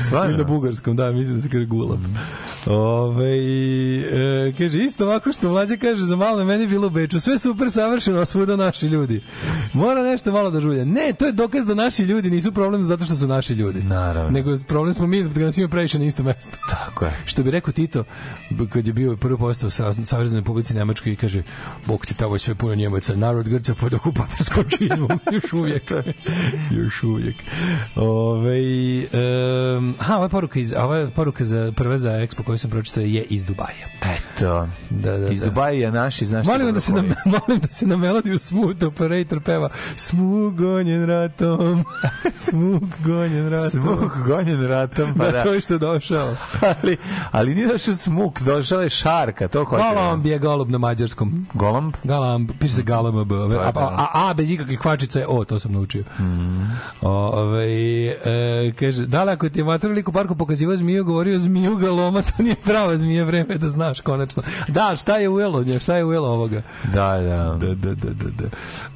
[0.06, 0.34] Stvarno?
[0.34, 1.98] I na bugarskom, da, mislim da se kaže gulab.
[2.66, 3.36] Ove,
[4.48, 7.70] e, kaže, isto ovako što mlađe kaže, za malo meni bilo u Beču, sve super
[7.70, 9.20] savršeno, a svuda naši ljudi.
[9.72, 10.84] Mora nešto malo da žulja.
[10.84, 13.82] Ne, to je dokaz da naši ljudi nisu problem zato što su naši ljudi.
[13.82, 14.30] Naravno.
[14.30, 16.56] Nego problem smo mi da nas ima previše na isto mesto.
[16.70, 17.12] Tako je.
[17.24, 18.05] Što bi rekao Tito,
[18.73, 21.43] kad je bio prvi postao sa Saveznoj Republici Nemačkoj i kaže,
[21.86, 25.90] Bog ti tamo sve puno Njemaca, narod Grca pod okupatorskom čizmom, još uvijek.
[26.78, 27.36] još uvijek.
[27.97, 28.59] Ove,
[29.77, 33.23] um, ha, ova poruka, iz, ova poruka za, prva za Expo koju sam pročitao je
[33.23, 33.89] iz Dubaja.
[34.02, 34.69] Eto.
[34.90, 35.47] Da, da, Iz da.
[35.47, 37.02] Dubaja naši, znaš Molim da se na,
[37.48, 41.85] molim da se na melodiju Smooth Operator peva Smug gonjen ratom,
[42.35, 43.70] smug gonjen ratom.
[43.70, 45.44] Smuk gonjen ratom, pa da, da.
[45.44, 46.36] to je što došao.
[46.82, 46.96] Ali,
[47.30, 49.82] ali nije došao smuk, došao je šarka, to hoće.
[49.82, 51.46] Galamb je golub na mađarskom.
[51.55, 51.94] Golamb?
[52.05, 53.32] Galamb, piše se galamb.
[53.32, 54.09] A, Pa, a, da.
[54.14, 56.05] a, a, bez ikakvih kvačica je o, to sam naučio.
[56.20, 56.64] Mhm.
[57.00, 57.66] Ove,
[58.06, 62.22] e, kaže, da li ako ti je mater u parku pokazivao zmiju, govorio zmiju galoma,
[62.22, 64.42] to nije prava zmija, vreme da znaš konačno.
[64.68, 66.62] Da, šta je ujelo nje, šta je ujelo ovoga?
[66.84, 67.56] Da, da.
[67.60, 68.30] Da, da, da, da.
[68.30, 68.48] da.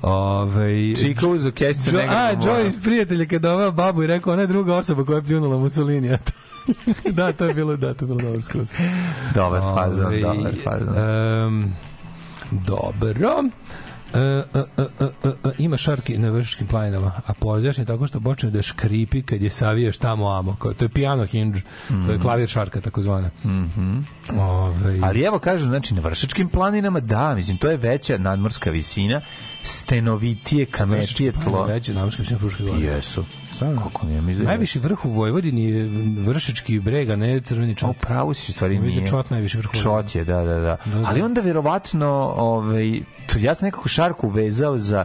[0.02, 4.42] Ove, Čika uzu kesicu Jo, a, Joe iz prijatelja kad doveo babu i rekao, ona
[4.42, 6.18] je druga osoba koja je pljunula Mussolini.
[7.16, 8.68] da, to je bilo, da, to je bilo dobro skroz.
[9.34, 10.98] Dobar fazon, Ovaj, dobar fazon.
[10.98, 11.72] em,
[12.50, 13.50] dobro.
[14.14, 18.20] E, e, e, e, e, e, ima šarki na vršičkim planinama, a pozjašnje tako što
[18.20, 20.56] počne da škripi kad je savijaš tamo amo.
[20.56, 23.30] Kao, to je piano hinge, to je klavir šarka takozvana.
[23.44, 23.98] Mhm.
[24.38, 29.20] Ovaj, Ali evo kažu, znači na vršačkim planinama, da, mislim, to je veća nadmorska visina,
[29.62, 31.64] stenovitije, kametije tlo.
[31.64, 32.80] Veće namorske visine Fruške gore.
[32.80, 33.24] Jesu.
[33.58, 34.46] Kako ne, mislim.
[34.46, 35.90] Najviši vrh u Vojvodini je
[36.26, 37.90] vršički breg, a ne crveni čot.
[37.90, 39.06] O, pravo si, u stvari Mislim da nije.
[39.06, 39.70] čot najviši vrh.
[39.82, 40.60] Čot je, da, da, da.
[40.60, 41.04] da.
[41.06, 43.00] Ali onda verovatno, ovaj,
[43.40, 45.04] ja sam nekako šarku vezao za,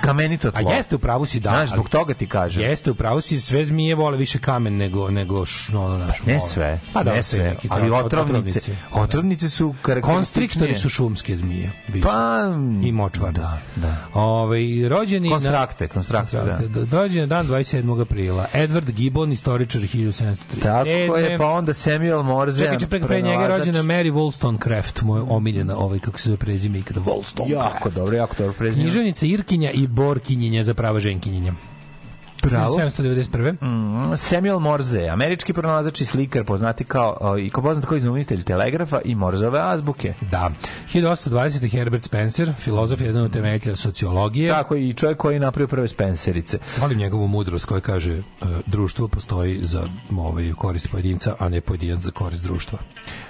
[0.00, 0.72] kamenito A tlo.
[0.72, 1.50] jeste u pravu si da.
[1.50, 2.62] Znaš, zbog ali- toga ti kažem.
[2.62, 6.22] Jeste, u pravu si, sve zmije vole više kamen nego, nego š, no, no, naš,
[6.22, 6.48] Ne vole.
[6.48, 8.60] sve, pa da, ne sve, neki, ali da, otrovnice,
[8.92, 10.16] otrovnice su karakterističnije.
[10.16, 11.70] Konstriktori su šumske zmije.
[11.88, 12.02] Više.
[12.02, 12.38] Pa,
[12.82, 13.32] I močvar.
[13.32, 13.96] Da, da.
[14.14, 16.58] Ovaj rođeni Konstrakte, konstrakte, da.
[16.68, 16.98] da.
[16.98, 18.02] Rođen je dan 27.
[18.02, 18.46] aprila.
[18.54, 20.36] Edward Gibbon, istoričar 1737.
[20.62, 22.64] Tako je, pa onda Samuel Morze.
[22.64, 26.36] Čekaj, čekaj, pre, pre njega je rođena Mary Wollstonecraft, moja omiljena, ovaj, kako se zove
[26.38, 27.74] prezime ikada, Wollstonecraft.
[27.74, 28.84] Jako dobro, jako dobro prezime.
[28.84, 31.54] Književnica Irkinja i Borkinjinja za prava ženkinjinja.
[32.50, 32.76] Bravo.
[32.76, 33.56] 1791.
[34.12, 38.42] Mm, Samuel Morze, američki pronalazač i slikar, poznati kao o, i kao poznat kao izumitelj
[38.42, 40.14] telegrafa i Morzove azbuke.
[40.30, 40.50] Da.
[40.94, 41.72] 1820.
[41.72, 44.50] Herbert Spencer, filozof, jedan od temelja sociologije.
[44.50, 46.58] Tako i čovjek koji je napravio prve Spencerice.
[46.80, 48.22] Volim njegovu mudrost koja kaže e,
[48.66, 49.82] društvo postoji za
[50.18, 52.78] ovaj, korist pojedinca, a ne pojedinac za korist društva.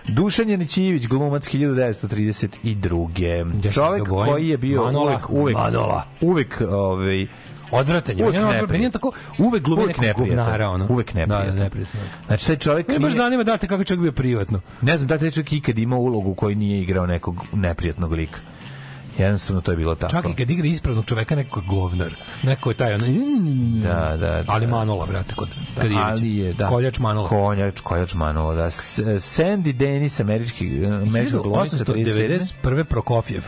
[0.09, 3.65] Dušan Janićijević, glumac 1932.
[3.65, 5.05] Ja se Čovjek koji je bio Manola.
[5.05, 6.03] uvek, uvek, Manola.
[6.21, 7.27] uvek, ovaj,
[7.71, 8.27] Odvratan je.
[8.27, 8.35] On
[8.75, 10.87] je tako uvek glumi Uvek nekog govnara ono.
[10.91, 11.47] Uvek neprijatan.
[11.47, 12.01] Da, da, neprijatan.
[12.27, 14.61] Znači, taj čovjek Mene baš zanima da te kako je čovjek bio privatno.
[14.83, 18.39] Ne znam da taj čovjek ikad imao ulogu u kojoj nije igrao nekog neprijatnog lika.
[19.19, 20.11] Jednostavno to je bilo tako.
[20.13, 22.15] Čak i kad igra ispravnog čoveka neko je govnar.
[22.43, 23.05] Neko je taj ono...
[23.83, 24.45] Da, da, da.
[24.47, 26.07] Ali Manola, brate, kod Kadijevića.
[26.09, 26.69] Ali je, da.
[26.69, 27.29] Koljač Manola.
[27.29, 28.71] Konjač, koljač Manola, da.
[28.71, 32.41] S- Sandy Dennis, američki, američka glumica, 37.
[32.63, 32.85] 1891.
[32.85, 33.43] Prokofjev.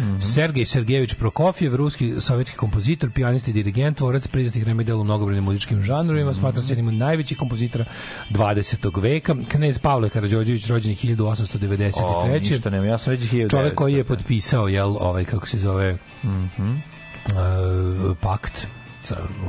[0.00, 0.20] Mhm.
[0.20, 5.82] Sergej Sergejević Prokofjev, ruski sovjetski kompozitor, pijanist i dirigent, tvorac priznatih remedela u mnogobrojnim muzičkim
[5.82, 7.84] žanrovima, smatra se jednim od najvećih kompozitora
[8.30, 9.02] 20.
[9.02, 9.36] veka.
[9.48, 11.92] Knez Pavle Karadžođević, rođen je 1893.
[11.96, 13.50] O, ništa nema, ja sam već 1900.
[13.50, 16.70] Čovek koji je potpisao, jel, ovaj, kako se zove, Mhm.
[16.70, 18.66] uh, pakt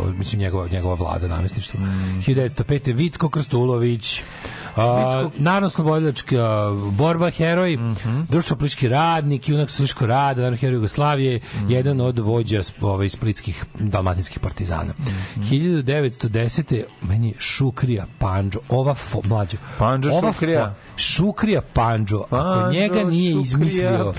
[0.09, 1.80] mislim njegova njegova vlada namestništvo.
[1.80, 2.19] Mhm.
[2.19, 2.63] 1905.
[2.88, 4.21] Vicko Krstulović.
[4.75, 6.38] A, narodno slobodilačka
[6.91, 8.21] borba, heroj, Mhm.
[8.23, 11.69] društvo politički radnik, junak srpskog rada, naravno heroj Jugoslavije, Mhm.
[11.69, 14.93] jedan od vođa ovaj, splitskih dalmatinskih partizana.
[14.99, 15.41] Mhm.
[15.43, 16.63] 1910.
[17.01, 19.57] meni je Šukrija Panđo, ova fo, mlađo.
[19.80, 20.75] Panđo ova Šukrija.
[20.95, 24.13] fo- Šukrija Panđo, ako Panđo njega nije Šukrija izmislio,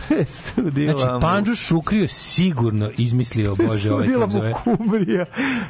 [0.84, 5.23] Znači, Panđo Šukriju sigurno izmislio, bože, ovaj mu kumrija.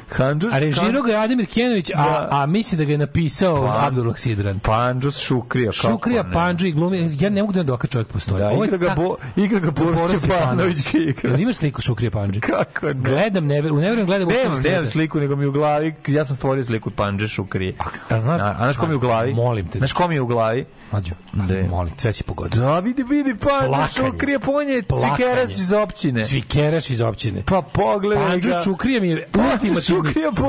[0.09, 2.27] Hanđo A režirao ga je Ademir Kenović, a, Da.
[2.31, 4.59] a misli da ga je napisao Pa- Abdullah Sidran.
[4.59, 5.71] Panđo Šukrija.
[5.71, 6.31] Šukrija ne?
[6.33, 8.43] Panđo i glumi, ja ne mogu da doka čovjek postoji.
[8.43, 10.77] Da, igra ga, bo, igra ga Boris Stefanović.
[10.77, 10.93] Stefanović.
[10.93, 11.29] igra.
[11.29, 12.39] Jel imaš sliku Šukrije Panđe?
[12.39, 12.93] Kako ne?
[12.93, 14.27] Gledam, ne, u neverujem gledam.
[14.27, 17.73] Nemam, nemam sliku, nego mi u glavi, ja sam stvorio sliku Panđe Šukrije.
[18.09, 19.33] A znaš, A, a znaš ko mi je u glavi?
[19.33, 19.77] Molim te.
[19.77, 20.65] Znaš ko mi je u glavi?
[20.95, 21.13] Mađo,
[21.47, 21.63] De.
[21.63, 22.61] molim, sve si pogodio.
[22.61, 23.35] Da, vidi, vidi.
[23.95, 25.13] Šukrije, pa on je Plakanje.
[25.15, 26.25] cvikeras iz općine.
[26.25, 27.43] Cvikeraš iz općine.
[27.45, 28.61] Pa pogledaj Panđo ga.
[28.63, 29.75] Šukrija mi je ultimativni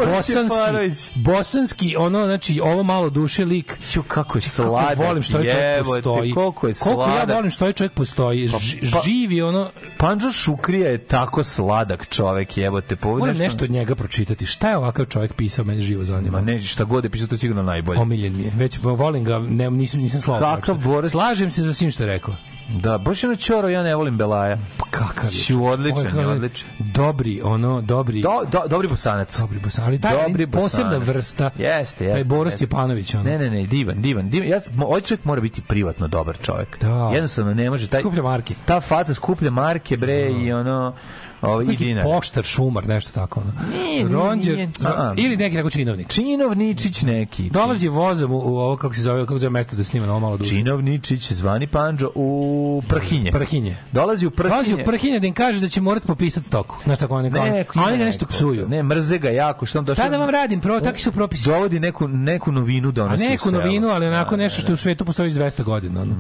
[0.07, 3.79] bosanski, bosanski, ono, znači, ovo malo duše lik.
[3.95, 4.99] Jo, kako je Kako sladak.
[4.99, 6.33] volim što ovaj čovjek postoji.
[6.33, 7.35] Koliko je Koliko ja sladak.
[7.35, 8.49] volim što ovaj čovjek postoji.
[8.49, 8.53] Ž,
[8.93, 9.71] pa- živi ono...
[9.99, 12.97] Panđo Šukrija je tako sladak čovek, jebote.
[12.97, 14.47] Pa, Moram nešto od njega pročitati.
[14.47, 16.33] Šta je ovakav čovjek pisao, mene živo zanima.
[16.33, 18.01] Ma ne, šta god je pisao, to je sigurno najbolje.
[18.01, 18.53] Omiljen mi je.
[18.57, 20.21] Već volim ga, ne, nisam, nisam.
[20.41, 20.77] Kakav.
[20.77, 22.35] Boris- Slažem se za svim što je rekao.
[22.71, 24.59] Da, baš je na Ćoro, ja ne volim Belaja.
[24.77, 25.31] Pa Kakav je?
[25.33, 26.69] Ću, odličan je, odličan.
[26.79, 28.21] Dobri, ono, dobri...
[28.23, 29.39] Do, do, dobri bosanac.
[29.41, 29.89] Dobri bosanac.
[29.89, 31.09] Ali taj Dobri posebna Bosanac.
[31.09, 31.45] vrsta.
[31.45, 31.65] Jeste,
[32.05, 32.13] jeste.
[32.13, 32.57] Taj Boris jeste.
[32.57, 33.25] Stjepanović, ono.
[33.25, 34.49] Ne, ne, ne, divan, divan, divan.
[34.49, 36.79] Ja, ovaj čovjek mora biti privatno dobar čovjek.
[36.81, 37.11] Da.
[37.15, 37.87] Jednostavno ne može.
[37.89, 38.55] Taj, Skuplja marke.
[38.65, 40.95] Ta faca skuplja marke, bre, i ono...
[41.43, 42.05] Ovo, i dinar.
[42.05, 43.41] poštar, šumar, nešto tako.
[43.41, 43.53] Ono.
[43.73, 44.71] Nije, Ronđer, nije.
[45.17, 46.09] Ili neki tako činovnik.
[46.09, 47.51] Činovničić neki.
[47.51, 50.21] Dolazi vozom u, u ovo, kako se zove, kako se zove mesto da snima ovo
[50.21, 50.51] malo duže.
[50.51, 53.33] Činovničić, zvani Panđo, u Prhinje.
[53.33, 53.77] Prhinje.
[53.93, 54.51] Dolazi u Prhinje.
[54.51, 56.77] Dolazi u Prhinje da im kaže da će morati popisati stoku.
[56.85, 58.69] Znaš tako, oni, kao, Neko a oni ga nešto psuju.
[58.69, 59.67] Ne, mrze ga jako.
[59.67, 60.05] Što on došao?
[60.05, 60.61] Šta da vam radim?
[60.61, 61.49] Prvo, takvi su propisi.
[61.49, 64.77] Dovodi neku, neku novinu A donosi u neku novinu, ali onako Da, nešto što u
[64.77, 66.03] svetu postoji iz 200 godina.
[66.03, 66.15] Ono.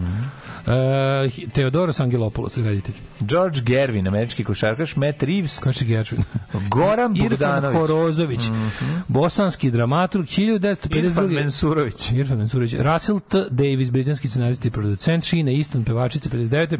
[0.66, 2.94] E, Teodoros Angelopoulos, reditelj.
[3.20, 5.59] George Gervin, američki košarkaš, Matt Reeves.
[6.70, 8.41] Goran Irfan Bogdanović, Horozović,
[9.09, 11.05] bosanski dramaturg, 1952.
[11.05, 12.12] Irfan Mensurović.
[12.12, 12.74] Irfan Mensurović.
[12.74, 13.45] Russell T.
[13.51, 15.24] Davis, britanski scenarist i producent.
[15.24, 16.78] Sheena Easton, pevačica, 59.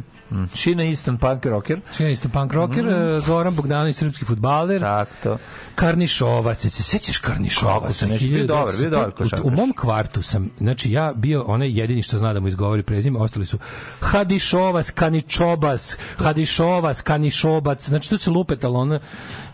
[0.55, 1.81] Sheena Easton, punk rocker.
[1.91, 2.87] Sheena Easton, punk rocker.
[2.87, 4.81] e, Goran Bogdanović, srpski futbaler.
[4.81, 5.37] Tak to.
[5.75, 7.79] Karnišova, se, se sećaš Karnišova?
[7.79, 9.45] Kako se ne- bio dobar, bio dobar košarkaš.
[9.45, 13.19] U mom kvartu sam, znači ja bio onaj jedini što zna da mu izgovori prezime,
[13.19, 13.57] ostali su
[13.99, 18.99] Hadišovas, Kaničobas, Hadišovas, Kanišobac, znači to se lupetalo, ono,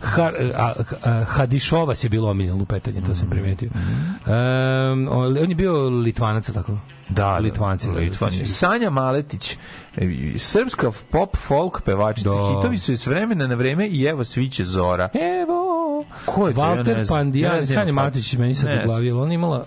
[0.01, 0.73] ha, a,
[1.03, 3.69] a, Hadišovas je bilo omiljeno lupetanje, to sam primetio.
[3.73, 6.77] Um, on je bio Litvanac, tako?
[7.09, 7.87] Da, Litvanci.
[7.87, 8.39] da, Litvanci.
[8.39, 9.57] da, Sanja Maletić,
[9.97, 12.29] e, srpska pop folk pevačica.
[12.29, 12.35] Da.
[12.35, 15.09] Hitovi su iz vremena na vreme i evo sviće Zora.
[15.13, 16.05] Evo!
[16.25, 16.51] Ko je?
[16.51, 17.07] Ja Walter znam.
[17.07, 17.93] Pandijan, Ja Sanja facu.
[17.93, 19.65] Matić, meni sad u glavi, ona imala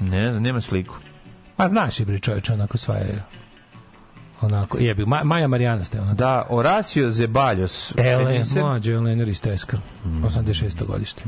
[0.00, 0.96] Ne znam, nema sliku.
[1.56, 3.24] Pa znaš je bre čoveče, onako sva je
[4.40, 6.14] onako, jebi, Ma, Maja Marijana ste ona.
[6.14, 7.94] Da, Horacio Zebaljos.
[7.96, 10.86] Ele, mlađe Elenar iz Teska, 86.
[10.86, 11.22] godište.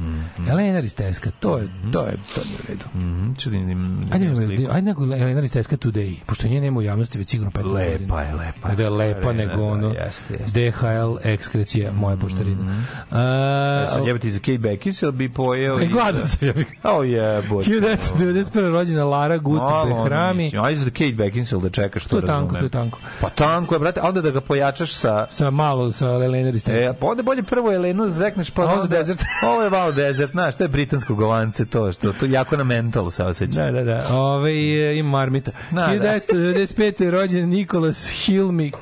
[0.49, 2.85] Elenar iz Teska, to je, to je, to nije u redu.
[2.95, 7.19] Mhm, čudim, Ajde, ajde, ajde neko Elenar iz Teska Today, pošto nje nema u javnosti
[7.19, 7.81] već sigurno 15 godina.
[7.81, 8.77] Lepa je, lepa je.
[8.77, 10.71] Da je lepa Arena, nego da, ono jeste, jeste.
[10.71, 12.83] DHL ekskrecija, moja poštarina.
[13.13, 15.81] Ja sam Uh, jebati za Kate Beckinsale bi pojeo...
[15.81, 16.67] e, gladan sam, ja bih.
[16.83, 17.71] O jebote.
[17.71, 18.71] 1991.
[18.73, 20.53] rođena Lara Gut Behrami.
[20.61, 22.99] Ajde za Kate Beckinsale da čekaš, To je tanko, to je tanko.
[23.21, 25.27] Pa tanko je, brate, a onda da ga pojačaš sa...
[25.31, 26.91] Sa malo, sa Elenar iz Teska.
[26.91, 29.21] E, pa onda bolje prvo Elenu zvekneš, pa ovo onda- desert.
[29.53, 33.11] ovo je malo desert, znaš, to je britansko govance, to, što, to jako na mental
[33.11, 33.65] se osjeća.
[33.65, 34.17] Da, da, da.
[34.17, 35.51] Ove, ima marmita.
[35.71, 35.87] Da, da.
[35.87, 37.03] 1995.
[37.03, 38.73] je rođen Nikolas Hilmi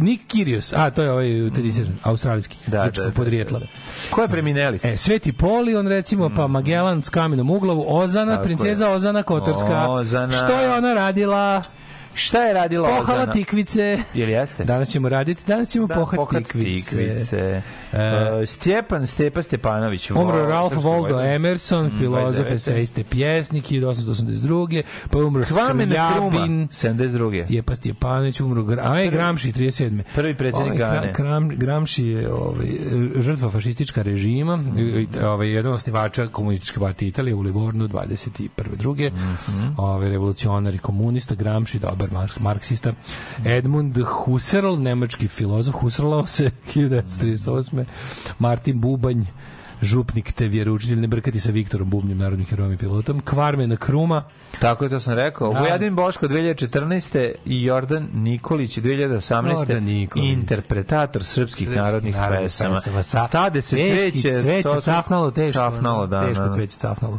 [0.00, 0.72] Nik Kirios.
[0.72, 2.56] A, to je ovaj teniser, australijski.
[2.66, 3.58] Da, grčkog da, da, podrijetla.
[3.58, 3.66] da,
[4.10, 4.84] Ko je preminelis?
[4.84, 8.94] E, Sveti Polion, recimo, pa Magellan s kamenom u glavu, Ozana, Tako princeza je.
[8.94, 9.86] Ozana Kotorska.
[9.88, 10.32] Ozana.
[10.32, 11.62] Što je ona radila?
[12.20, 13.32] Šta je radila Pohala Ozana?
[13.32, 13.98] tikvice.
[14.14, 14.64] Jel jeste?
[14.64, 16.90] Danas ćemo raditi, danas ćemo Da, pohati pohat tikvice.
[16.90, 17.36] tikvice.
[17.38, 17.96] E, Uh,
[18.46, 20.10] Stjepan Stepa Stepanović.
[20.10, 21.34] Umro Ralph Waldo.
[21.34, 22.54] Emerson, Mm, filozof, 29..
[22.54, 24.82] esejiste, pjesnik, 1882.
[25.10, 27.44] Pa umro Skrbljabin, 72.
[27.44, 30.02] Stjepa Stjepanović, umro Gra, a je Gramši, 37.
[30.14, 31.12] Prvi predsjednik Ovaj, Gane.
[31.12, 32.66] Gram, Gramši je ovaj,
[33.16, 34.70] žrtva fašistička režima, mm
[35.24, 38.48] ovaj, jedan osnivača komunističke partije Italije u Livornu 21.
[38.72, 39.10] druge,
[39.76, 42.09] ovaj, revolucionar i komunista, Gramši, dobar
[42.40, 42.92] marksista,
[43.46, 47.84] Edmund Husserl, nemački filozof, Husserlao se 1938.
[48.38, 49.22] Martin Bubanj,
[49.82, 54.24] župnik te vjeroučitelj, ne brkati sa Viktorom Bubnjem, narodnim herojom i pilotom, Kvarmena Kruma,
[54.58, 55.52] Tako je, to sam rekao.
[55.52, 55.60] Da.
[55.60, 57.34] Vojadin Boško 2014.
[57.44, 59.50] i Jordan Nikolić 2018.
[59.50, 60.28] Jordan Nikolić.
[60.28, 62.74] interpretator srpskih Srpskih narodnih pesama.
[62.74, 64.40] pesama, sa- Stade se cveće.
[64.40, 65.60] cveće, cafnalo teško.
[65.60, 66.26] Cafnalo, da.
[66.26, 66.52] Teško da.
[66.52, 67.18] cveće cafnalo.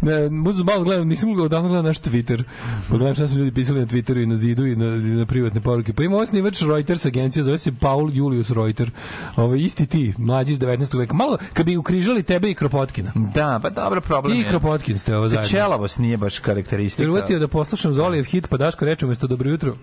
[0.00, 2.42] Ne, muzu malo gledam, nisam odavno gledao naš Twitter.
[2.88, 5.60] Pogledam šta su ljudi pisali na Twitteru i na zidu i na, i na privatne
[5.60, 5.92] poruke.
[5.92, 8.90] Pa ima osnivač Reuters agencija, zove se Paul Julius Reuter.
[9.36, 10.98] Ovo, isti ti, mlađi iz 19.
[10.98, 11.14] veka.
[11.14, 13.12] Malo, kad bi ukrižali tebe i Kropotkina.
[13.34, 14.46] Da, pa dobro problem Ti je.
[14.46, 15.48] i Kropotkin ste ovo zajedno.
[15.48, 17.24] Čelavost nije baš karakteristika.
[17.28, 19.76] Jer da poslušam Zolijev hit, pa Daško reče umjesto dobro jutro.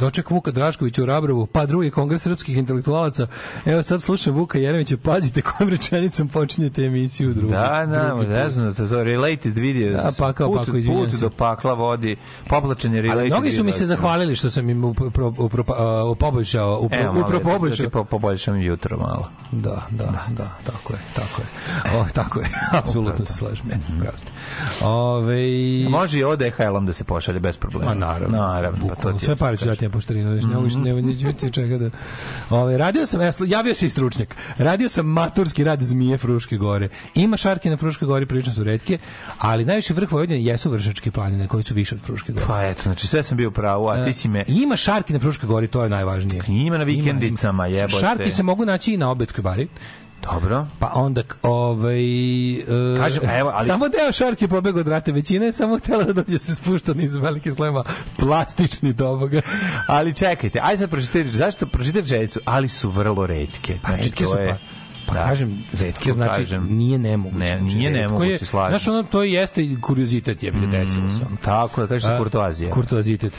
[0.00, 3.26] Doček Vuka Draškovića u Rabrovu, pa drugi kongres srpskih intelektualaca.
[3.64, 7.52] Evo sad slušam Vuka Jeremića, pazite kojom rečenicom počinjete emisiju drugi.
[7.52, 8.52] Da, da, drugi ne put.
[8.52, 9.92] znam, to, to related video.
[9.92, 11.20] Da, pakao, put, pakao, izvinjam put se.
[11.20, 12.16] do pakla vodi,
[12.48, 15.64] poplačen je related Ali mnogi su mi se zahvalili što sam im upro, upro, upro,
[16.10, 19.28] uh, poboljšao, upro, Evo, malo upro je, da ti po, poboljšam jutro malo.
[19.52, 21.46] Da, da, da, tako je, tako je.
[22.00, 22.46] O, tako je,
[22.78, 24.30] apsolutno se slažem, jeste, pravo ste.
[24.84, 25.36] Ove,
[25.88, 27.86] Može i ODHL-om da se pošalje bez problema.
[27.86, 28.38] Ma naravno.
[28.38, 31.50] Naravno, pa to sve je- pare ću dati na poštarinu, znači ne možeš ne neću
[31.50, 31.90] čega da.
[32.50, 34.36] Ove, radio sam, ja, javio se i stručnjak.
[34.58, 36.88] Radio sam maturski rad zmije Fruške gore.
[37.14, 38.98] Ima šarke na Fruške gori, prilično su retke,
[39.38, 42.46] ali najviše vrh Vojvodine jesu vršačke planine koji su više od Fruške gore.
[42.46, 44.44] Pa eto, znači sve sam bio u pravu, a ti si me...
[44.48, 46.42] Ima šarke na Fruškoj gori, to je najvažnije.
[46.48, 48.00] Ima na vikendicama, jebote.
[48.00, 49.68] Šarke se mogu naći i na Obetskoj bari.
[50.32, 50.66] Dobro.
[50.78, 52.00] Pa onda, ovaj...
[52.54, 52.64] e,
[52.98, 55.12] Kažem, evo, ali- Samo deo šarke pobegao od rate.
[55.12, 57.84] Većina je samo htjela da dođe da se spušta niz velike slema
[58.18, 59.40] plastični do ovoga.
[59.88, 63.78] Ali čekajte, aj sad pročitajte, zašto pročitajte rečenicu, ali su vrlo retke.
[63.82, 64.56] Pa retke su je- pa.
[65.06, 65.24] Pa da.
[65.24, 66.66] kažem, retke znači kažem.
[66.70, 67.38] nije nemoguće.
[67.38, 71.24] Ne, znači, nije nemoguće, slažem Znaš, ono, to jeste kuriozitet je bilo desilo se.
[71.44, 72.70] Tako je, kaže se kurtoazija.
[72.70, 73.32] Kurtoazitet.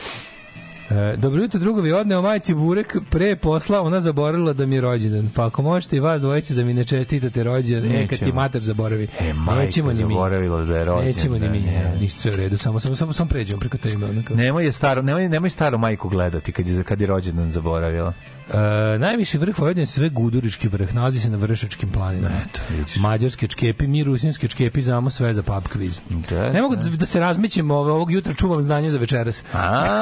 [0.89, 5.29] E, dobro jutro drugovi, odneo majci burek pre posla, ona zaboravila da mi je rođendan.
[5.35, 8.61] Pa ako možete i vas dvojice da mi ne čestitate rođendan, e, kad ti mater
[8.61, 9.07] zaboravi.
[9.19, 10.13] E, majka Nećemo ni mi.
[10.13, 11.59] zaboravila da je rođendan, Nećemo ni mi.
[11.59, 11.93] ne.
[12.01, 14.05] Ništa sve u redu, samo samo samo, samo pređemo preko teme.
[14.05, 14.37] Ono kao.
[14.37, 18.13] Nemoj je staro, nemoj, nemoj staru majku gledati kad je kad je rođendan zaboravila.
[18.49, 18.57] E,
[18.99, 22.35] najviši vrh Vojvodine je sve gudurički vrh, nalazi se na Vršačkim planinama.
[22.37, 22.95] Eto, vidiš.
[22.95, 25.99] Mađarske čkepi, mi rusinske čkepi, znamo sve za pub kviz.
[26.29, 29.43] Da, ne mogu da, da se razmićem, ovo- ovog jutra čuvam znanje za večeras.
[29.53, 30.01] A,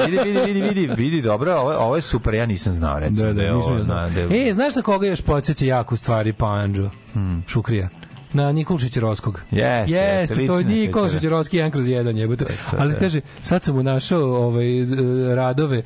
[0.00, 3.42] vidi, vidi, vidi, vidi, vidi, dobro, ovo, ovo je super, ja nisam znao, recimo, da,
[3.42, 3.96] je nisam ovo, ja znao.
[3.96, 6.90] na, da je- E, znaš na koga još podsjeća jako u stvari Panđo?
[7.46, 7.88] Šukrija.
[8.32, 9.40] Na Nikolu Šećerovskog.
[9.40, 9.58] Hmm.
[9.58, 11.10] Jeste, Jeste, jeste, to je Nikola.
[11.10, 12.44] Šećerovski jedan kroz jedan jebote.
[12.44, 12.98] to, Ali da.
[12.98, 14.96] kaže, sad sam mu našao ovaj, z-
[15.34, 15.82] radove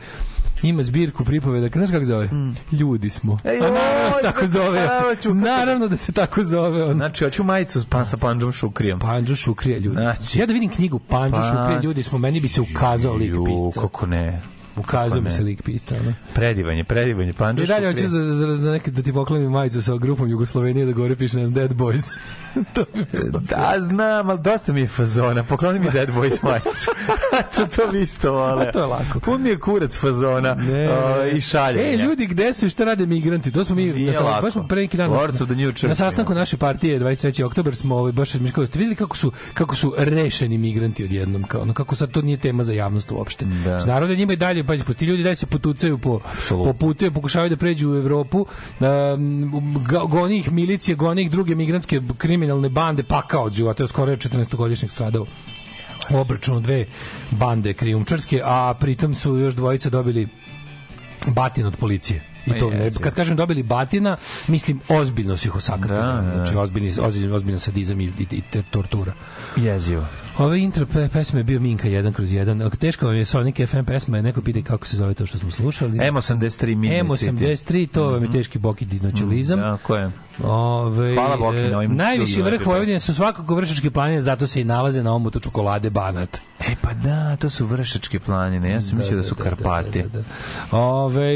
[0.62, 2.28] ima zbirku pripoveda, znaš kako zove?
[2.72, 3.39] Ljudi smo.
[3.44, 4.89] Ej, A naravno da se tako zove.
[5.35, 6.85] naravno da se tako zove.
[6.85, 6.94] On.
[6.94, 8.98] Znači, hoću majicu pa sa Panđom Šukrijem.
[8.98, 9.97] Panđo Šukrija ljudi.
[9.97, 10.39] Znači.
[10.39, 13.44] ja da vidim knjigu Panđo Pa- Šukrija ljudi smo, meni bi se ukazao lik Ju,
[13.44, 13.80] pisca.
[13.80, 14.43] kako ne.
[14.78, 15.36] Ukazao kako mi ne.
[15.36, 15.96] se lik pisca.
[16.00, 16.14] Ono.
[16.34, 19.96] Predivanje, predivanje, Panđo I dalje hoću za, za, za neke, da ti poklonim majicu sa
[19.96, 22.12] grupom Jugoslovenije da gore piše nas Dead Boys.
[22.74, 23.40] to bilo.
[23.40, 25.44] Da, znam, ali dosta mi je fazona.
[25.44, 26.90] Pokloni mi Dead Boys majicu.
[27.55, 28.66] to, to bi isto vole.
[28.66, 29.20] A to je lako.
[29.20, 30.56] Pun mi je kurac fazona
[30.90, 31.92] o, i šaljenja.
[31.92, 33.52] E, ljudi, gde su i šta rade migranti?
[33.52, 34.42] To smo mi, Nije na, lako.
[34.42, 37.44] baš smo pre neki dan, New Church, na sastanku naše partije 23.
[37.44, 41.60] oktobar smo ovaj, baš razmišljali, ste vidjeli kako su, kako su rešeni migranti odjednom, kao,
[41.60, 43.44] ono, kako sad to nije tema za javnost uopšte.
[43.44, 43.78] Da.
[43.78, 43.86] Da.
[43.86, 46.73] Narod je njima i dalje, pazi, pa ti ljudi dalje se potucaju po, Apsolutno.
[46.73, 48.47] po putu, pokušavaju da pređu u Evropu,
[48.81, 54.19] um, goni ih milicije, goni ih druge migrantske kriminalne bande, pakao od života, skoro je
[54.19, 55.27] 14-godišnjeg stradao
[56.11, 56.85] u obračunu dve
[57.31, 60.28] bande krijumčarske, a pritom su još dvojica dobili
[61.27, 62.24] batin od policije.
[62.47, 64.16] I to, Ma ne, kad kažem dobili batina,
[64.47, 65.99] mislim ozbiljno su ih osakatili.
[65.99, 66.35] Da, da, da.
[66.35, 69.12] Znači ozbiljni, ozbiljni, ozbiljan sadizam i, i, i tortura.
[69.57, 70.07] Jezivo.
[70.39, 72.77] Ove intro pe, pesme je bio Minka 1 kroz 1.
[72.77, 75.51] Teško vam je Sonic FM pesma, je neko pita kako se zove to što smo
[75.51, 75.98] slušali.
[75.98, 77.32] M83 Midnight City.
[77.32, 79.60] M83, to vam je teški boki dinoćulizam.
[79.60, 80.10] Tako je.
[80.44, 82.70] Ove, Hvala Boki na ovim najviši vrh lepo.
[82.70, 86.40] Vojvodine su svakako vršačke planine, zato se i nalaze na omutu čokolade Banat.
[86.60, 88.70] E pa da, to su vršačke planine.
[88.70, 90.02] Ja sam mislio da su Karpati.
[90.02, 90.78] Da, da, da.
[90.78, 91.32] Ove,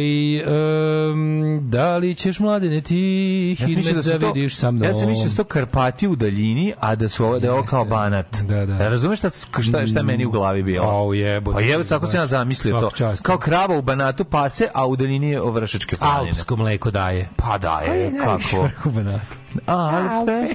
[1.13, 4.85] um, da li ćeš mladene ti Ja sam da da, to, vidiš sa mnom?
[4.85, 7.53] ja sam mislio da su to Karpati u daljini, a da su ovo, da je
[7.53, 8.37] ovo kao banat.
[8.43, 8.89] Da, da.
[8.89, 9.29] Razumeš šta,
[9.63, 10.87] šta, šta je meni u glavi bilo?
[10.87, 11.55] Au, jebote.
[11.55, 12.91] Pa jebo, tako sam ja zamislio to.
[12.91, 13.23] Čast.
[13.23, 16.31] Kao krava u banatu pase, a u daljini je vršačke planine.
[16.31, 17.29] Alpsko mleko daje.
[17.37, 18.69] Pa da, je, kako?
[18.93, 19.42] U.
[19.67, 20.55] Alpe.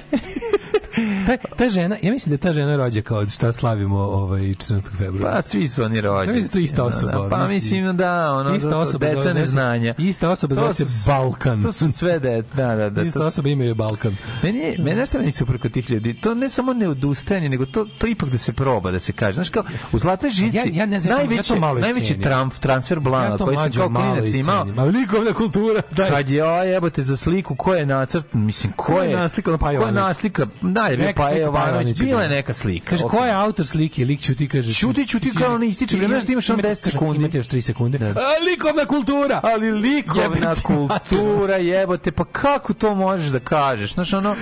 [1.26, 4.80] Ta, ta žena, ja mislim da je ta žena rođa kao šta slavimo ovaj 14.
[4.98, 5.32] februara.
[5.32, 6.38] Pa svi su oni rođeni.
[6.38, 9.32] Ja da to ista osoba, Da, Pa isti- mislim da, ono, ista osoba deca zove
[9.32, 9.94] se- neznanja.
[9.98, 11.62] Ista osoba zove se Balkan.
[11.62, 13.02] To su sve de, da, da, da.
[13.02, 14.16] Ista to osoba ime je Balkan.
[14.42, 16.14] Meni meni nešto meni super kod tih ljudi.
[16.14, 19.34] To ne samo ne odustajanje, nego to to ipak da se proba, da se kaže.
[19.34, 19.62] Znaš kao
[19.92, 23.36] u zlatnoj žici Ja- ja ne znam, ja najveći i najveći tramf, transfer blana ja
[23.38, 24.60] koji sam mlađo kao klinac imao.
[24.60, 24.78] cenim.
[24.78, 25.82] A likovna kultura.
[25.90, 26.10] Daj.
[26.10, 29.86] Kad je jebote za sliku ko je nacrt, mislim ko Ko je naslikao Paja Ko
[29.86, 30.46] je naslika?
[30.60, 32.36] Da, je bio slika Jovanović, bila je bila.
[32.36, 32.90] neka slika.
[32.90, 34.04] Kaže, ko je autor slike?
[34.04, 34.72] Lik ćuti, kaže...
[34.72, 37.18] Ćuti, ćuti, kao ono ističe vreme, da imaš ono 10 sekundi.
[37.18, 37.98] Imate još 3 sekunde.
[37.98, 39.40] A, likovna kultura!
[39.42, 43.94] Ali likovna kultura, jebote, pa kako to možeš da kažeš?
[43.94, 44.36] Znaš, ono,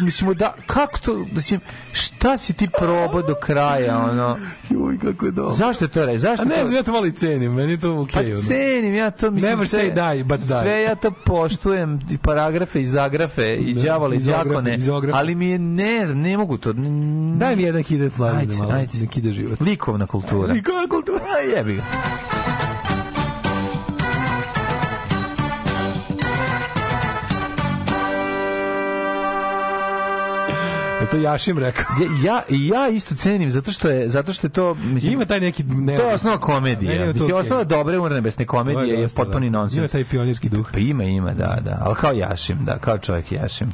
[0.00, 1.60] mislim, da, kako to, mislim,
[1.92, 4.38] šta si ti probao do kraja, ono?
[4.70, 5.54] Joj, kako je dobro.
[5.54, 6.18] Zašto je to re?
[6.18, 8.32] Zašto A ne znam, ja to malo i cenim, meni je to okej.
[8.32, 8.42] Pa ono.
[8.42, 10.60] cenim, ja to mislim Never sve, say die, but die.
[10.62, 14.78] Sve ja to poštujem, i paragrafe i zagrafe, i Da, đavole i đakone,
[15.12, 16.72] ali mi je, ne znam, ne mogu to.
[17.36, 18.98] Daj mi jedan hidet mladen Ajde, da malo ajde.
[19.00, 19.60] nek ide život.
[19.60, 20.52] Likovna kultura.
[20.52, 21.20] Likovna kultura.
[21.56, 21.82] Jebi ga.
[31.12, 31.84] To Jašim rekao?
[32.24, 34.74] Ja, ja, ja isto cenim, zato što je, zato što je to...
[34.74, 35.62] Mislim, Ima taj neki...
[35.64, 36.38] Ne, to je osnova
[37.00, 37.40] je to Mislim, okej.
[37.40, 39.58] osnova dobre urnebesne komedije je, dosta, potpuni da.
[39.58, 39.78] nonsens.
[39.78, 40.70] Ima taj pionirski duh.
[40.72, 41.78] Pa ima, ima, da, da.
[41.80, 43.72] Ali kao Jašim, da, kao čovjek Jašim.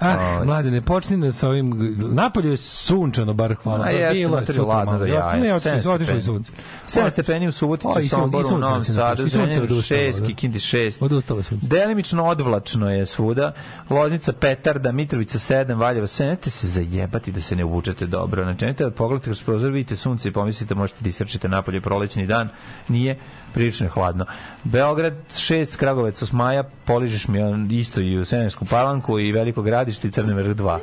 [0.00, 1.96] Ah, O, mlade, ne počni da sa ovim...
[2.12, 3.84] Napolju je sunčano, bar hvala.
[3.84, 5.36] A jeste, Bilo je ladno da jaja.
[5.36, 6.22] Ne, otišli stepeni.
[6.22, 6.52] sunce.
[6.88, 10.26] 7 stepeni u Subotici, sun- Somboru, sunce Novom Sadu, Zrenjaninu odustalo, 6, da.
[10.26, 11.04] Kikindi 6.
[11.04, 11.66] Odustalo sunce.
[11.66, 13.52] Delimično odvlačno je svuda.
[13.90, 16.38] Loznica, Petarda, Mitrovica 7, Valjevo 7.
[16.38, 18.42] Nemojte se zajebati da se ne obučete dobro.
[18.42, 22.26] Znači, nemojte da pogledate kroz prozor, vidite sunce i pomislite možete da istrčite napolje prolećni
[22.26, 22.48] dan.
[22.88, 23.18] Nije,
[23.54, 24.26] prilično je hladno.
[24.64, 29.62] Beograd 6, Kragovec 8 maja, poližeš mi on isto i u Semensku palanku i Veliko
[29.62, 30.78] gradište i Crne vrh 2.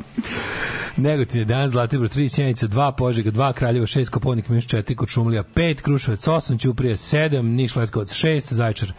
[0.98, 5.82] Negotin 11, Zlatibor 3, Sjenica 2, Požega 2, Kraljevo 6, Koponik minus 4, Kočumlija 5,
[5.82, 8.94] Kruševac 8, Ćuprije 7, Niš Leskovac 6, Zaječar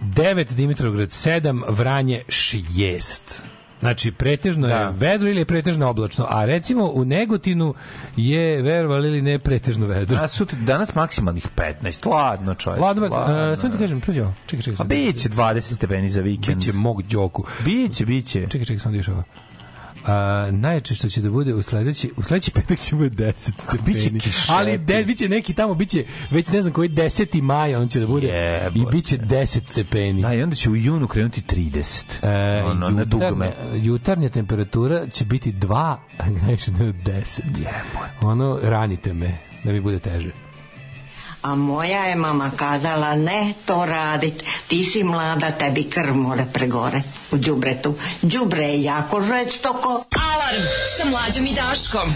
[0.00, 3.53] 9, Dimitrovgrad 7, Vranje 6.
[3.84, 4.88] Znači, pretežno je Da.
[4.90, 7.74] vedro ili je pretežno oblačno, a recimo u Negotinu
[8.16, 10.18] je, verovali ili ne, pretežno vedro.
[10.20, 11.46] A sutra, danas maksimalnih
[11.82, 12.80] 15, ladno čovječ.
[12.80, 14.34] Ladno, ladno, uh, sve ti kažem, prođe ovo.
[14.46, 14.74] Čekaj, čekaj.
[14.74, 16.58] A sam- biće 20 stepeni za vikend.
[16.58, 17.44] Biće mog džoku.
[17.64, 18.40] Biće, biće.
[18.42, 19.22] Čekaj, čekaj, sam dišava.
[20.06, 24.20] A, najjače što će da bude u sledeći u sledeći petak će bude 10 stepeni.
[24.48, 27.42] Ali de, biće neki tamo biće već ne znam koji 10.
[27.42, 28.78] maj on će da bude Jebote.
[28.78, 30.22] i biće 10 stepeni.
[30.22, 32.04] Da, i onda će u junu krenuti 30.
[32.22, 33.52] E, ono, na dugme.
[33.74, 35.74] jutarnja temperatura će biti 2,
[36.18, 37.40] a najviše da je 10.
[38.22, 40.43] Ono, ranite me, da mi bude teže.
[41.44, 47.02] A moja je mama kazala ne to radit, ti si mlada, tebi krv more pregore
[47.32, 47.94] u đubretu.
[48.22, 50.04] Đubre je jako žestoko.
[50.16, 50.64] Alarm
[50.96, 52.14] sa mlađom i Daškom.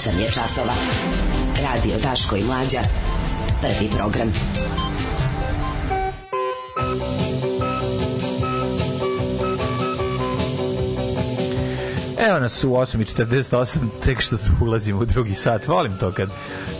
[0.00, 0.74] 8 je časova.
[1.62, 2.80] Radio Daško i Mlađa.
[3.60, 4.32] Prvi program.
[12.20, 15.66] Evo nas u 8.48, tek što ulazimo u drugi sat.
[15.66, 16.30] Volim to kad,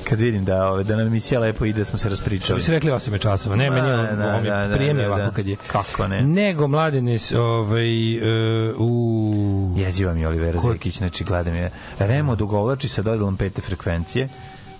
[0.05, 2.59] kad vidim da, ove, da nam emisija lepo ide, smo se Što raspričali.
[2.59, 3.57] bi se rekli 8 je časova.
[3.57, 5.31] Ne, meni je Da, da, mi da, da, prijemlje da, ovako da.
[5.31, 5.57] kad je.
[5.67, 6.23] Kako ne?
[6.23, 8.21] Nego mladine ovaj e,
[8.79, 11.71] u Jeziva mi Olivera Ko- Zekić, znači gledam je.
[11.99, 14.29] Remo dugovlači sa dodelom pete frekvencije.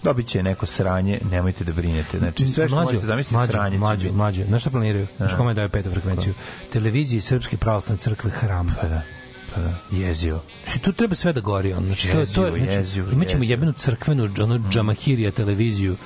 [0.03, 2.19] Dobit će neko sranje, nemojte da brinete.
[2.19, 4.45] Znači, sve što možete zamisliti mlađo, sranje mlađo, mlađo.
[4.45, 5.07] Znaš šta planiraju?
[5.17, 6.35] Znaš kome daju petu frekvenciju?
[6.73, 8.77] Televiziji Srpske pravoslavne crkve Hram.
[8.81, 9.03] Pa da,
[9.55, 10.43] pa da, jezivo.
[10.65, 11.73] Znači, tu treba sve da gori.
[11.73, 11.85] On.
[11.87, 13.45] Znači, to, je- to, Jezivo, znači, jezivo, imaćemo jezivo.
[13.45, 13.51] Mm.
[13.51, 15.97] jebenu crkvenu ono, džamahirija televiziju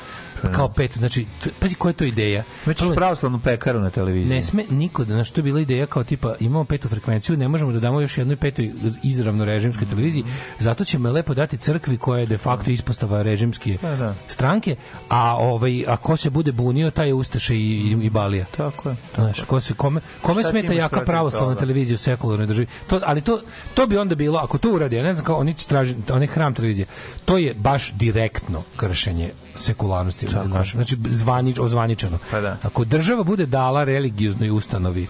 [0.52, 0.98] kao petu.
[0.98, 1.26] Znači,
[1.60, 2.44] pazi koja je to ideja.
[2.64, 4.36] Prvo- pravoslavnu pekaru na televiziji.
[4.36, 7.48] Ne sme niko da, znaš, to je bila ideja kao tipa, imamo petu frekvenciju, ne
[7.48, 8.72] možemo da damo još jednoj petoj
[9.02, 10.24] izravno režimskoj televiziji,
[10.58, 14.14] zato ćemo lepo dati crkvi koja je de facto ispostava režimske Da, da.
[14.26, 14.76] stranke,
[15.08, 18.44] a ovaj a ko se bude bunio, taj je Ustaše i, i, i Balija.
[18.56, 18.96] Tako je.
[19.14, 22.66] Znaš, ko se, kome, kome Šta smeta jaka pravoslavna televizija u sekularnoj državi?
[22.86, 23.40] To, ali to,
[23.74, 26.26] to bi onda bilo, ako to uradi, ja ne znam kao oni će traži, onaj
[26.26, 26.86] hram televizije,
[27.24, 30.76] to je baš direktno kršenje sekularnosti naše.
[30.76, 32.18] Znači, zvanič, ozvaničeno.
[32.30, 32.56] Pa da.
[32.62, 35.06] Ako država bude dala religioznoj ustanovi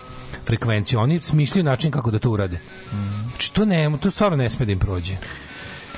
[0.46, 2.60] frekvenciju, oni smišljaju način kako da to urade.
[3.28, 5.16] Znači, to ne, to stvarno ne sme da im prođe.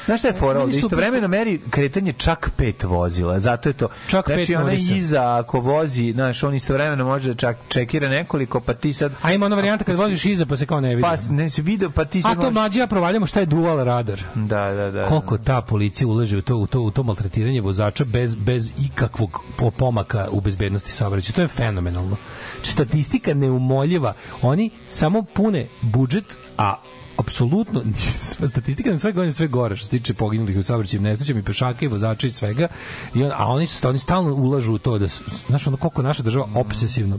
[0.07, 0.61] Znaš šta je fora?
[0.61, 0.77] Ovde?
[0.77, 3.89] Istovremeno meri kretanje čak pet vozila, zato je to.
[4.07, 8.61] Čak znači, pet ona iza, ako vozi, znaš, on istovremeno može da čak čekira nekoliko,
[8.61, 9.13] pa ti sad...
[9.23, 11.03] A ima ona varijanta kad voziš iza pa se kao ne vidi.
[11.03, 13.47] Pa ne si video, pa ti sad A to možeš- mlađi ja provaljamo šta je
[13.47, 14.23] dual radar.
[14.35, 15.03] Da, da, da.
[15.09, 19.41] Koliko ta policija ulaže u to u to u to maltretiranje vozača bez bez ikakvog
[19.57, 21.35] po- pomaka u bezbednosti saobraćaja.
[21.35, 22.17] To je fenomenalno.
[22.55, 24.15] Znači, Statistika neumoljiva.
[24.43, 26.75] Oni samo pune budžet, a
[27.17, 27.83] apsolutno
[28.51, 31.85] statistika na sve godine sve gore što se tiče poginulih u saobraćajnim nesrećama i pešaka
[31.85, 32.69] i vozača i svega
[33.15, 36.03] i on, a oni su oni stalno ulažu u to da su, znaš ono koliko
[36.03, 37.19] naša država obsesivno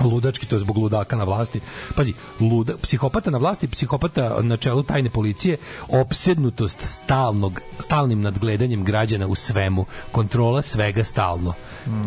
[0.00, 1.60] ludački, to je zbog ludaka na vlasti.
[1.96, 5.56] Pazi, luda, psihopata na vlasti, psihopata na čelu tajne policije,
[5.88, 11.54] opsednutost stalnog, stalnim nadgledanjem građana u svemu, kontrola svega stalno.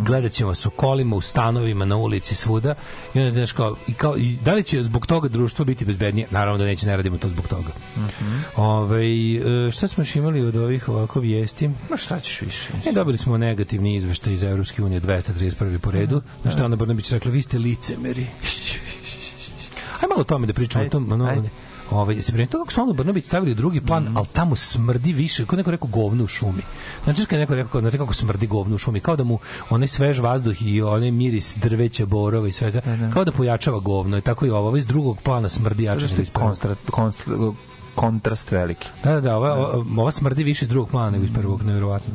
[0.05, 2.75] Gledat ćemo vas u kolima, u stanovima, na ulici, svuda.
[3.13, 6.27] I onda, znaš, kao, i, kao, i da li će zbog toga društvo biti bezbednije?
[6.31, 7.71] Naravno da neće, ne radimo to zbog toga.
[8.55, 9.35] Ovaj,
[9.67, 11.69] e, šta smo još imali od ovih ovako vijesti?
[11.89, 12.69] Ma šta ćeš više?
[12.85, 15.77] E, dobili smo negativni izveštaj iz Evropske unije 231.
[15.77, 16.21] po redu.
[16.43, 18.27] Na što Ana Brnabić rekla, vi ste licemeri.
[19.95, 20.85] Ajde malo o tome da pričamo.
[20.85, 21.49] o tom, ono, ajde.
[21.91, 25.45] Ovaj, se prije toga su Anu Brnabić stavili u drugi plan, ali tamo smrdi više,
[25.45, 26.61] kao neko rekao govno u šumi.
[27.03, 29.39] Znači, kad je neko rekao, znate kako smrdi govno u šumi, kao da mu
[29.69, 32.81] onaj svež vazduh i onaj miris drveća, borova i svega,
[33.13, 34.17] kao da pojačava govno.
[34.17, 36.07] I tako i ovo, ovo iz drugog plana smrdi jače.
[36.07, 36.27] Prvog.
[36.33, 37.37] konstrat, konstrat,
[37.95, 38.87] kontrast veliki.
[39.03, 42.13] Da, da, da, ova, ova, ova smrdi više iz drugog plana nego iz prvog, nevjerovatno.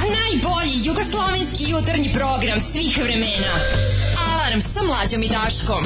[0.00, 3.52] Najbolji jugoslovenski jutarnji program svih vremena.
[4.50, 5.84] Alarm sa mlađom i Daškom.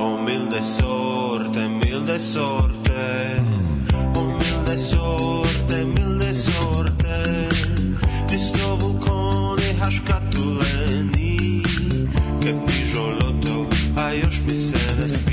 [0.00, 3.42] Oh milde sorte, milde sorte.
[4.16, 7.48] Oh milde sorte, milde sorte.
[8.34, 11.62] Isto vulkoni haškatuleni
[12.42, 15.31] Che pižoloto, a još mi se ne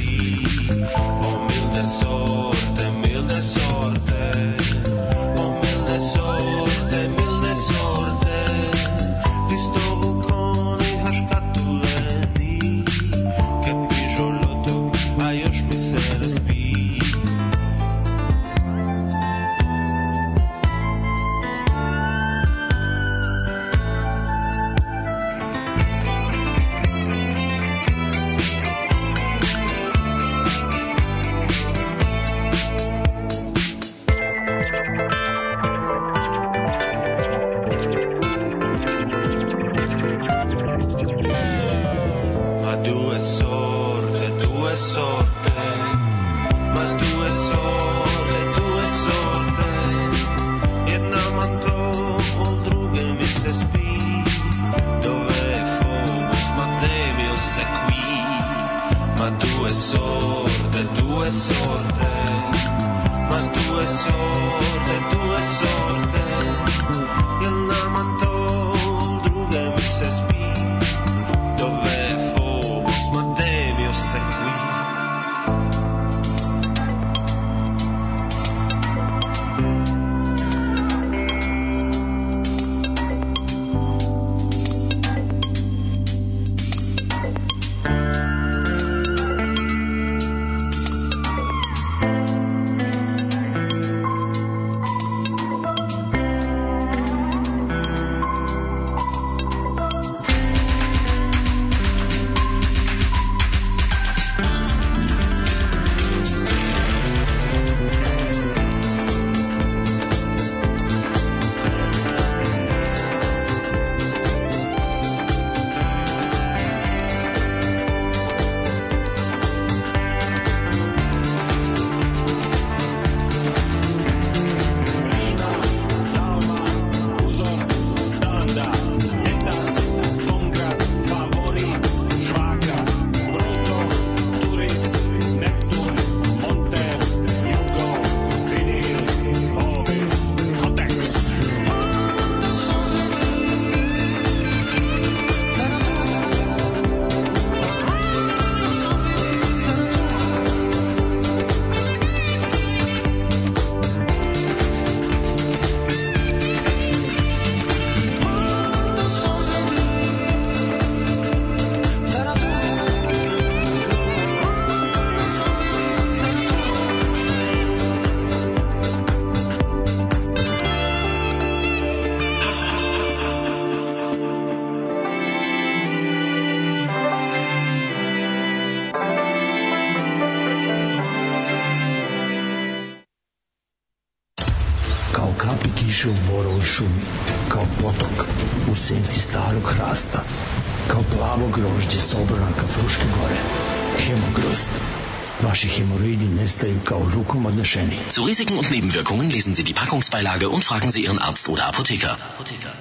[195.59, 197.97] Vaši hemoroidi nestaju kao rukom odnešeni.
[198.15, 202.15] Zu Risiken und Nebenwirkungen lesen Sie die Packungsbeilage und fragen Sie Ihren Arzt oder Apotheker.
[202.37, 202.78] Thank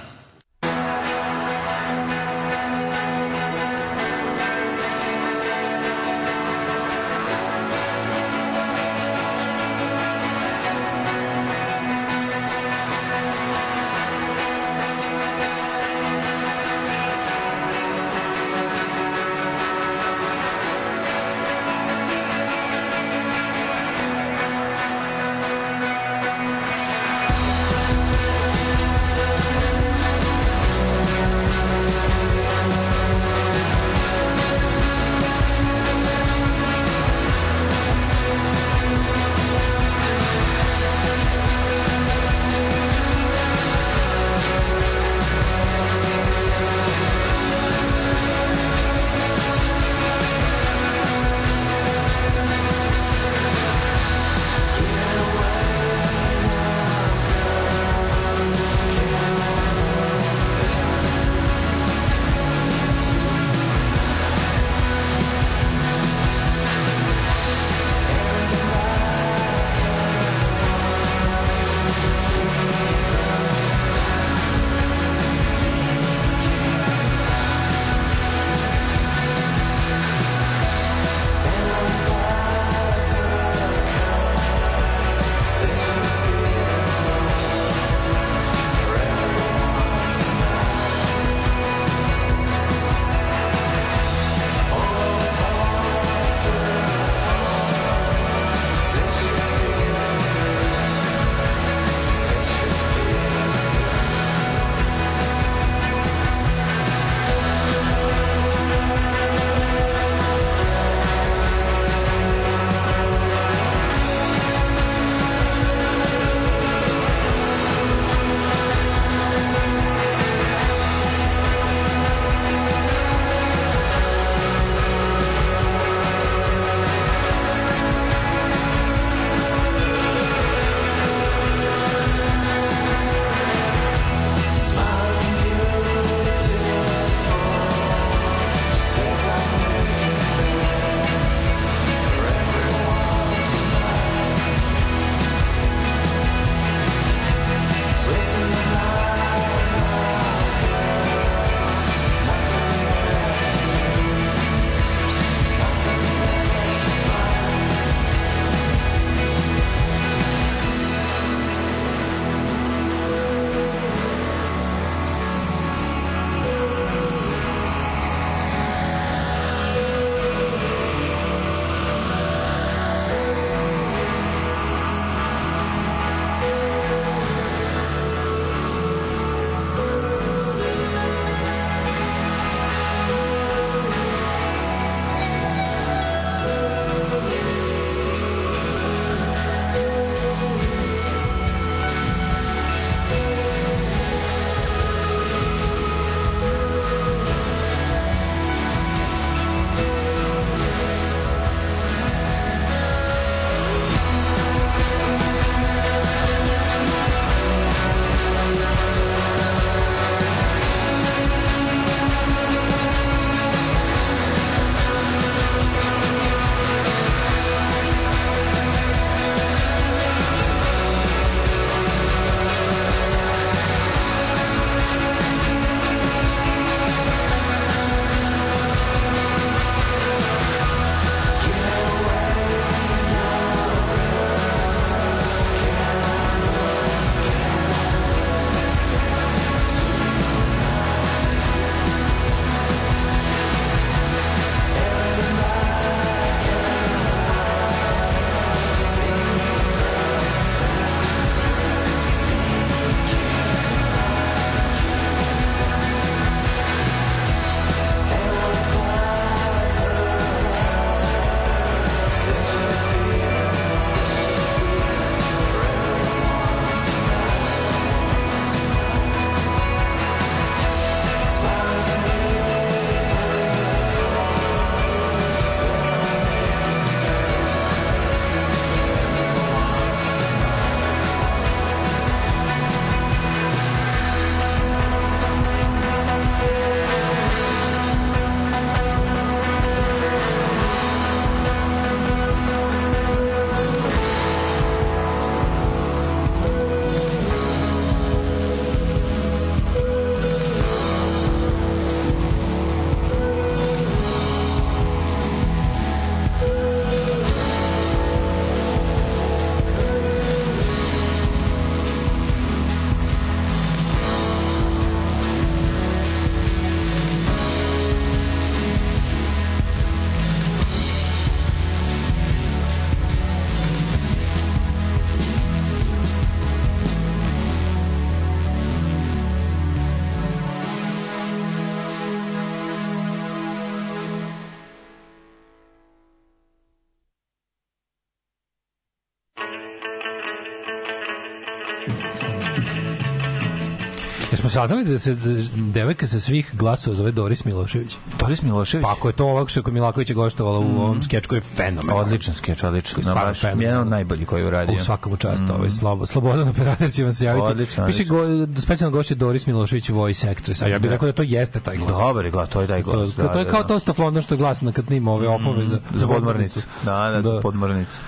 [344.58, 345.30] saznali da se da
[345.72, 347.96] devojka sa svih glasova zove Doris Milošević?
[348.18, 348.82] Doris Milošević?
[348.84, 352.02] Pa ako je to ovako što je kod Milakovića goštovala u ovom skečku je fenomenalno.
[352.02, 353.00] Odličan skeč, odličan.
[353.00, 353.62] Je No, baš fenomenalan.
[353.64, 354.76] jedan od najboljih koji je uradio.
[354.76, 357.46] U svakom čast, ovaj Slobo, Slobodan operator će vam se javiti.
[357.46, 358.18] Odlično, Piše go,
[358.58, 360.62] specijalno gošće Doris Milošević voice actress.
[360.62, 360.94] A ja bih Da.
[360.94, 361.98] rekao da to jeste taj glas.
[361.98, 363.14] Dobar je glas, to je taj glas.
[363.14, 363.66] To, da, to je da, kao da.
[363.68, 366.60] Tosta London što je glasno kad snima ove ofove za, za podmornicu.
[366.84, 367.98] Da, da, za podmornicu.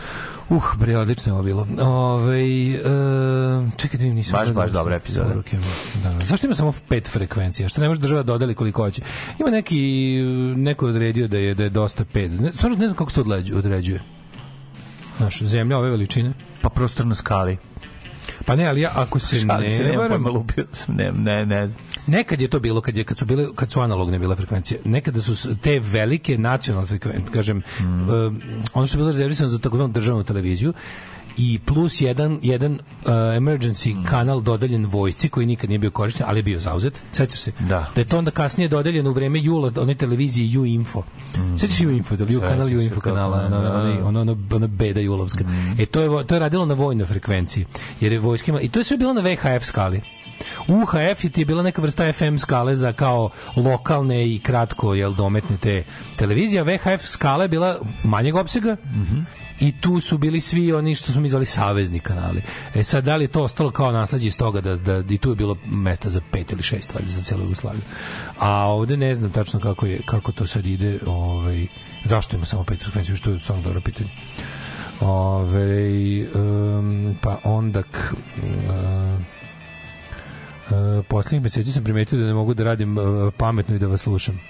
[0.51, 1.67] Uh, bre, odlično je bilo.
[1.81, 2.81] Ove, e,
[3.77, 4.33] čekaj da nisam...
[4.33, 5.29] Baš, baš dobra epizoda.
[5.29, 5.57] poruke.
[6.03, 6.25] Da.
[6.25, 7.69] Zašto ima samo pet frekvencija?
[7.69, 9.03] Što ne može država dodeli koliko hoće?
[9.39, 9.81] Ima neki,
[10.57, 12.41] neko je odredio da je, da je dosta pet.
[12.41, 14.03] Ne, stvarno ne znam kako se to određuje.
[15.17, 16.33] Znaš, zemlja ove veličine.
[16.63, 17.59] Pa prostor na skali.
[18.45, 21.47] Pa ne, ali ja, ako se Šalim ne, se, nemam varam, lupio sam, ne, ne,
[21.47, 21.83] ne znam.
[22.07, 24.81] Nekad je to bilo kad je kad su bile kad su analogne bile frekvencije.
[24.85, 28.11] Nekada su te velike nacionalne frekvencije, kažem, Mm.
[28.11, 28.43] um,
[28.75, 30.73] ono što je bilo rezervisano za takozvanu državnu televiziju
[31.37, 32.79] i plus jedan jedan uh,
[33.11, 34.05] emergency Mm.
[34.05, 37.03] kanal dodeljen vojsci koji nikad nije bio korišten, ali je bio zauzet.
[37.13, 37.53] Sećaš se?
[37.61, 37.91] Da.
[37.95, 41.03] Da je to onda kasnije dodeljeno u vreme Jula, one televizije U Info.
[41.59, 43.75] Sećaš se U Info, da li U kanal U Info kanala, ne, ono, da.
[43.75, 45.45] ono, ono, ono, ono beda Julovska.
[45.79, 47.67] E to je to je radilo na vojnoj frekvenciji.
[48.01, 50.01] Jer je vojska imala- i to je sve bilo na VHF skali.
[50.69, 55.57] UHF ti je bila neka vrsta FM skale za kao lokalne i kratko jel dometne
[55.57, 55.85] te
[56.17, 58.77] televizije, VHF skala je bila manjeg opsega
[59.61, 62.43] i tu su bili svi oni što smo mi zvali savezni kanali.
[62.75, 65.31] E sad, da li je to ostalo kao nasleđe iz toga da, da i tu
[65.31, 67.83] je bilo mesta za pet ili šest valjda za celu Jugoslaviju.
[68.39, 71.67] A ovde ne znam tačno kako, je, kako to sad ide, ovaj,
[72.05, 74.11] zašto ima samo pet frekvencija, što je stvarno dobro pitanje.
[75.01, 77.97] Ove, um, pa onda k,
[78.45, 79.25] um,
[80.71, 80.77] Uh,
[81.07, 83.05] poslednjih meseci sam primetio da ne mogu da radim uh,
[83.37, 84.41] pametno i da vas slušam.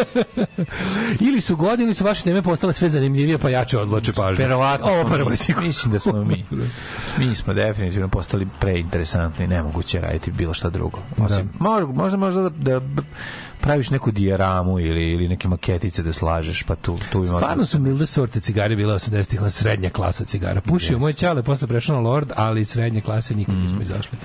[1.20, 4.42] ili su godine, ili su vaše teme postale sve zanimljivije, pa jače odvlače pažnju.
[4.42, 4.86] Verovatno.
[4.86, 5.66] Ovo prvo je sigurno.
[5.66, 6.44] Mislim da smo mi.
[7.18, 10.98] Mi smo definitivno postali preinteresantni, nemoguće raditi bilo šta drugo.
[11.18, 13.02] Osim, možda, možda, možda da, da
[13.60, 17.80] praviš neku dijaramu ili, ili neke maketice da slažeš, pa tu, tu možda- Stvarno su
[17.80, 20.60] milde sorte cigare bile 80-ih, ona srednja klasa cigara.
[20.60, 23.62] Pušio moj ćale, posle prešao na Lord, ali srednje klase nikad Mhm.
[23.62, 24.18] nismo izašli.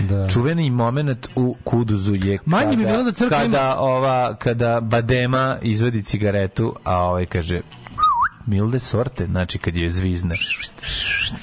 [0.00, 0.28] Da.
[0.28, 5.56] Čuveni moment u Kuduzu je Manje bi kada, bilo da crkva kada, ova, kada Badema
[5.62, 7.60] izvedi cigaretu, a ovaj kaže
[8.46, 10.34] milde sorte, znači kad je zvizne.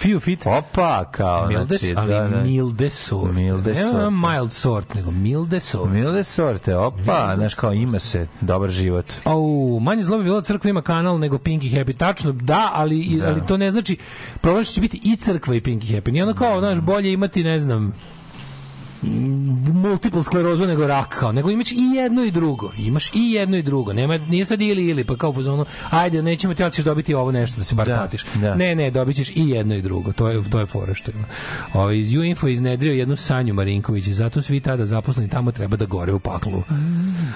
[0.02, 0.46] Few fit.
[0.46, 2.42] Opa, kao, Milde, znači, ali da, da.
[2.42, 3.34] milde sorte.
[3.34, 4.10] Milde Ne sorte.
[4.10, 5.90] mild sort, nego milde sorte.
[5.90, 9.06] Milde sorte, opa, znaš kao ima se dobar život.
[9.24, 11.98] Au, manje zlo bi bilo da crkva ima kanal nego Pinky Happy.
[11.98, 13.28] Tačno, da, ali, Da.
[13.28, 13.98] ali to ne znači
[14.42, 16.12] problem će biti i crkva i Pinky Happy.
[16.12, 17.94] Nije ono kao, znaš, bolje imati, ne znam,
[19.74, 22.72] multiple sklerozu nego rak kao, nego imaš i jedno i drugo.
[22.78, 23.94] Imaš i jedno i drugo.
[23.94, 27.14] Nema nije sad ili ili pa kao u fazonu, ajde, nećemo ti, ali ćeš dobiti
[27.14, 28.26] ovo nešto da se bar Da, platiš.
[28.36, 28.56] da.
[28.56, 30.12] Ne, ne, dobit ćeš i jedno i drugo.
[30.12, 31.26] To je to je fora što ima.
[31.74, 35.86] Ovaj iz UInfo iznedrio jednu Sanju Marinković i zato svi tada zaposleni tamo treba da
[35.86, 36.64] gore u paklu.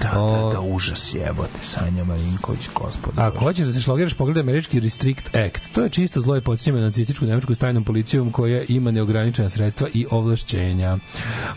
[0.01, 3.13] Da, da, da, užas jebote, Sanja Marinković, gospod.
[3.15, 5.71] Ako hoćeš da se šlogiraš, pogledaj američki Restrict Act.
[5.71, 9.87] To je čisto zlo i podsjećanje na nacističku nemačku tajnom policijom koja ima neograničena sredstva
[9.93, 10.97] i ovlašćenja.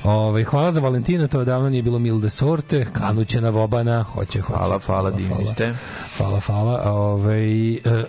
[0.05, 4.59] Ove, hvala za Valentina, to odavno nije bilo milde sorte, kanuće na vobana, hoće, hoće.
[4.59, 5.75] Hvala, hvala, divni ste.
[6.17, 6.93] Hvala, hvala.
[6.93, 7.81] Ove, e,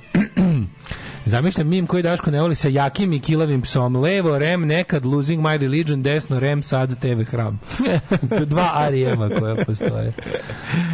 [1.25, 3.95] Zamišljam mim koji Daško ne voli sa jakim i kilavim psom.
[3.95, 7.59] Levo, rem, nekad, losing my religion, desno, rem, sad, TV, hram.
[8.51, 10.13] Dva arijema koja postoje.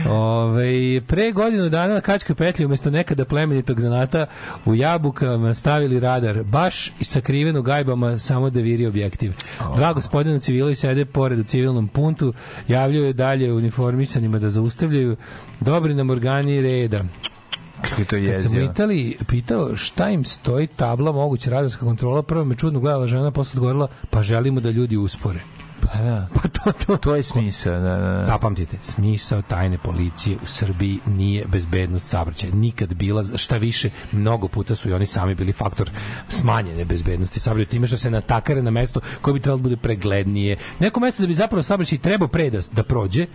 [0.09, 4.25] Ove, pre godinu dana na kačkoj petlji umjesto nekada plemenitog zanata
[4.65, 9.33] u jabukama stavili radar, baš i sakriven u gajbama samo da viri objektiv.
[9.75, 12.33] Dva gospodina civila sede pored u civilnom puntu,
[12.67, 15.15] javljaju dalje uniformisanima da zaustavljaju.
[15.59, 17.03] Dobri nam organi reda.
[17.81, 18.71] Kako je to Kad sam u jezio.
[18.71, 23.57] Italiji pitao šta im stoji tabla moguća radarska kontrola, prvo me čudno gledala žena, posle
[23.57, 25.39] odgovorila, pa želimo da ljudi uspore.
[25.93, 26.27] Pa da.
[26.41, 28.23] Pa to, to, To je smisao, da, da.
[28.25, 32.53] Zapamtite, smisao tajne policije u Srbiji nije bezbednost saobraćaja.
[32.53, 35.89] Nikad bila, šta više, mnogo puta su i oni sami bili faktor
[36.27, 37.69] smanjene bezbednosti saobraćaja.
[37.69, 40.57] Time što se natakare na mesto koje bi trebalo da bude preglednije.
[40.79, 43.25] Neko mesto da bi zapravo saobraćaj trebao pre da, da prođe,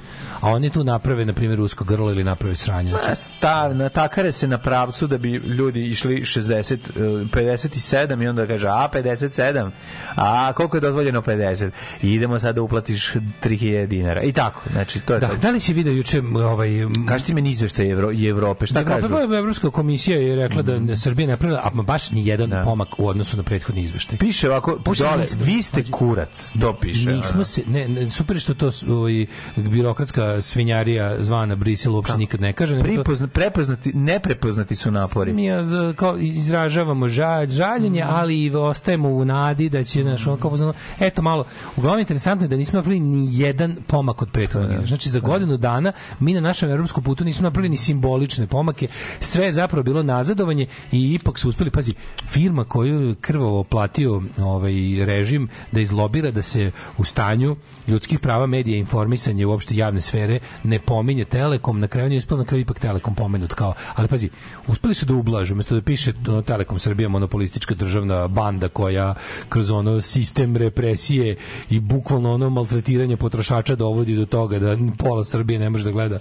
[0.40, 2.92] a oni tu naprave, na primjer, usko grlo ili naprave sranje.
[2.92, 7.00] Ma, sta, natakare se na pravcu da bi ljudi išli 60, eh,
[7.32, 9.70] 57 i onda kaže, a 57,
[10.16, 11.70] a koliko je dozvoljeno 50?
[12.02, 13.12] I idemo sada uplatiš
[13.42, 14.22] 3000 dinara.
[14.22, 15.36] I tako, znači to je Da, to.
[15.36, 19.00] da li si video juče ovaj m, Kaži ti meni izveštaj Evro, Evrope, šta Evropa-
[19.00, 19.14] kažu?
[19.16, 19.34] Mhm.
[19.34, 23.42] Evropska komisija je rekla da Srbija napravila a baš ni jedan pomak u odnosu na
[23.42, 24.18] prethodni izveštaj.
[24.18, 27.10] Piše ovako, Pušta dole, vi ste kurac, to piše.
[27.10, 27.44] Nismo ono.
[27.44, 29.26] se ne, ne super što to ovaj
[29.58, 32.80] birokratska svinjarija zvana Brisel uopšte nikad ne kaže.
[32.80, 35.32] Pripozna, prepoznati, neprepoznati su napori.
[35.32, 40.26] mi ja za, kao izražavamo žalj, žaljenje, ali i ostajemo u nadi da će naš
[40.26, 41.44] ono kao eto malo.
[41.76, 44.70] Uglavnom interesantno je da nismo napravili ni jedan pomak od prethodnog.
[44.70, 44.86] izveštaja.
[44.86, 48.88] Znači za godinu dana mi na našem evropskom putu nismo napravili ni simbolične pomake.
[49.20, 51.94] Sve je zapravo bilo nazadovanje i ipak su uspeli, pazi,
[52.26, 54.72] firma koju je krvavo platio ovaj
[55.04, 57.56] režim da izlobira da se u stanju
[57.88, 62.38] ljudskih prava, medija, informisanja i uopšte javne sfere ne pominje Telekom, na kraju nije uspelo,
[62.38, 64.30] na kraju ipak Telekom pomenut kao, ali pazi,
[64.66, 69.14] uspeli su da ublažu, umesto da piše ono, Telekom Srbija monopolistička državna banda koja
[69.48, 71.36] kroz ono sistem represije
[71.70, 76.18] i bukvalno ono maltretiranje potrošača dovodi do toga da pola Srbije ne može da gleda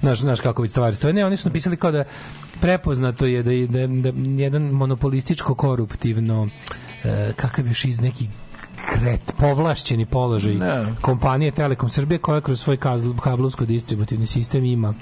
[0.00, 1.14] znaš, znaš kako bi stvari stoje.
[1.14, 2.04] Ne, oni su napisali kao da
[2.60, 6.48] prepoznato je da, je- da, da jedan monopolističko koruptivno
[7.04, 8.28] e, kakav još iz neki
[8.88, 10.54] kret, povlašćeni položaj
[11.00, 12.76] kompanije Telekom Srbije koja kroz svoj
[13.18, 14.94] kablovsko distributivni sistem ima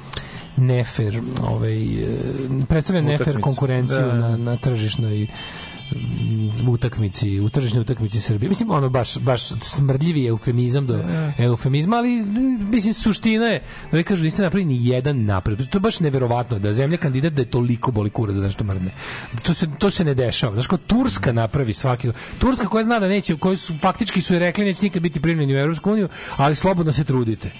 [0.56, 2.18] nefer, ovaj, e,
[2.68, 4.14] predstavlja nefer konkurenciju Da, da.
[4.14, 5.26] na, na tržišnoj
[6.68, 8.48] utakmici, u tržišnoj utakmici Srbije.
[8.48, 11.04] Mislim, ono baš, baš smrdljivi eufemizam do
[11.38, 15.68] eufemizma, ali mm, mislim, suština je, da vi kažu, niste napravili ni jedan napred.
[15.70, 18.90] To je baš neverovatno da zemlja kandidat da je toliko boli kura za nešto mrdne.
[19.42, 20.54] To se, to se ne dešava.
[20.54, 22.10] Znaš, kao Turska napravi svaki...
[22.38, 25.54] Turska koja zna da neće, koji su, faktički su i rekli neće nikad biti primljeni
[25.54, 27.50] u Evropsku uniju, ali slobodno se trudite.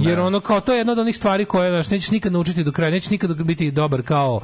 [0.00, 2.72] Jer ono kao, to je jedna od onih stvari koje, znaš, nećeš nikad naučiti do
[2.72, 4.40] kraja, nećeš nikad biti dobar kao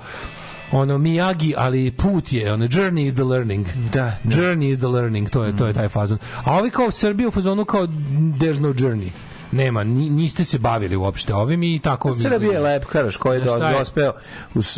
[0.72, 3.66] ono Miyagi, ali put je, ono journey is the learning.
[3.92, 6.18] Da, Journey is the learning, to je to je taj fazon.
[6.44, 7.86] A ovi kao Srbija u fazonu kao
[8.32, 9.08] there's no journey.
[9.52, 13.38] Nema, ni- niste se bavili uopšte ovim i tako vi- Srbija je lep, kažeš, koji
[13.38, 14.12] je dospeo,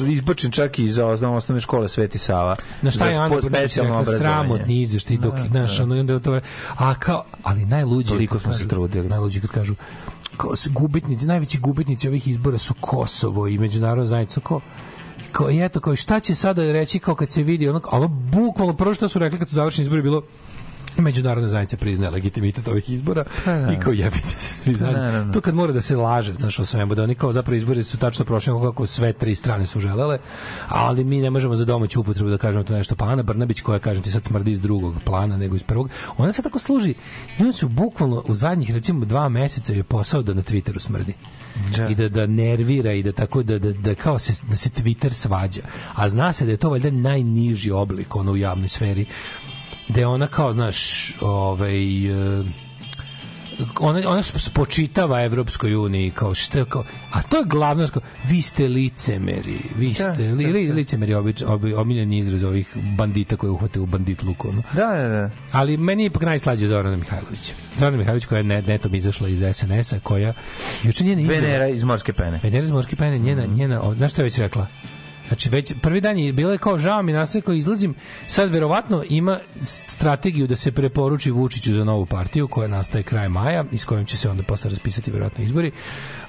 [0.09, 2.57] izbačen čak iz osnovne, osnovne škole Sveti Sava.
[2.83, 5.85] Na šta je za Ana specijalno rekla, sramotni izveštaj dok, Da, znaš, da.
[5.85, 9.09] ono, i onda to, a kao, ali najluđe Toliko kad smo se trudili.
[9.09, 9.75] Najluđe kad kažu,
[10.37, 14.61] kao, se gubitnici, najveći gubitnici ovih izbora su Kosovo i međunarodna zajednica, kao,
[15.35, 18.77] kao, i eto, kao, šta će sada reći kao kad se vidi, ono, ono, bukvalno
[18.77, 20.23] prvo što su rekli kad su završeni izbori bilo,
[20.97, 23.73] međunarodna zajednica priznaje legitimitet ovih izbora da.
[23.73, 25.03] i kao jebite se svi zajedno.
[25.03, 25.33] naravno.
[25.33, 27.99] To kad mora da se laže, znaš, o svemu, da oni kao zapravo izbori su
[27.99, 30.19] tačno prošli kako sve tri strane su želele,
[30.69, 32.97] ali mi ne možemo za domaću upotrebu da kažemo to nešto.
[32.97, 36.33] Pa Ana Brnabić koja, kažem ti, sad smrdi iz drugog plana nego iz prvog, ona
[36.33, 36.95] se tako služi
[37.39, 41.15] i on su bukvalno u zadnjih, recimo, dva meseca je posao da na Twitteru smrdi.
[41.91, 45.13] I da, da nervira i da tako da, da, da kao se, da se Twitter
[45.13, 45.61] svađa.
[45.95, 49.07] A zna se da je to valjda najniži oblik ono u javnoj sferi
[49.89, 52.07] da je ona kao, znaš, ovaj,
[52.41, 52.45] e,
[53.81, 58.69] ona, ona spočitava Evropskoj uniji kao što kao, a to je glavno kao, vi ste
[58.69, 60.75] licemeri vi ste Da, li, da, li, da.
[60.75, 64.63] licemeri obič, obi, omiljeni izraz ovih bandita koji uhvate u bandit luku ono.
[64.73, 65.31] Da, da, da.
[65.53, 69.43] ali meni je ipak najslađe Zorana Mihajlović Zorana Mihajlović koja je ne- netom izašla iz
[69.53, 70.33] SNS-a koja
[70.83, 72.41] juče njena izjava Venera iz morske pene.
[72.43, 74.67] Venera iz morske pene njena, njena, o, znaš što je već rekla
[75.29, 77.95] Znači već prvi dan je bilo je kao žao mi nas kao izlazim
[78.27, 83.65] sad verovatno ima strategiju da se preporuči Vučiću za novu partiju koja nastaje kraj maja
[83.73, 85.73] i s kojom će se onda posle raspisati verovatno izbori.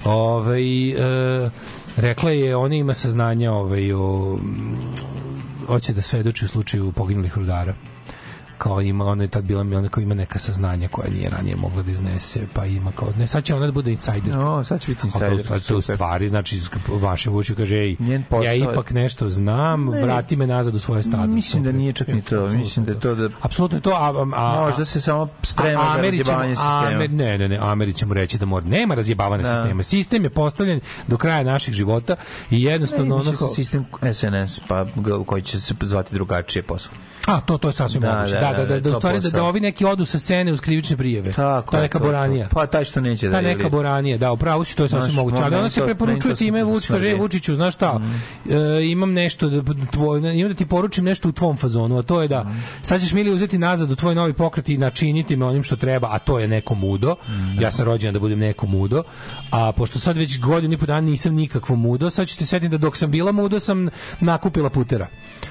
[0.04, 1.50] Ovaj e,
[1.96, 4.38] rekla je ona ima saznanja ovaj o
[5.66, 7.74] hoće da svedoči u slučaju poginulih rudara
[8.58, 11.56] kao ima ona je tad bila mi ona kao ima neka saznanja koja nije ranije
[11.56, 14.80] mogla da iznese pa ima kao ne sad će ona da bude insider No, sad
[14.80, 15.46] će biti A to, insider.
[15.48, 16.60] to, to u stvari, znači,
[16.90, 17.96] vaše vuče kaže, ej,
[18.44, 20.02] ja ipak nešto znam, Ne.
[20.02, 21.26] vrati me nazad u svoje stado.
[21.26, 22.46] Mislim da nije čak ni to.
[22.48, 23.28] Mislim da je to da...
[23.40, 26.86] Apsolutno to, a, a, a Možda se samo sprema za će mu- razjebavanje sistema.
[26.86, 28.66] Amer, ne, ne, ne, Ameri će mu reći da mora.
[28.66, 29.48] Nema razjebavanja Da.
[29.48, 29.82] sistema.
[29.82, 32.16] Sistem je postavljen do kraja naših života
[32.50, 33.48] i jednostavno Imaće onako...
[33.48, 34.86] se sistem SNS, pa
[35.26, 36.90] koji će se zvati drugačije posle.
[37.26, 38.34] A, to, to je sasvim Da, moguće.
[38.34, 40.52] da, Da, da, da, da, da, u stvari da, da ovi neki odu sa scene
[40.52, 41.32] uz krivične prijeve.
[41.32, 42.48] Tako je, neka to, boranija.
[42.50, 45.42] Pa taj što neće da Ta neka boranija, da, upravo si, to je sasvim moguće.
[45.42, 47.08] Ali ona se preporučuje to time Vučić, kaže, smrdi.
[47.08, 48.14] "Ej, Vučiću, znaš šta, Mhm.
[48.50, 52.22] e, imam nešto, da, tvoj, imam da ti poručim nešto u tvom fazonu, a to
[52.22, 52.52] je da Mhm.
[52.82, 56.08] sad ćeš Mili uzeti nazad u tvoj novi pokret i načiniti me onim što treba,
[56.10, 57.16] a to je neko mudo.
[57.24, 57.60] Mhm.
[57.60, 59.02] Ja sam rođen da budem neko mudo,
[59.50, 62.68] a pošto sad već godinu i po dana nisam nikakvo mudo, sad ću ti setiti
[62.68, 63.88] da dok sam bila mudo sam
[64.20, 65.06] nakupila putera.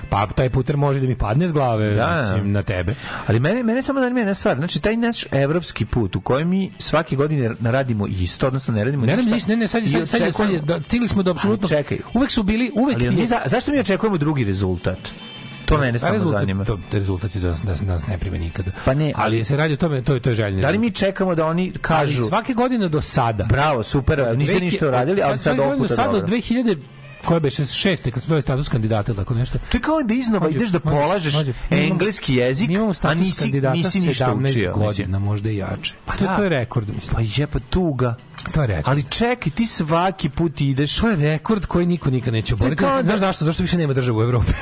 [0.10, 2.22] Pa taj puter može da mi padne s glave, Da, da.
[2.22, 2.85] mislim, na tebe.
[3.28, 4.58] Ali mene, mene samo zanima jedna stvar.
[4.58, 9.06] Znači, taj naš evropski put u kojem mi svake godine radimo isto, odnosno ne radimo
[9.06, 9.32] Ne, ništa.
[9.32, 11.68] ne, ne, ne, sad sad, sad, sad da, stigli smo do apsolutno...
[11.68, 11.98] Ali čekaj.
[12.14, 14.98] Uvek su bili, uvek Ali je- za, zašto mi očekujemo drugi rezultat?
[15.66, 16.66] To mene A samo rezultat, zanima.
[16.66, 18.72] To, rezultat je da nas, da nas- da nas ne prime nikada.
[18.86, 20.92] Pa ne, ali se radi o tome, to je, to je željni Da li mi
[20.92, 23.44] čekamo da oni Ali kažu svake godine do sada.
[23.44, 26.24] bravo, super, niste ništa uradili, ali sad svake ovog godine puta do sada, dobro.
[26.26, 26.78] od 2000
[27.26, 29.58] koje beše šeste kad smo dobili status kandidata tako nešto.
[29.72, 31.34] To je kao da iznova ideš da polažeš
[31.70, 34.74] engleski jezik, mi imamo a nisi, nisi ništa 17 učio.
[34.74, 35.94] godina, možda i jače.
[36.06, 36.36] Pa to, da.
[36.36, 37.16] to je rekord, mislim.
[37.16, 38.16] Pa je pa tuga.
[38.46, 38.88] To je rekord.
[38.88, 40.96] Ali čekaj, ti svaki put ideš...
[40.96, 42.76] To je rekord koji niko nikad neće oboriti.
[42.78, 43.46] kao da- Znaš zašto?
[43.46, 44.52] Zašto više nema država u Evropi?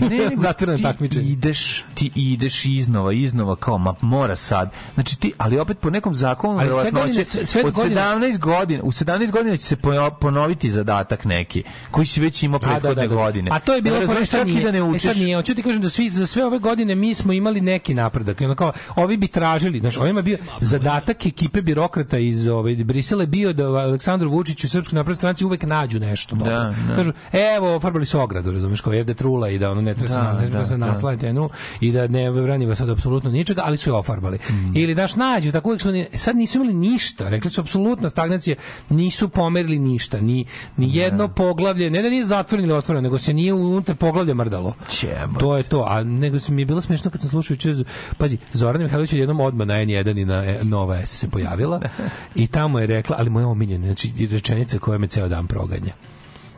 [0.00, 1.24] Ne, Zatvoreno ti takmičenje.
[1.24, 4.70] ideš, ti ideš iznova, iznova, kao, ma mora sad.
[4.94, 8.38] Znači ti, ali opet po nekom zakonu, Ali sve godine- sve- sve od godine- 17
[8.38, 12.60] godina, u 17 godina će se pono- ponoviti zadatak neki, koji si već imao A,
[12.60, 13.14] da, prethodne da, da.
[13.16, 13.50] godine.
[13.52, 14.62] A to je bilo razumeš, sad nije.
[14.62, 15.02] da ne E učiš.
[15.02, 15.36] sad nije.
[15.36, 18.40] Hoću ti kažem da svi za sve ove godine mi smo imali neki napredak.
[18.40, 22.74] I ono kao ovi bi tražili, znači ovima je bio zadatak ekipe birokrata iz ove
[22.76, 26.52] Brisela je bio da Aleksandru Vučiću i Srpskoj naprednoj stranci uvek nađu nešto dobro.
[26.52, 26.94] Da, da.
[26.94, 27.12] Kažu,
[27.56, 30.58] evo, farbali su ogradu, razumeš, kao jede trula i da ono ne treba se Da,
[30.58, 30.86] da, se da.
[30.86, 31.48] naslanjati na nju
[31.80, 34.38] i da ne brani vas od apsolutno ničega, ali su je ofarbali.
[34.50, 34.76] Mm.
[34.76, 38.56] Ili daš nađu, tako uvek su oni, sad nisu imali ništa, rekli su apsolutna stagnacija,
[38.88, 40.44] nisu pomerili ništa, ni,
[40.76, 44.74] ni jedno poglavlje, ne da nije zatvoreno ili otvoreno, nego se nije unutar poglavlja mrdalo.
[45.02, 45.40] Jebote.
[45.40, 47.84] To je to, a nego mi je bilo smiješno kad sam slušao juče,
[48.18, 51.80] pazi, Zorana Mihajlović je jednom odmah na N1 i na e, Nova S se pojavila
[52.42, 55.94] i tamo je rekla, ali moja omiljena, znači rečenica koja me ceo dan proganja.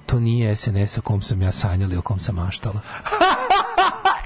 [0.06, 2.80] To nije SNS o kom sam ja sanjala i o kom sam maštala.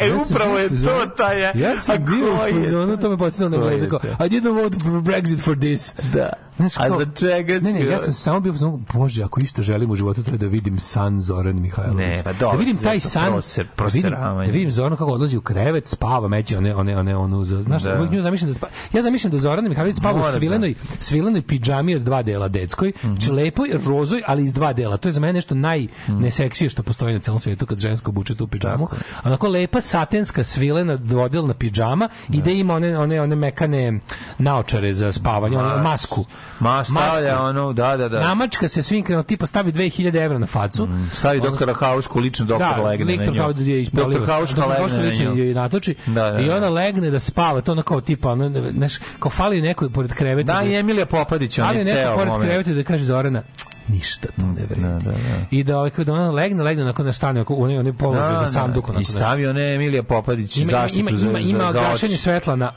[0.01, 1.53] E, Ja upravo je to taj je.
[1.55, 3.97] Ja sam bio u je fazonu, to me podsjetilo na to?
[4.27, 5.95] I didn't vote for Brexit for this.
[6.13, 6.33] Da.
[6.61, 7.67] Znaš, A kao- za čega si?
[7.67, 10.39] Ne, ne, ja sam samo bio fazonu, bože, ako isto želim u životu, to je
[10.39, 11.99] da vidim san Zoran Mihajlović.
[11.99, 15.37] Ne, pa dobro, da vidim taj san, proser- da vidim, da vidim Zoran kako odlazi
[15.37, 17.95] u krevet, spava, meće one, one, one, onu, znaš, Da.
[17.95, 18.73] uvijek nju zamišljam da spava.
[18.93, 20.39] Ja zamišljam da Zoran Mihajlović spava Mora u da.
[20.39, 23.07] svilenoj, svilenoj pidžami od dva dela detskoj, Mhm.
[23.07, 24.97] znači lepoj, rozoj, ali iz dva dela.
[24.97, 28.47] To je za mene nešto najneseksije što postoji na celom svijetu kad žensko obuče tu
[28.47, 28.89] pidžamu.
[29.25, 34.01] Onako lepa satenska svilena dvodelna pidžama i da ima one, one, one mekane
[34.39, 36.25] naočare za spavanje, Mas- masku.
[36.59, 37.45] Ma stavlja Masku.
[37.47, 38.21] ono, da, da, da.
[38.21, 40.89] Namačka se svim krenuo, tipa stavi 2000 evra na facu.
[41.13, 43.39] Stavi Ono- doktora Haušku, lično doktor da, legne na nju.
[43.39, 43.87] kao da je.
[43.93, 45.45] Doktor Hauška legne na nju.
[45.45, 45.95] i natoči.
[46.07, 46.57] Da, da, I da.
[46.57, 50.53] ona legne da spava, to ono kao tipa, ono, znaš, kao fali neko pored kreveta.
[50.55, 52.49] Da, i Emilija Popadić, on ali je neko ceo pored moment.
[52.51, 53.43] kreveta da kaže Zorana,
[53.91, 55.19] ništa to ne vredi.
[55.51, 58.39] I da ovaj kada ona legne, legne onako na stane, onako one one položaj Da,
[58.39, 58.91] za sanduk da.
[58.91, 59.03] onako.
[59.03, 62.09] I stavi one Emilija Popadić ima, zaštitu ima, za, ima, ima za, za oči.
[62.09, 62.73] svetla na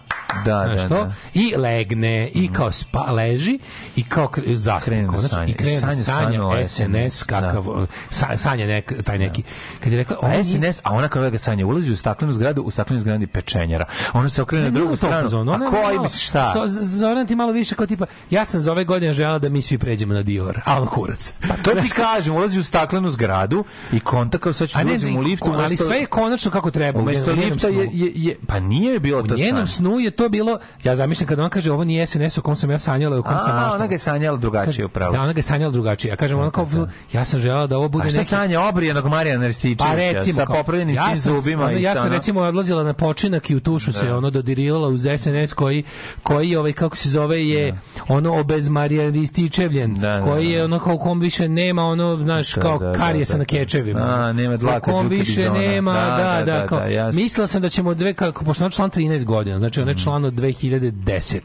[0.46, 1.12] Da, znaš da, da.
[1.34, 3.60] i legne i kao spa, leži
[3.96, 4.30] i kao
[4.66, 7.64] da konačno i krene da Sanja sanja SNS kakav
[8.10, 9.44] sa, sanja nek, taj neki
[9.80, 12.72] kad je rekla nije- SNS, a ona kada ga sanja, ulazi u staklenu zgradu, u
[12.72, 13.86] staklenu zgradi pečenjara.
[14.14, 15.30] Ona se okrene na Ne, drugu stranu.
[15.52, 16.54] A koji misliš šta?
[16.68, 19.78] Zoran ti malo više kao tipa, ja sam za ove godine žela da mi svi
[19.78, 21.34] pređemo na Dior, a ono kurac.
[21.42, 24.92] Pa to ti kažem, ulazi u staklenu zgradu i konta kao sad ću A ne,
[24.92, 25.46] ulazim u liftu.
[25.48, 27.00] ali umesto- sve je konačno kako treba.
[27.00, 29.76] u Umesto lifta je, je, je, pa nije bilo U to njenom san.
[29.76, 30.54] snu je to bilo,
[30.84, 33.24] ja zamišljam kada on kaže ovo nije SNS o kom sam ja sanjala, i o
[33.24, 33.76] kom sam A, maštala.
[33.76, 35.14] ona ga je sanjala drugačije, upravo.
[35.14, 36.10] Da, ona ga je sanjala drugačije.
[36.10, 36.68] Ja kažem, ona kao,
[37.14, 38.30] ja sam želala da ovo bude A šta neki...
[38.30, 42.12] sanja obrijenog Marijana Rističevića Pa recimo, sa popravljenim svim sam- zubima ono, ja sa sam
[42.12, 45.84] recimo odlazila na počinak i u tušu se ono dodirila uz SNS koji
[46.24, 50.66] koji ovaj kako se zove je ono obez Marijan Rističevljen Da, da, koji je da.
[50.66, 53.46] ono u kom više nema ono znaš Da, kao da, da, karijesa da, na da.
[53.48, 56.82] kečevima A, nema dlaka u kom više nema Da, da da, da, da, kao
[57.14, 60.34] mislila sam da ćemo dve kako pošto član 13 godina znači on je član od
[60.34, 61.40] 2010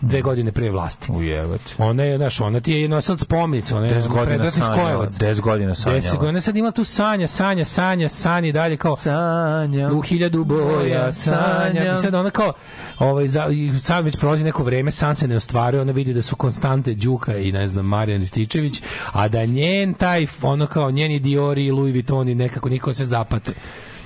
[0.00, 1.64] dve godine pre vlasti Ujebate.
[1.78, 5.14] ona je znaš ona ti je nosilac spomenice ona je 10 godina predrasni sanjala, skojevac
[5.14, 6.00] 10 godina sanjala.
[6.00, 9.92] 10 godina sad ima tu sanja, sanja, sanja, sanja i dalje kao Sanja.
[9.92, 11.92] u hiljadu boja sanja.
[11.92, 12.52] I sad ona kao
[12.98, 13.46] ovaj, za,
[13.80, 17.36] sad već prolazi neko vreme, san se ne ostvaruje, ona vidi da su konstante Đuka
[17.36, 18.82] i ne znam Marijan Rističević,
[19.12, 23.52] a da njen taj, ono kao njeni Diori i Louis Vuittoni nekako niko se zapate.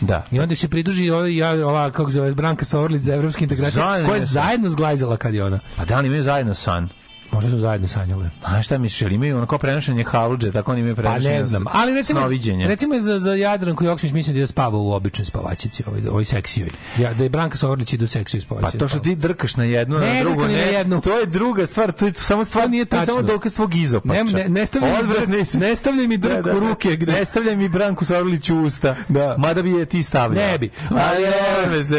[0.00, 0.24] Da.
[0.30, 3.96] I onda se pridruži ova, ja, ova kako zove, Branka Sovrlić za evropske integracije, koja
[3.96, 5.58] je je- zajedno zglajzala kad je ona.
[5.76, 6.88] Pa da li imaju zajedno san?
[7.32, 8.30] Možda su zajedno sanjale.
[8.44, 11.42] A šta misliš, ili imaju ono kao prenošenje haluđe, tako oni imaju Pa prenošenje ne
[11.42, 12.20] znam, ali recimo,
[12.66, 16.70] recimo za, za Jadranku Joksimović mislim da je spava u običnoj spavačici, ovoj, ovoj seksijoj.
[16.98, 18.78] Ja, da je Branka Sovrlić ide u seksiju Pa spavačici.
[18.78, 21.00] to što ti drkaš na jednu, Ne na drugu, ni na ne, jednu.
[21.00, 23.32] to je druga stvar, to je samo stvar, To nije to je samo tačno.
[23.32, 24.22] dokaz tvog izopača.
[24.24, 27.56] Ne, ne, ne stavljaj mi drk- ne stavljaj mi drk u ruke gde- Ne stavljaj
[27.56, 28.96] mi Branku Sorlić u usta.
[29.08, 29.34] Da.
[29.38, 30.46] Mada bi je ti stavljao.
[30.46, 30.70] Ne bi.
[30.90, 31.30] Ali Ali, ne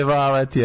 [0.01, 0.13] me.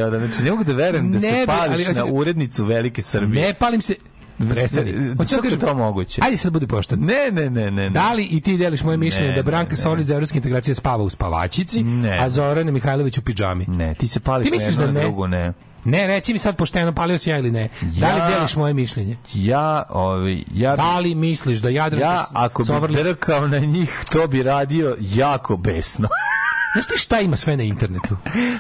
[0.02, 0.18] Ono.
[0.18, 3.46] Znači, ne mogu da verujem da Ne se bi, pališ ali- na urednicu Velike Srbije.
[3.46, 3.94] Ne palim se...
[4.40, 4.92] Prestani.
[4.92, 6.20] Hoću da Kako je kažem, to moguće?
[6.24, 6.98] Ajde sad budi pošten.
[7.00, 7.70] Ne, ne, ne, ne.
[7.70, 7.90] ne.
[7.90, 10.74] Da li i ti deliš moje mišljenje Ne, da Branka ne, Sovrlić za evropske integracije
[10.74, 12.18] spava u spavačici, Ne.
[12.18, 13.64] a Zorana Mihajlović u pidžami?
[13.68, 15.00] Ne, ti se pališ Ti na misliš jednu da ne?
[15.00, 15.52] drugu, ne.
[15.84, 17.68] Ne, reci mi sad pošteno, palio si ja ili ne.
[17.82, 19.16] Da Ja- li deliš moje mišljenje?
[19.34, 24.26] Ja, ovaj, ja, Da li misliš da Jadranka ja ako bi drkao na njih, to
[24.26, 26.08] bi radio jako besno.
[26.74, 28.16] Znaš ti šta ima sve na internetu?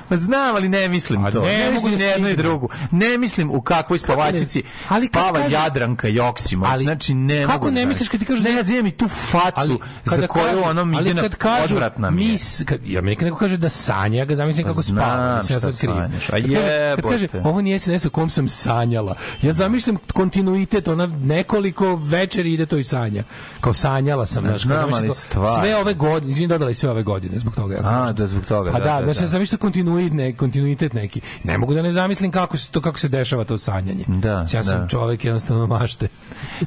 [0.08, 1.40] Ma znam, ali ne mislim to.
[1.42, 2.36] ne Ne, mislim da ni jedno i stignem.
[2.46, 2.68] drugo.
[2.90, 6.72] Ne mislim u kakvoj spavačici Ali kad spava kažu- Jadranka Joksimović.
[6.72, 8.90] Ali znači, ne kako mogu ne da- misliš kad ti kažu Ne, da- znam mi
[8.90, 12.38] tu facu Ali za koju kažu- ono mi ali ide na kad odvratna mi je.
[12.66, 15.36] kad, ja mi neko kaže da sanja, ja ga zamislim kako Znam spava.
[15.36, 15.90] Mislim, ja šta sad kriv.
[15.92, 16.24] sanjaš.
[16.24, 19.14] A Kad kaže- Kad kaže, ovo nije SNS u kom sam sanjala.
[19.42, 23.24] Ja zamišljam kontinuitet, ona nekoliko večeri ide to i sanja.
[23.60, 24.58] Kao sanjala sam.
[24.58, 25.60] Znam, ali stvar.
[25.60, 28.03] Sve ove godine, izvini dodali sve ove godine, zbog toga.
[28.04, 28.72] A, da zbog toga.
[28.72, 31.20] Pa da, da, znači ja zamišljam kontinuitet, ne, kontinuitet neki.
[31.44, 34.04] Ne mogu da ne zamislim kako se to kako se dešava to sanjanje.
[34.06, 34.88] Da, ja sam da.
[34.88, 36.08] čovjek jednostavno mašte.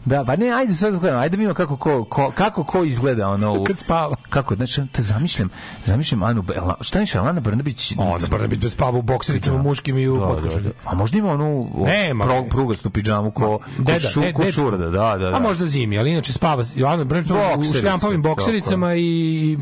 [0.06, 3.30] Da, pa ne, ajde sad, da ajde da vidimo kako ko, ko, kako ko izgleda
[3.30, 4.16] ono u, Kad spava.
[4.30, 5.50] Kako, znači, te zamišljam,
[5.86, 7.94] zamišljam Anu, Bela, šta mišljam, Ana Brnabić?
[7.98, 10.64] Onda Brnabić bez spava u boksericama muškim i u Da, da, potkošulju.
[10.64, 10.90] da.
[10.92, 12.24] A možda ima onu Nema.
[12.26, 15.36] pro, prugastu pidžamu ko, ko, Deda, šu, de- ko šurda, da, da, da.
[15.36, 19.02] A možda zimi, ali inače spava Joana Brnabić u šljampavim boksericama i,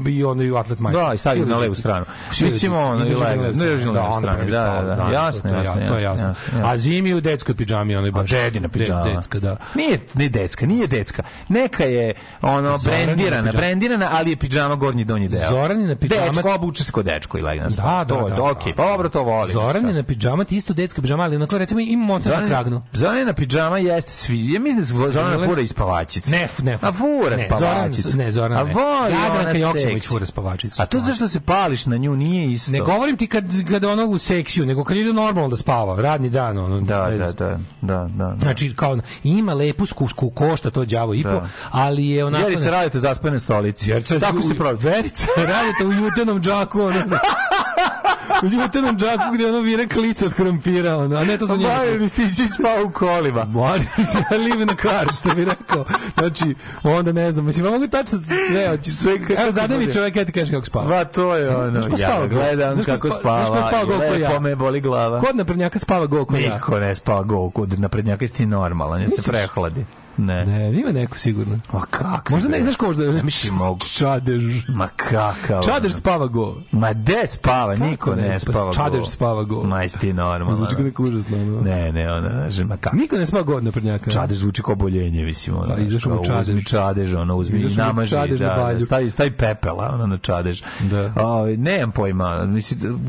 [0.07, 0.99] i, ono i u atlet majku.
[0.99, 2.05] Da, i stavi na levu stranu.
[2.41, 3.79] Mislim, ono, i levo, ne, na levu
[4.13, 6.35] stranu, da, da, da, jasno, to je jasno, to je jasno, jasno.
[6.53, 6.65] jasno.
[6.65, 8.31] A zimi u detskoj pidžami, ono je baš.
[8.31, 9.03] dedina pidžama.
[9.03, 9.57] De- Detska, da.
[9.75, 11.23] Nije, ne decka, nije decka.
[11.49, 15.49] Neka je ono brendirana, brendirana, ali je pidžama gornji i donji deo.
[15.49, 18.43] Zoranina pidžama- Dečko obuče se kod dečko i legne na Da, da, da, da, da.
[18.43, 19.53] okej, pa dobro to volim.
[19.53, 22.81] Zoranina pidžama, ti isto detska pidžama, ali onako recimo ima moca na kragnu.
[22.93, 24.53] Zoranina pidžama jeste svi.
[24.53, 26.31] Ja mislim da Zorana fura iz spavačice.
[26.31, 26.77] Ne, ne.
[26.81, 27.37] A fura.
[27.59, 30.81] Zoran, ne, Zoran, A voli Jadranka Joksimović fura spavačicu.
[30.81, 32.71] A to zašto se pališ na nju nije isto.
[32.71, 36.29] Ne govorim ti kad, kad ono u seksiju, nego kad ide normalno da spava, radni
[36.29, 36.57] dan.
[36.57, 38.35] Ono, Da, bez- da, da, da, da.
[38.41, 41.47] Znači, kao, ima lepu skusku, košta to đavo i po, Da.
[41.71, 42.49] ali je onako...
[42.49, 43.89] Jerica radite zaspane stolici.
[43.89, 44.77] Jerica, Tako se pravi.
[44.81, 46.99] Verica radite u jutenom džaku, ono,
[48.43, 51.75] u jutenom džaku gdje ono vire klica od krompira, ono, a ne to su njene
[51.75, 52.21] Mario klice.
[52.23, 53.45] Ristić spao u kolima.
[53.59, 53.87] Mario
[54.31, 55.85] ja live na kar, što bi rekao.
[56.17, 58.19] Znači, onda ne znam, mislim, mogu tačno
[58.49, 60.85] sve, hoći sve, evo, zade mi čovjek, ja ti kažeš kako spava.
[60.97, 63.93] Va, to je ono, Znaš ja spava gledam Znaš kako spa- znaš spava, spava go
[63.93, 64.29] i ko ja?
[64.29, 65.19] lepo me boli glava.
[65.19, 66.53] Kod naprednjaka spava go ko ja.
[66.53, 69.85] Niko ne spava go, kod naprednjaka si ti normalan, je se prehladi.
[70.17, 70.45] Ne.
[70.45, 71.59] Ne, ima neko sigurno.
[71.73, 72.33] Ma kako?
[72.33, 73.11] Možda ne, znaš ko možda...
[73.11, 73.79] Zamisli mogu.
[73.97, 74.43] Čadež.
[74.69, 75.63] Ma kakav.
[75.63, 76.55] Čadež spava go.
[76.71, 78.73] Ma de spava, niko ne ne spa- spava.
[78.73, 79.05] Čadež go.
[79.05, 79.63] spava go.
[79.63, 80.55] Ma jesi ti normalan.
[80.55, 81.37] Zvuči kao neko užasno.
[81.37, 81.61] ono.
[81.61, 82.95] Ne, ne, ona, znaš, ma kako.
[82.95, 84.11] Niko ne spava go od naprednjaka.
[84.11, 85.57] Čadež zvuči kao boljenje, mislim.
[85.57, 86.47] Ono, Pa, izašao mu čadež.
[86.47, 88.11] Uzmi čadež, ono, uzmi i namaži.
[88.11, 88.85] čadež na da, da, balju.
[88.85, 90.61] stavi, stavi pepela, ono, na čadež.
[90.81, 91.13] Da.
[91.15, 92.99] O, nemam pojma, mislim,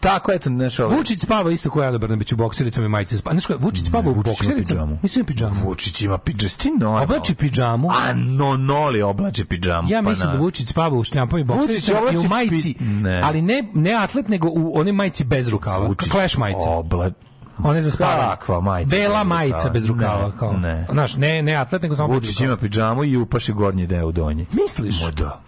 [0.00, 0.96] tako, eto, znaš, ovo.
[0.96, 3.16] Vučić spava isto kao Ana Brnabić u boksericama i majice.
[3.16, 3.30] Spa.
[3.30, 4.98] Znaš Vučić spava u boksericama?
[5.02, 5.54] Mislim pidžamu.
[5.64, 7.02] Vučić ima pidžas, ti normalno.
[7.02, 7.90] Oblači pidžamu.
[7.90, 9.88] A no, noli oblače pidžamu.
[9.90, 10.32] Ja pa mislim na.
[10.32, 13.20] da Vučić spava u šljampama i boksericama i u oblači majici, pi- ne.
[13.24, 15.86] ali ne, ne atlet, nego u one majici bez rukava.
[15.86, 16.64] Vučić Clash majice.
[16.68, 17.10] Obla...
[17.58, 18.30] One za spavanje.
[18.30, 20.26] Kakva majica Bela majica bez rukava.
[20.26, 20.52] Ne, kao.
[20.52, 20.86] ne.
[20.90, 24.46] Znaš, ne, ne atlet, nego samo Vučić ima pidžamu i upaše gornji deo u donji.
[24.52, 25.02] Misliš?
[25.04, 25.40] Ma da.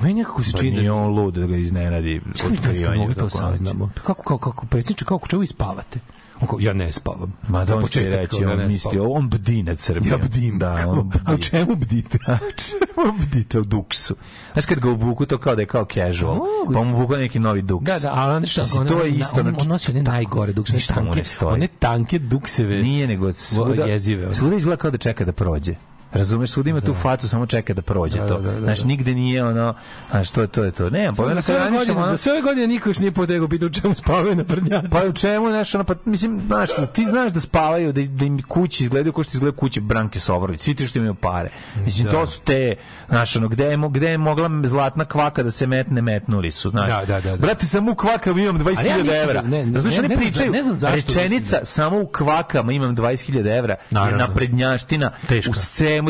[0.00, 0.94] Meni nekako se Pa čini nije da...
[0.94, 2.96] on lud da ga iznenadi Kako mi otkrivanje.
[3.00, 3.90] mogu to saznamo?
[3.94, 6.00] Kako, kako, kako, predsjedniče, kako, čemu spavate?
[6.46, 7.32] Kao, ja ne spavam.
[7.48, 10.20] Ma da on će reći, ja on ne misli, on bdi nad Srbijom.
[10.20, 10.58] Ja bdim.
[10.58, 11.18] Da, on bdi.
[11.26, 12.18] A u čemu bdite?
[12.26, 14.14] A čemu bdite u duksu?
[14.52, 16.40] Znaš kad ga obuku, to kao da je kao casual.
[16.74, 17.86] Pa mu obuku neki novi duks.
[17.86, 19.40] Da, da, ali onda Mislim, on, to je on- isto.
[19.40, 22.82] on, on nosi one najgore dukse, tanke, one tanke dukseve.
[22.82, 25.74] Nije nego svuda, jezive, svuda izgleda kao da čeka da prođe.
[26.14, 28.34] Razumeš, svuda ima tu facu, samo čeka da prođe Da, to.
[28.34, 28.60] da, da, da.
[28.60, 29.74] Znaš, nigde nije ono,
[30.10, 30.90] znaš, to je to, je to.
[30.90, 33.72] Nemam pojma, za, sve godine, ono- za sve godine niko još nije potegao pitao u
[33.72, 34.88] čemu spavaju na prdnjaci.
[34.90, 38.42] Pa u čemu, znaš, ono, pa, mislim, znaš, ti znaš da spavaju, da, da im
[38.42, 41.50] kući izgledaju kao što izgledaju kuće Branke Sovrović, svi ti što imaju pare.
[41.76, 42.10] Mislim, Da.
[42.12, 42.74] to su te,
[43.08, 46.88] znaš, ono, gde je, gde je mogla zlatna kvaka da se metne, metnuli su, znaš.
[46.90, 47.36] Da, da, da, da.
[47.36, 49.32] Brate, samo u kvakama imam Ali ja 20.000 mislim evra.
[49.34, 52.96] da- ne, ne, Razumiješ, ne, ne pričaju, ne znam zašto rečenica, samo u kvakama imam
[52.96, 55.10] 20.000 evra, je naprednjaština,
[55.48, 55.52] u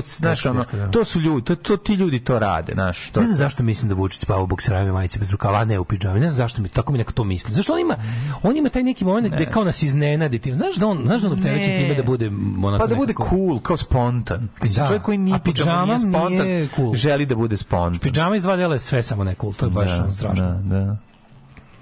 [0.03, 0.91] znaš, ono, da.
[0.91, 3.09] to su ljudi, to, to ti ljudi to rade, znaš.
[3.09, 5.79] To, Ne znam zašto mislim da Vučić spava u bokserajima majice bez rukava, a ne
[5.79, 6.15] u pidžami.
[6.15, 7.55] Ne znam zašto mi tako mi neko to misli.
[7.55, 7.97] Zašto on ima
[8.43, 10.55] on ima taj neki moment gde kao nas iznenadi tim.
[10.55, 12.31] Znaš da on znaš da on opterećen time da bude
[12.63, 14.49] onako Pa da bude nekako- cool, kao spontan.
[14.77, 14.87] Da.
[14.87, 16.95] čovjek koji A pidžama nije spontan, nije cool.
[16.95, 17.99] želi da bude spontan.
[18.01, 19.53] Pidžama iz dva dela je sve samo ne cool.
[19.53, 20.45] To je baš Da, strašno.
[20.45, 20.97] Da, da.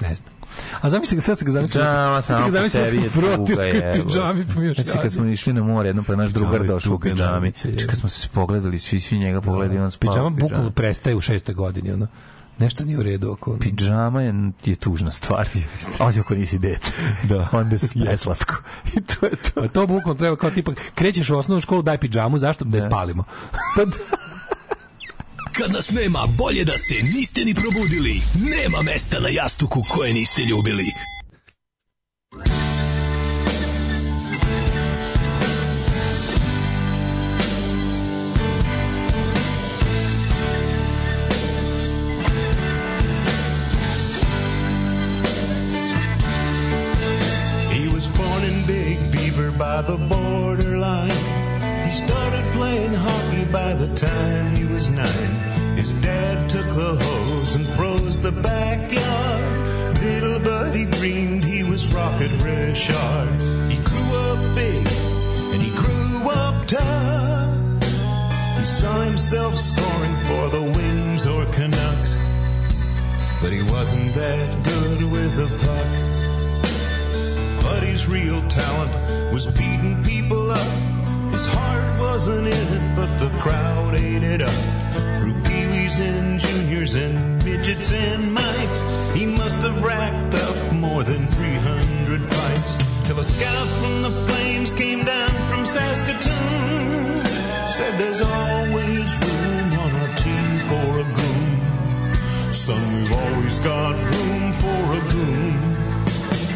[0.00, 0.32] Ne znam.
[0.80, 1.80] A zamisli ga, sad se ga zamisli.
[1.80, 5.24] Pidžama sad se ga zamisli je u frotirskoj je, pidžami, pa još Znači, kad smo
[5.24, 7.46] išli na more, jednom pa naš drugar je došao u pidžami.
[7.48, 7.52] je.
[7.70, 11.20] Znači, kad smo se pogledali, svi, svi njega pogledali, on spava Pidžama bukvalno prestaje u
[11.20, 11.92] šestoj godini.
[11.92, 12.06] Ono.
[12.58, 13.56] Nešto nije u redu oko...
[13.60, 15.48] Pidžama je, je tužna stvar.
[16.06, 16.92] Osim ako nisi dete.
[17.22, 17.48] Da.
[17.58, 18.54] Onda si neslatko.
[18.94, 19.60] I to je to.
[19.60, 22.64] A to bukvalno treba kao tipa, krećeš u osnovnu školu, daj pidžamu, zašto?
[22.64, 23.24] Da je spalimo.
[23.76, 23.82] Pa
[25.52, 28.20] Kad nas nema, bolje da se niste ni probudili.
[28.34, 30.84] Nema mesta na jastuku koje niste ljubili.
[49.62, 51.10] by the borderline.
[51.86, 55.21] He started playing hockey by the time he was nine.
[57.54, 59.98] And froze the backyard.
[60.00, 63.28] Little buddy dreamed he was Rocket Richard.
[63.70, 64.86] He grew up big
[65.52, 67.54] and he grew up tough.
[68.58, 72.16] He saw himself scoring for the Wings or Canucks.
[73.42, 75.90] But he wasn't that good with the puck.
[77.64, 80.72] Buddy's real talent was beating people up.
[81.32, 84.81] His heart wasn't in it, but the crowd ate it up.
[86.00, 88.80] And juniors and midgets and mites,
[89.14, 92.78] he must have racked up more than 300 fights.
[93.04, 97.26] Till a scout from the Flames came down from Saskatoon.
[97.66, 102.52] Said there's always room on our team for a goon.
[102.52, 105.58] Son, we've always got room for a goon.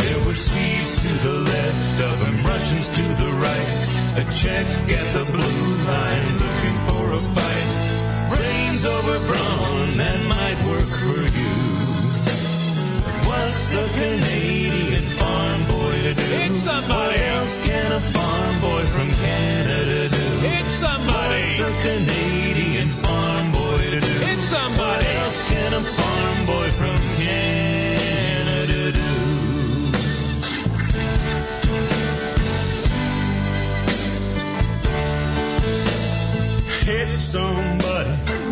[0.00, 3.86] There were Swedes to the left of him, Russians to the right.
[4.16, 4.66] A check
[4.96, 7.55] at the blue line looking for a fight.
[8.86, 11.54] Brains over brawn, that might work for you.
[13.26, 16.22] What's a Canadian farm boy to do?
[16.22, 16.92] Hit somebody.
[16.92, 20.38] What else can a farm boy from Canada do?
[20.46, 21.42] Hit somebody.
[21.42, 24.18] What's a Canadian farm boy to do?
[24.26, 25.04] Hit somebody.
[25.04, 29.00] What else can a farm boy from Canada do?
[36.86, 37.85] Hit somebody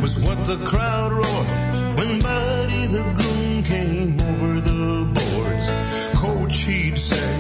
[0.05, 5.67] was what the crowd roared when Buddy the Goon came over the boards.
[6.21, 7.31] Coach, he'd say,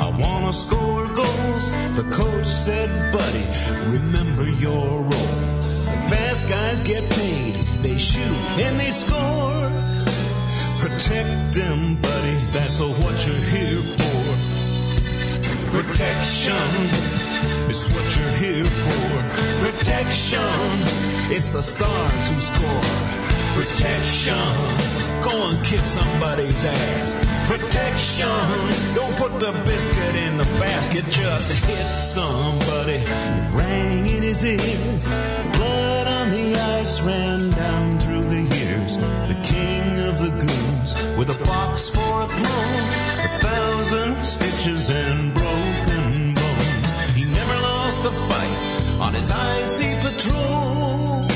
[0.00, 1.64] I wanna score goals.
[1.98, 3.46] The coach said, Buddy,
[3.96, 5.34] remember your role.
[5.92, 9.70] The best guys get paid, they shoot and they score.
[10.82, 14.24] Protect them, buddy, that's what you're here for.
[15.70, 17.27] Protection
[17.68, 19.08] is what you're here for.
[19.64, 20.78] Protection,
[21.30, 23.28] it's the stars who score.
[23.54, 24.34] Protection,
[25.22, 27.28] go and kick somebody's ass.
[27.48, 31.86] Protection, don't put the biscuit in the basket just to hit
[32.16, 33.00] somebody.
[33.04, 35.04] It rang in his ears.
[35.56, 38.96] Blood on the ice ran down through the years.
[39.32, 42.88] The king of the goons with a box for a throne.
[43.24, 45.97] A thousand stitches and broken
[48.04, 51.26] a fight on his icy patrol.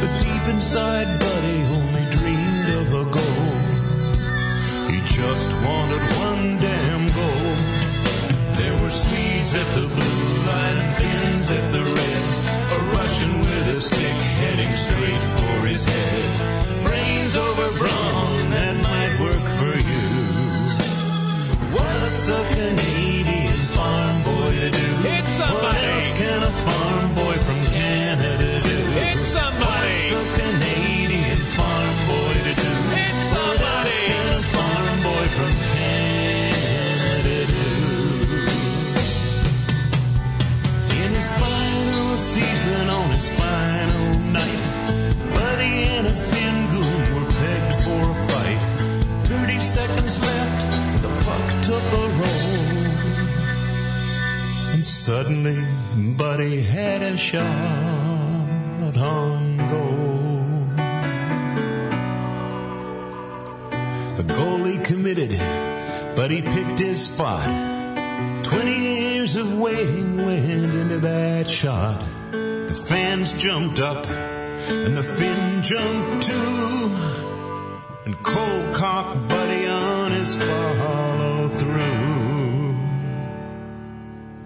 [0.00, 3.52] But deep inside, Buddy only dreamed of a goal.
[4.90, 7.52] He just wanted one damn goal.
[8.58, 12.22] There were Swedes at the blue line Finns at the red.
[12.76, 16.84] A Russian with a stick heading straight for his head.
[16.84, 20.08] Brains over brawn, that might work for you.
[21.76, 23.51] What's a Canadian
[26.02, 28.76] What can a farm boy from Canada do?
[29.00, 29.98] Hit somebody.
[30.12, 32.72] What's a Canadian farm boy to do?
[32.98, 33.96] Hit What else somebody.
[34.10, 37.70] can a farm boy from Canada do?
[41.02, 44.62] In his final season, on his final night,
[45.34, 48.62] Buddy and a Finn goon were pegged for a fight.
[49.30, 50.60] Thirty seconds left,
[51.02, 52.58] the puck took a roll.
[54.74, 55.60] And suddenly,
[56.16, 57.46] Buddy had a shot
[58.98, 60.66] on goal.
[64.16, 65.30] The goalie committed,
[66.14, 67.44] but he picked his spot.
[68.44, 72.00] Twenty years of waiting went into that shot.
[72.30, 76.90] The fans jumped up, and the Finn jumped too.
[78.04, 81.21] And Cole cocked Buddy on his follow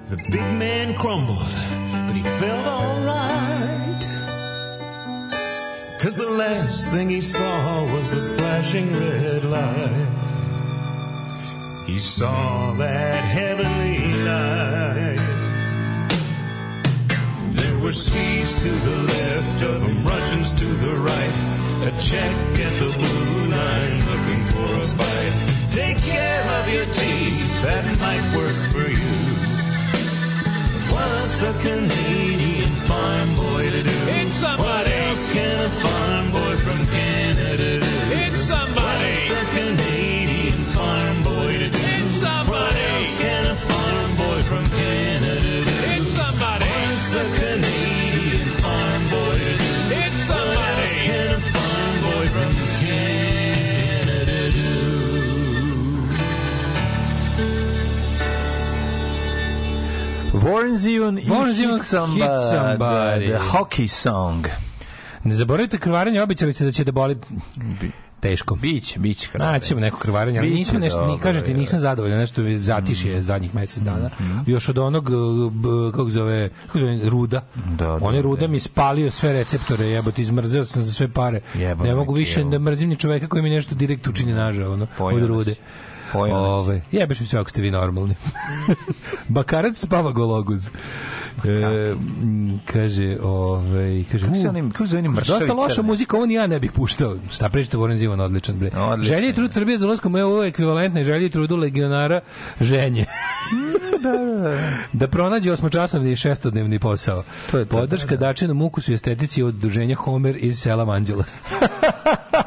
[0.09, 4.03] The big man crumbled, but he felt alright.
[6.01, 10.07] Cause the last thing he saw was the flashing red light.
[11.89, 15.27] He saw that heavenly light.
[17.51, 21.37] There were Swedes to the left of him, Russians to the right.
[21.83, 25.73] A check at the blue line looking for a fight.
[25.73, 29.36] Take care of your teeth, that might work for you.
[30.97, 33.91] What's a Canadian farm boy to do?
[34.11, 34.63] Hit somebody.
[34.63, 37.87] What else can a farm boy from Canada do?
[38.17, 38.86] Hit somebody.
[60.47, 63.27] Warren Zevon i Warren Zevon, Hit Somebody, Hit Somebody.
[63.27, 64.47] The Hockey Song.
[65.25, 67.17] Ne zaboravite krvarenje, obećali ste da će da boli
[68.21, 68.55] teško.
[68.55, 69.59] Biće, biće krvarenje.
[69.59, 73.83] Naćemo neko krvarenje, ali nisam nešto, ni kažete, nisam zadovoljan, nešto mi zatišje zadnjih mesec
[73.83, 74.11] dana.
[74.47, 75.11] Još od onog,
[75.51, 77.45] b, kako zove, kako zove, ruda.
[77.79, 81.41] Da, On je ruda mi spalio sve receptore, jebote, izmrzeo sam za sve pare.
[81.55, 82.51] Jebano ne mogu više kilo.
[82.51, 85.55] da mrzim ni čoveka koji mi nešto direkt učini nažao, ono, od rude.
[86.19, 86.49] Nas.
[86.49, 88.15] Ove, jebeš mi sve ako ste vi normalni.
[89.29, 90.69] Bakarac spava gologuz.
[91.45, 91.95] E,
[92.65, 95.87] kaže, ovaj, kaže, Kako se onim- kako se onim dosta mršavi loša crni?
[95.87, 97.17] muzika, ovo ni ja ne bih puštao.
[97.31, 98.71] Šta pričate, Voren Zivan, odličan, bre.
[98.77, 102.21] Odličan, Želje i trud Srbije za ulaskom je ovo ekvivalentna želje i trudu legionara
[102.61, 103.05] ženje.
[104.93, 107.23] da pronađe osmočasovni i šestodnevni posao.
[107.51, 111.25] To je to, Podrška dačinom ukusu i estetici od udruženja Homer iz sela Manđela.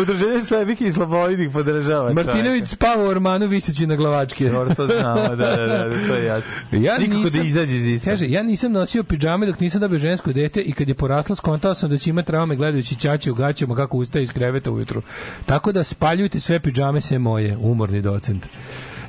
[0.00, 2.12] Udruženje slabih i slobodnih podržava.
[2.12, 4.50] Martinović spava u ormanu viseći na glavačke.
[4.50, 6.52] Dobro, to znamo, da, da, da, da, to je jasno.
[6.72, 8.10] Ja Nikako nisam, da izađe iz ista.
[8.10, 11.74] Kaže, ja nisam nosio pidžame dok nisam dobio žensko dete i kad je poraslo skontao
[11.74, 15.02] sam da će imati traume gledajući ćaće u gaćama kako ustaje iz kreveta ujutru.
[15.46, 18.46] Tako da spaljujte sve pidžame sve moje, umorni docent.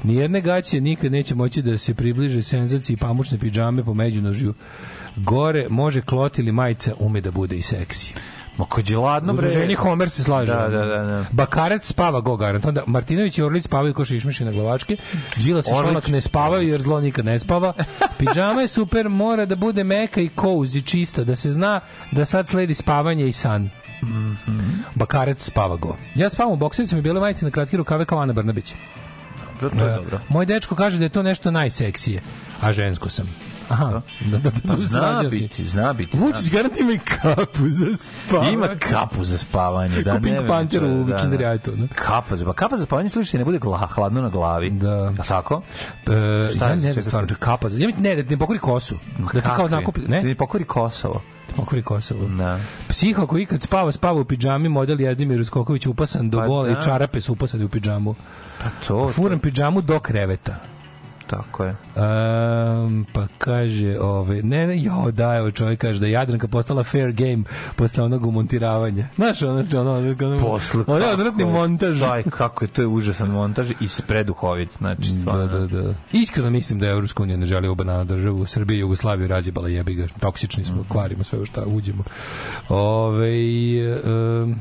[0.04, 4.54] Nijedne gaće nikad neće moći da se približe senzaciji pamučne pidžame po međunožju.
[5.16, 8.14] Gore može klot ili majica ume da bude i seksi.
[8.60, 9.48] Ma kad je ladno, bre.
[9.48, 10.54] Udruženje Homer se slaže.
[10.54, 11.26] Da, da, da, da.
[11.32, 12.66] Bakarac spava go garant.
[12.66, 14.98] Onda Martinović i Orlić spavaju ko šišmiši na glavačke.
[15.38, 15.70] Đilas i.
[15.70, 17.74] Šolak ne spavaju jer zlo nikad ne spava.
[18.18, 21.80] Pidžama je super, mora da bude meka i cozy, čista, da se zna
[22.12, 23.70] da sad sledi spavanje i san.
[24.96, 25.98] Bakarac spava go.
[26.16, 28.74] Ja spavam u boksericama i bijele majice na kratki rukave kao Ana Brnabić.
[29.62, 30.20] Dobro, to je E, dobro.
[30.30, 32.22] Moj dečko kaže da je to nešto najseksije,
[32.62, 33.49] a žensko sam.
[33.70, 36.18] Aha, da, da, da, Pa da, zna biti, zna biti.
[36.18, 38.52] Vučić garant ima i kapu za spavanje.
[38.52, 41.28] Ima kapu za spavanje, da Ko Pink ne Panther u da, da.
[41.72, 41.88] Ne?
[41.88, 44.70] Kapa za, kapa za spavanje slušajte, ne bude hladno na glavi.
[44.70, 45.14] Da.
[45.20, 45.62] A tako?
[46.02, 47.70] E, Šta ja ne znam stvarno, kapa.
[47.70, 48.96] za- Ja mislim, ne, da ti ne pokori kosu.
[49.34, 50.22] Da ti kao nakupi, Da ne?
[50.22, 51.22] ti pokori Kosovo.
[51.56, 52.28] Pokori Kosovo.
[52.28, 52.60] Da.
[52.88, 56.72] Psiho koji ikad spava, spava u pidžami, model Jezdimir Uskoković upasan do Pa bola da.
[56.72, 58.16] i čarape su upasane u pidžamu.
[58.60, 60.56] Pa to, Furam pidžamu do kreveta.
[61.30, 61.76] Tako je.
[61.96, 66.84] Um, pa kaže, ove, ne, ne, jo, da, evo čovjek kaže da je Jadranka postala
[66.84, 67.44] fair game
[67.76, 69.08] posle onog umontiravanja.
[69.16, 70.84] Znaš, ono, ono, ono, ono, Posle.
[70.88, 72.00] ono je kako odvratni je- montaž.
[72.00, 75.48] Daj, kako je, to je užasan montaž i spreduhovit, znači, Da, stvarno.
[75.48, 75.94] da, da.
[76.12, 78.46] Iskreno mislim da Evropska unija ne želi oba na državu.
[78.46, 80.08] Srbiju i Jugoslaviju razjebala jebi ga.
[80.20, 82.04] Toksični smo, kvarimo sve u šta uđemo.
[82.70, 83.32] Ove,
[84.04, 84.56] um,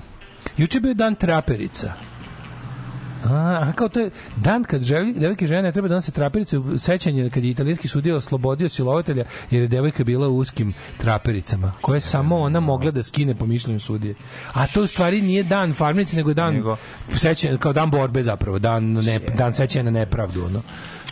[0.56, 1.92] juče je bio dan traperica.
[3.24, 3.30] A,
[3.62, 6.78] a kao to je dan kad želi, devojke žene ne treba da nose traperice u
[6.78, 12.00] sećanje kad je italijanski sudija oslobodio silovatelja jer je devojka bila u uskim trapericama koje
[12.00, 14.14] samo ona mogla da skine po mišljenju sudije.
[14.52, 16.76] A to u stvari nije dan farmnici nego dan Nego-
[17.16, 20.44] sećanja, kao dan borbe zapravo, dan, ne, dan sećanja na nepravdu.
[20.44, 20.62] Ono.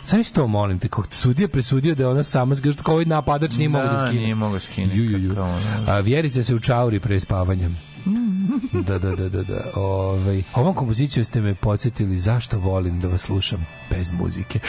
[0.03, 3.05] Sam isto to molim te, kako sudija presudio da je ona sama, što kao ovaj
[3.05, 4.21] napadač nije mogao da skine.
[4.21, 4.95] nije mogao skine.
[4.95, 5.35] Ju, ju, ju.
[5.87, 7.69] A vjerice se u čauri pre spavanja.
[8.87, 9.71] Da, da, da, da, da.
[9.75, 14.59] Ovaj, ovom kompozicijom ste me podsjetili zašto volim da vas slušam bez muzike.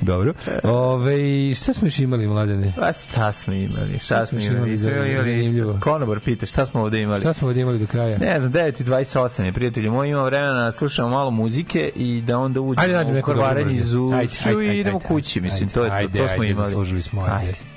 [0.00, 0.32] Dobro.
[0.62, 2.72] Ove, šta smo još imali, mladene?
[2.76, 3.98] Pa šta smo imali?
[3.98, 4.56] Šta, Šta smo imali?
[4.56, 5.78] imali imali zanimljivo?
[5.80, 7.20] Konobar pita, šta smo ovde imali?
[7.20, 8.18] Šta smo ovdje imali do kraja?
[8.18, 12.60] Ne znam, 9.28 je, prijatelji moji, imamo vremena da slušamo malo muzike i da onda
[12.60, 13.40] Ajde, uđemo nađemo u
[14.14, 16.26] Ajde, ušiju ajde, i ajde, idemo ajde, kući, mislim, ajde, to je to, ajde, to
[16.28, 16.66] smo ajde, imali.
[16.66, 17.73] zaslužili smo, ajde.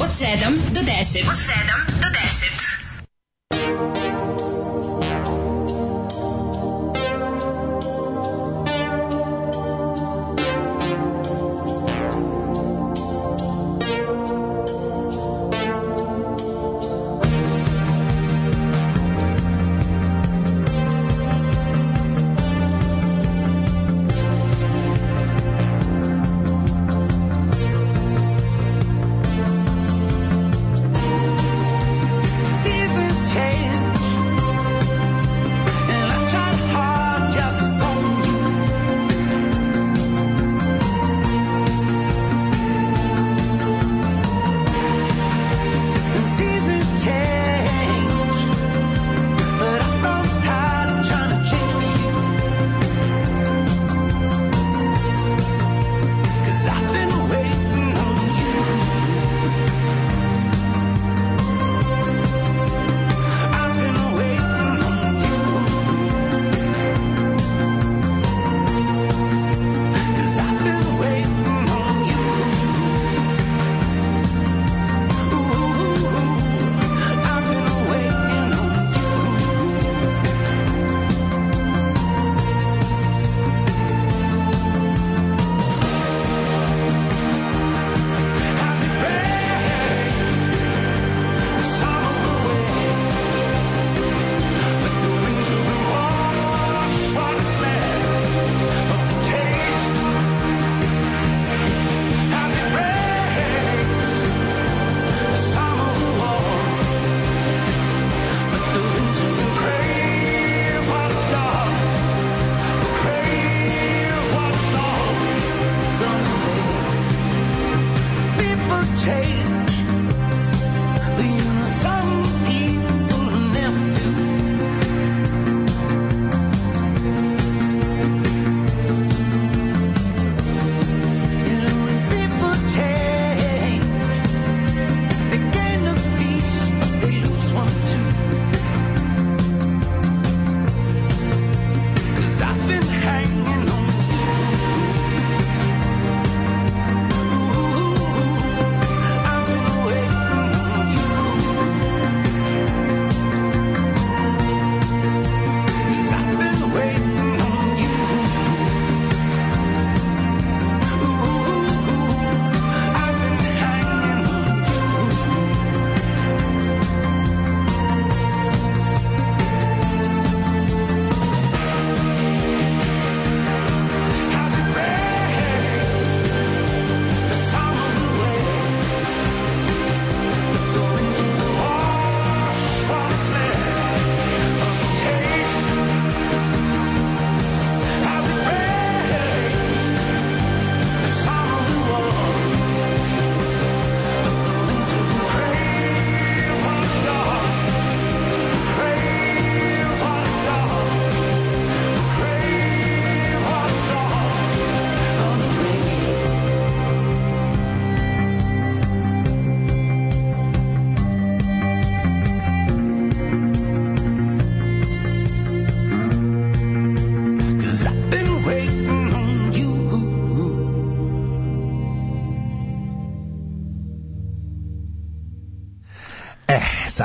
[0.00, 1.28] Od 7 do 10.
[1.28, 1.77] Od 7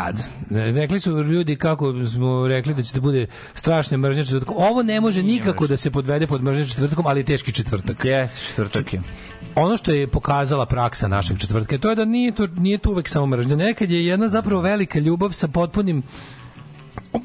[0.03, 0.27] sad.
[0.75, 4.55] Rekli su ljudi kako smo rekli da će da bude strašne mržnje četvrtkom.
[4.57, 8.05] Ovo ne može nikako da se podvede pod mržnje četvrtkom, ali je teški četvrtak.
[8.05, 9.01] Jeste, četvrtak je.
[9.55, 13.07] Ono što je pokazala praksa našeg četvrtka, to je da nije to, nije to uvek
[13.07, 13.55] samo mržnja.
[13.55, 16.03] Nekad je jedna zapravo velika ljubav sa potpunim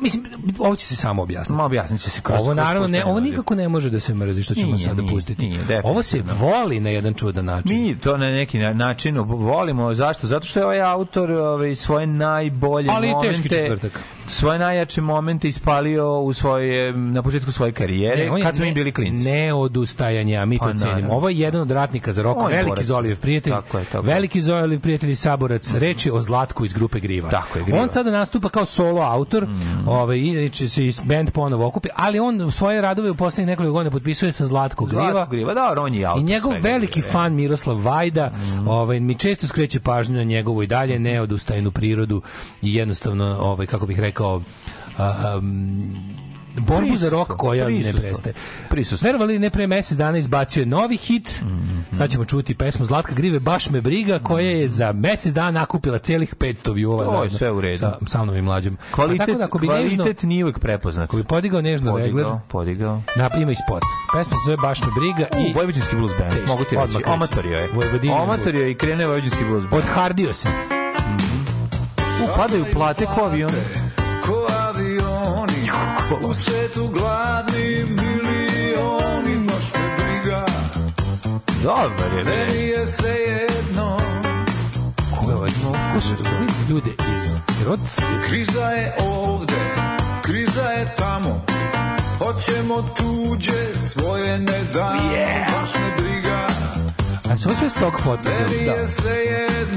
[0.01, 0.25] Mislim,
[0.59, 1.53] ovo će se samo objasniti.
[1.53, 4.43] Ma objasnit će se kroz Ovo naravno ne, ovo nikako ne može da se mrzi
[4.43, 5.47] što ćemo Nije, sada nije, pustiti.
[5.47, 7.83] nije, ovo se voli na jedan čudan način.
[7.83, 9.95] Mi to na neki na- način volimo.
[9.95, 10.27] Zašto?
[10.27, 14.01] Zato što je ovaj autor ovaj, svoje najbolje Ali momente, teški četvrtak.
[14.29, 18.69] Svoje najjače momente ispalio u svoje, na početku svoje karijere, on je kad smo ne-
[18.69, 19.25] im bili klinci.
[19.25, 21.15] Ne odustajanje, a mi to Pa, cenimo.
[21.15, 22.87] Ovo je jedan od ratnika za rok, On je veliki borac.
[22.87, 26.73] Zolijev prijatelj, Tako je, tako veliki Zolijev prijatelj i saborac, reč je o Zlatku iz
[26.73, 27.31] grupe Griva.
[27.31, 27.83] Tako je, Griva.
[27.83, 29.47] On sada nastupa kao solo autor,
[29.87, 33.91] ovaj, inače se i band ponovo okupi, ali on svoje radove u poslednjih nekoliko godina
[33.91, 35.11] potpisuje sa Zlatko Griva.
[35.11, 37.13] Zlatko Griva, da, on je autor I njegov veliki Griva.
[37.13, 38.33] fan Miroslav Vajda
[38.67, 42.23] ovaj, mi često skreće pažnju na njegovu i dalje neodustajnu prirodu
[42.63, 46.19] i jednostavno, ovaj, kako bih rekao, um,
[46.59, 48.01] borbu za rok koja ne prisustvo.
[48.01, 48.35] prestaje.
[48.71, 49.07] Prisustvo.
[49.07, 51.43] Verovali ne pre mesec dana izbacio je novi hit.
[51.93, 55.99] Sad ćemo čuti pesmu Zlatka Grive Baš me briga koja je za mesec dana nakupila
[55.99, 57.79] celih 500 view-ova je sve u redu.
[57.79, 58.79] Sa, sa mnom i mlađom.
[58.83, 61.05] A Kvalitet, tako da ako bi nežno, kvalitet nije uvijek prepoznat.
[61.05, 63.03] ako bi podigao nežno regler, Podigao, podigao.
[63.17, 63.83] na, ima i spot.
[64.13, 66.99] Pesma se zove Baš me briga i U, Vojvođanski blues band, Teško, mogu ti reći.
[67.07, 67.69] Omatorio je.
[67.69, 69.75] Vojvodinin Omatorio je i krene Vojvođanski blues band.
[69.75, 70.49] odhardio se.
[72.25, 73.51] U, padaju plate ko avion.
[73.51, 73.88] avioni
[76.11, 80.47] U svetu gladni milioni Baš me briga
[81.63, 82.47] Dobar je, bre.
[82.47, 83.99] Meni je sve jedno
[85.11, 85.51] Ko je ovaj?
[85.95, 86.15] Ko su
[86.71, 87.33] ljude iz
[87.67, 88.03] Rotske?
[88.29, 89.55] Kriza je ovde
[90.23, 91.45] Kriza je tamo
[92.19, 95.11] Hoćemo tuđe Svoje ne damo
[95.53, 96.47] Baš me briga
[97.31, 98.23] A ovo sve stok foto?
[98.23, 98.73] Da.
[98.73, 99.17] je sve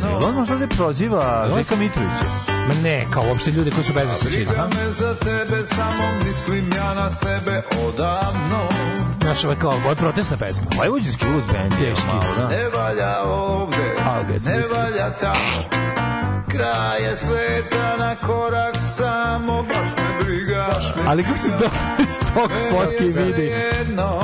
[0.09, 2.25] Jel on možda ne proziva Žeka Mitrovića?
[2.67, 4.45] Ma ne, kao uopšte ljude koji su bez osjećina.
[4.45, 8.69] Briga me za tebe Samo mislim ja na sebe odavno
[9.21, 10.67] Znaš, ovo je kao, ovo je protestna pesma.
[10.77, 12.07] Vojvođanski blues band je Teški.
[12.37, 12.47] da.
[12.47, 13.95] Ne valja ovde
[14.45, 16.10] Ne valja tamo
[16.51, 21.69] Kraj je sveta na korak samo Baš me briga Baš me Ali kako se do
[22.05, 23.51] stok fotke vidi.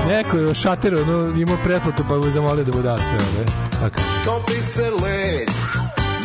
[0.07, 3.45] Neko je šateru, no, imao pretplatu pa mu zamolio da mu da sve ove.
[3.71, 4.01] Tako.
[4.25, 5.49] Topi se led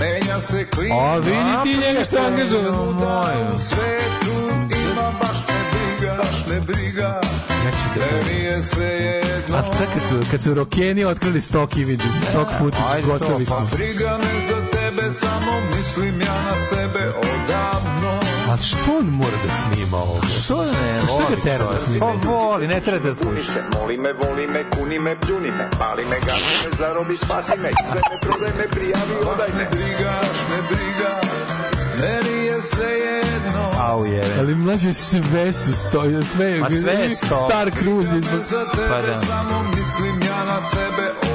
[0.00, 3.46] Menja se klima A vidi ti njega što angažovan.
[3.46, 4.34] U svetu
[4.70, 7.20] ima baš me briga Baš me briga
[7.62, 9.22] Znači, da, je
[9.52, 13.12] jedno a sad kad su, kad su rokeni otkrili stok imidž, stok footage, Ajde to,
[13.12, 13.56] gotovi smo.
[13.56, 18.20] Pa briga me za tebe Samo mislim ja na sebe odavno
[18.52, 20.20] A što on mora da snima ovo?
[20.44, 22.06] Što ne, Što ga tera da snima?
[22.06, 23.52] Pa voli, ne treba da Kuni sluša.
[23.52, 27.56] se, moli me, voli me, kuni me, pljuni me, pali me, gazi me, zarobi, spasi
[27.58, 29.58] me, sve me, prodaj me, prijavi, odaj me.
[29.58, 31.20] me briga, baš me briga
[32.00, 34.24] Meni je sve jedno Au je.
[34.38, 37.36] Ali mlađe sve su stoji, sve, Ma sve je sto.
[37.36, 38.20] Star Cruise.
[38.90, 39.18] Pa da.
[39.18, 41.31] samo mislim ja na sebe odavno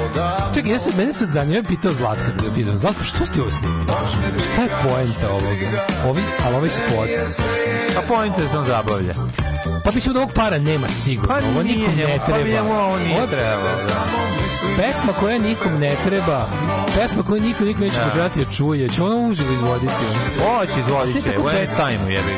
[0.54, 3.50] Čekaj, ja sam, mene sad zanima, pitao Zlatka, da ga pitam, Zlatko, što ste ovo
[3.50, 3.84] snimili?
[4.44, 5.86] Šta je poenta ovoga?
[6.08, 7.08] Ovi, ali ovaj spot.
[7.98, 9.14] A da se on zabavlja.
[9.84, 11.28] Pa mislim da ovog para nema sigurno.
[11.28, 12.48] Pa ovo nije nikom njemu, ne pa treba.
[12.48, 13.76] njemu ovo nije trebalo.
[13.78, 14.04] Da.
[14.76, 16.46] Pesma koja nikom ne treba,
[16.94, 18.04] pesma koju niko nikom neće Da.
[18.04, 19.92] poželjati da čuje, će ono uživo izvoditi.
[20.38, 21.28] Hoće, izvodit Ti će.
[21.28, 22.32] kako U bez- Enstajmu jebi.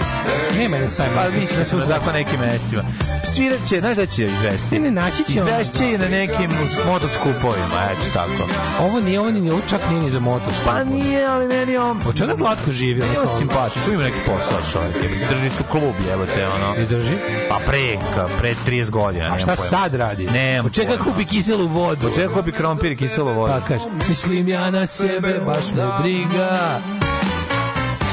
[0.59, 1.15] Nema ne sajma.
[1.17, 2.83] Pa mislim da su tako nekim mestima.
[3.26, 4.75] Svirat će, znaš da će izvesti?
[4.75, 5.33] Ne, ne, naći će.
[5.34, 6.50] Izvešće i na nekim
[6.86, 8.49] motoskupovima, eto tako.
[8.81, 10.55] Ovo nije, ovo nije, ovo čak nije ni za motos.
[10.65, 12.00] Pa nije, ali meni on...
[12.07, 13.00] Od čega Zlatko živi?
[13.00, 14.97] Meni je ono on kao- simpatičan, ima neki posao čovjek.
[15.31, 16.75] Drži su klub, jebote, ono.
[16.76, 17.17] I drži?
[17.49, 17.99] Pa pre,
[18.39, 19.34] pre 30 godina.
[19.34, 19.57] A šta pojma.
[19.57, 20.28] sad radi?
[20.73, 21.05] Čega pojma.
[21.05, 22.07] kupi kiselu vodu?
[22.07, 23.52] Od čega kupi krompir i kiselo vodu?
[23.52, 26.81] Pa kaže, mislim ja na sebe, baš me briga.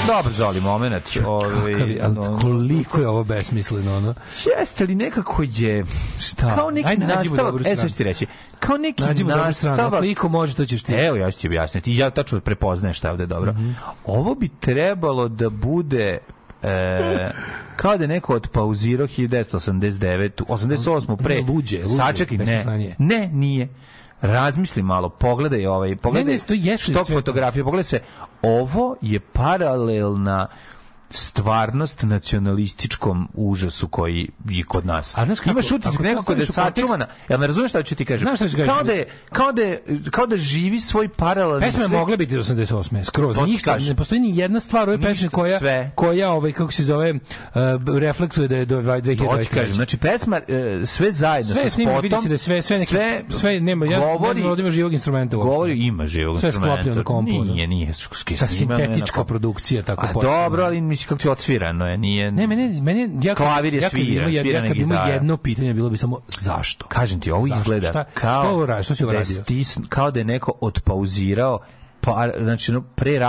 [0.07, 1.03] Dobar zoli moment.
[1.25, 4.13] Ovaj, ali koliko je ovo besmisleno, ono.
[4.45, 5.85] Jeste li nekako je...
[6.19, 6.55] Šta?
[6.55, 8.25] Kao neki Ajde, nastavak, e sad ću ti reći,
[8.59, 9.27] kao neki stranu.
[9.27, 9.93] nastavak...
[9.93, 10.93] Ako iko može, to ćeš ti.
[10.93, 11.97] Evo, ja ću ti objasniti.
[11.97, 13.51] Ja tačno prepoznajem šta je ovde dobro.
[13.51, 13.71] Mhm.
[14.05, 16.17] Ovo bi trebalo da bude
[16.63, 17.31] e,
[17.75, 21.35] kao da je neko odpauzirao 1989 88 pre.
[21.35, 22.95] Ne, luđe, luđe, sačekaj ne.
[22.99, 23.67] ne nije.
[24.21, 28.01] Razmisli malo pogledaj ovaj pogledaj Ne, ne, to jeste što fotografije pogledaj se.
[28.41, 30.47] Ovo je paralelna
[31.09, 35.13] stvarnost nacionalističkom užasu koji je kod nas.
[35.17, 37.07] A znaš kako- Imaš utisak nekako da je sačuvana.
[37.29, 38.35] Jel me razumeš šta ću ti kažem?
[38.35, 41.87] Znaš šta kao da je kao da je kao da živi svoj paralelni Pesma je
[41.89, 43.03] mogla biti 88.
[43.03, 43.35] skroz.
[43.35, 45.91] To Ništa, ne postoji ni jedna stvar u ovoj pesmi koja, sve.
[45.95, 47.19] koja ovaj, kako se zove, uh,
[47.99, 49.29] reflektuje da je do 2023.
[49.29, 52.61] To ti kažem, znači pesma e, sve zajedno sve sa spotom, vidi se da sve,
[52.61, 55.49] sve, neki, sve, sve nema, ja govori, ne znam da ima živog instrumenta uopšte.
[55.49, 56.73] govori ima živog Sve instrumenta.
[56.73, 57.43] sklopljeno na kompu.
[57.43, 57.91] Nije, nije,
[58.39, 62.31] Ta sintetička produkcija tako A dobro, ali mislim kako ti odsvirano je, nije...
[62.31, 65.13] Ne, meni, meni je- ja, Klavir je ja sviran, jed- svirana ja gitara.
[65.13, 66.87] jedno pitanje, bilo bi samo zašto?
[66.87, 67.61] Kažem ti, ovo Zašto?
[67.61, 68.83] izgleda Šta- kao šta ovo radi?
[68.83, 69.35] Što si ovo da radio?
[69.37, 71.59] stisn- kao da je neko otpauzirao
[72.07, 73.19] pa, znači, no, pre,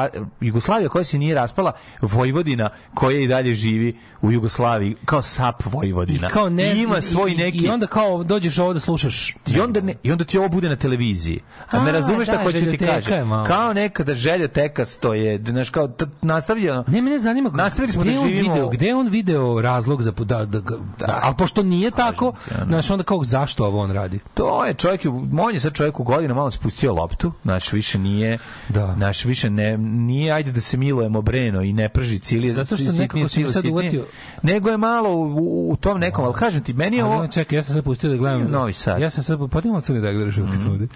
[0.40, 6.26] Jugoslavija koja se nije raspala, Vojvodina koja i dalje živi u Jugoslaviji, kao sap Vojvodina.
[6.26, 7.58] I kao ne, I ima svoj neki...
[7.58, 9.36] I onda kao dođeš ovo da slušaš.
[9.46, 11.40] I onda, ne, I onda ti ovo bude na televiziji.
[11.70, 13.28] A, me A, razumeš da, šta hoću ti željoteka je kažem?
[13.28, 13.46] malo.
[13.46, 15.90] Kao nekada želja tekasto je, znaš, kao
[16.22, 16.84] nastavljeno.
[16.86, 20.24] Ne, mene zanima Nastavili smo da živimo- Video, gde je on video razlog za da,
[20.24, 22.32] da, da, da ali pošto nije tako,
[22.66, 24.20] znaš, onda kao zašto ovo on radi?
[24.34, 25.00] To je čovjek,
[25.40, 28.96] on je sad čovjek u godinu malo spustio loptu, znači više nije, Da.
[28.96, 32.92] naš više ne, nije ajde da se milujemo breno i ne prži cilije, Zato što
[32.92, 34.06] nekako si cilije, sad uvatio.
[34.42, 37.26] nego je malo u, u, u tom nekom, ali kažem ti, meni je ovo...
[37.26, 38.50] čekaj, ja sam sad pustio da gledam.
[38.50, 39.00] Novi Sad.
[39.00, 40.86] Ja sam sad, podignuo crni da gledaš kad sam ovde.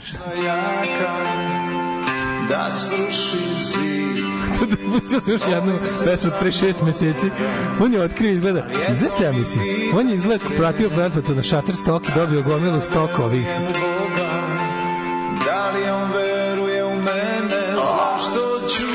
[0.45, 1.13] jaka
[2.49, 4.23] da sruši zid
[4.93, 5.73] Pustio sam još jednu
[6.05, 7.31] pesmu pre šest meseci.
[7.81, 8.67] On je otkrio izgleda.
[8.95, 9.65] Znaš šta ja mislim?
[9.95, 13.47] On je izgleda pratio pretplatu na Shutterstock i dobio gomilu stoka ovih
[15.47, 16.32] Da li on mene,
[18.25, 18.87] zašto ću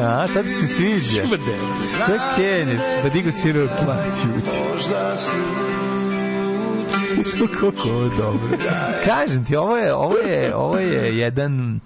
[0.00, 1.22] A, sad ti se sviđa.
[1.94, 2.80] Šta kenješ?
[3.02, 3.72] Pa digo si ruke.
[4.22, 4.58] Ćuti.
[4.70, 5.16] možda
[7.50, 8.58] Kako ovo dobro.
[9.04, 11.80] Kažem ti, ovo je, ovo je, ovo je jedan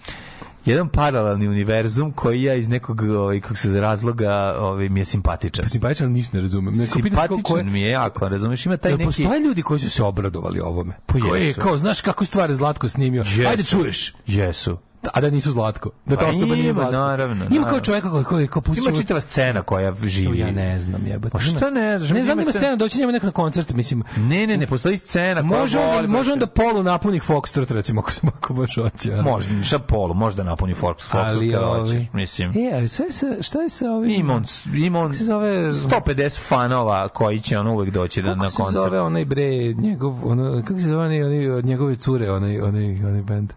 [0.65, 5.69] jedan paralelni univerzum koji ja iz nekog ovaj kako se razloga ovaj mi je simpatičan.
[5.69, 6.75] Simpatičan ništa ne razumem.
[6.75, 10.61] Je- Simpatičan mi je jako, razumeš, ima taj neki postoje ljudi koji su se obradovali
[10.61, 10.93] ovome?
[11.07, 11.61] Pa jesu.
[11.61, 13.23] kao, znaš kako stvari Zlatko snimio?
[13.23, 13.49] Jesu.
[13.49, 14.15] Ajde čuješ.
[14.27, 14.79] Jesu.
[15.05, 15.91] A da nisu Zlatko.
[16.07, 16.93] Da ta Pa osoba nije Zlatko.
[16.93, 18.83] naravno, Ima kao čoveka koji, koji, koji pusti...
[18.83, 20.39] Ima čitava scena koja živi.
[20.39, 21.33] Ja ne znam, jebote.
[21.33, 22.11] Pa šta ne znaš?
[22.11, 24.03] Ne znam, Ima scena- doći njemu neko na koncert, mislim.
[24.19, 28.01] Ne, ne, ne, postoji scena koja Može on, može on da polu napuni Foxtrot, recimo,
[28.01, 29.13] ako, ako baš hoće.
[29.15, 32.51] Može, šta polu, možda napuni Fox, Fox Ali, hoćeš, mislim.
[32.51, 33.03] E, je sa,
[33.41, 34.11] šta je sa ovim...
[34.11, 34.45] Ima on,
[34.77, 38.57] ima on se zove- 150 fanova koji će on uvek doći da, Kako na se
[38.57, 38.81] koncert.
[38.81, 43.23] zove onaj bre, njegov, ono, kako se zove onaj, od njegove cure, onaj, onaj, onaj
[43.23, 43.53] band?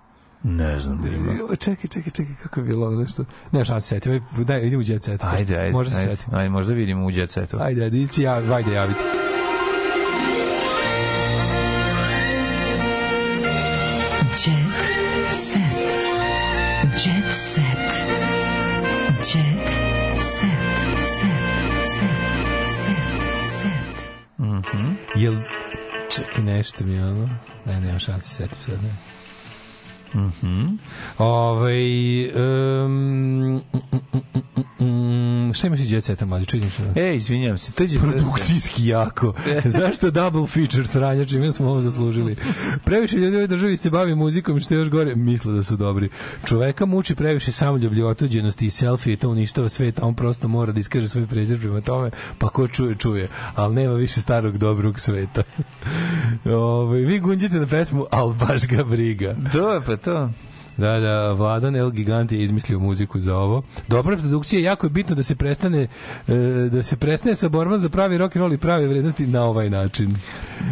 [0.48, 1.56] Ne znam da ima.
[1.56, 3.26] Čekaj, čekaj, čekaj, kako je bilo ono nešto?
[3.52, 5.24] Ne, šta se setim, aj, daj, idemo u jet set.
[5.24, 6.36] Ajde, ajde, Možda se ajde, setim.
[6.36, 7.58] ajde, možda vidimo u Jet Setu.
[7.60, 9.00] Ajde, ajde, ići ja, ajde javiti.
[14.46, 14.82] Jet
[15.30, 15.92] set.
[17.06, 17.94] Jet set.
[19.08, 19.68] Jet
[20.40, 20.76] set.
[21.20, 21.36] Set.
[22.78, 23.24] Set.
[23.60, 24.10] Set.
[24.40, 24.94] Mhm.
[25.16, 25.36] Jel,
[26.12, 27.30] čekaj, nešto mi je ono,
[27.66, 28.96] ne, nema šanse se setim sad, ne.
[30.16, 30.78] Mhm.
[31.18, 34.22] Ovaj, um, mm, mm,
[34.80, 36.84] mm, mm, šta imaš iz jet seta, mlađe, čudim se.
[36.96, 39.34] E, izvinjam se, je Produkcijski jako.
[39.78, 42.36] Zašto double feature sranja, čime smo ovo zaslužili?
[42.84, 45.64] Previše ljudi u ovoj državi se bavi muzikom i što je još gore, misle da
[45.64, 46.10] su dobri.
[46.46, 50.72] Čoveka muči previše samoljublje, otuđenosti i selfie i to uništava svet, a on prosto mora
[50.72, 53.30] da iskaže svoj prezir prema tome, pa ko čuje, čuje.
[53.56, 55.44] Ali nema više starog dobrog sveta.
[56.46, 59.36] Ove, vi gunđite na pesmu, al baš ga briga.
[59.52, 60.30] To je pa to.
[60.78, 63.64] Da, da, Vladan El Gigant je izmislio muziku za ovo.
[63.88, 65.88] Dobra produkcija, jako je bitno da se prestane
[66.28, 66.34] e,
[66.72, 69.70] da se prestane sa borbom za pravi rock and roll i prave vrednosti na ovaj
[69.70, 70.16] način.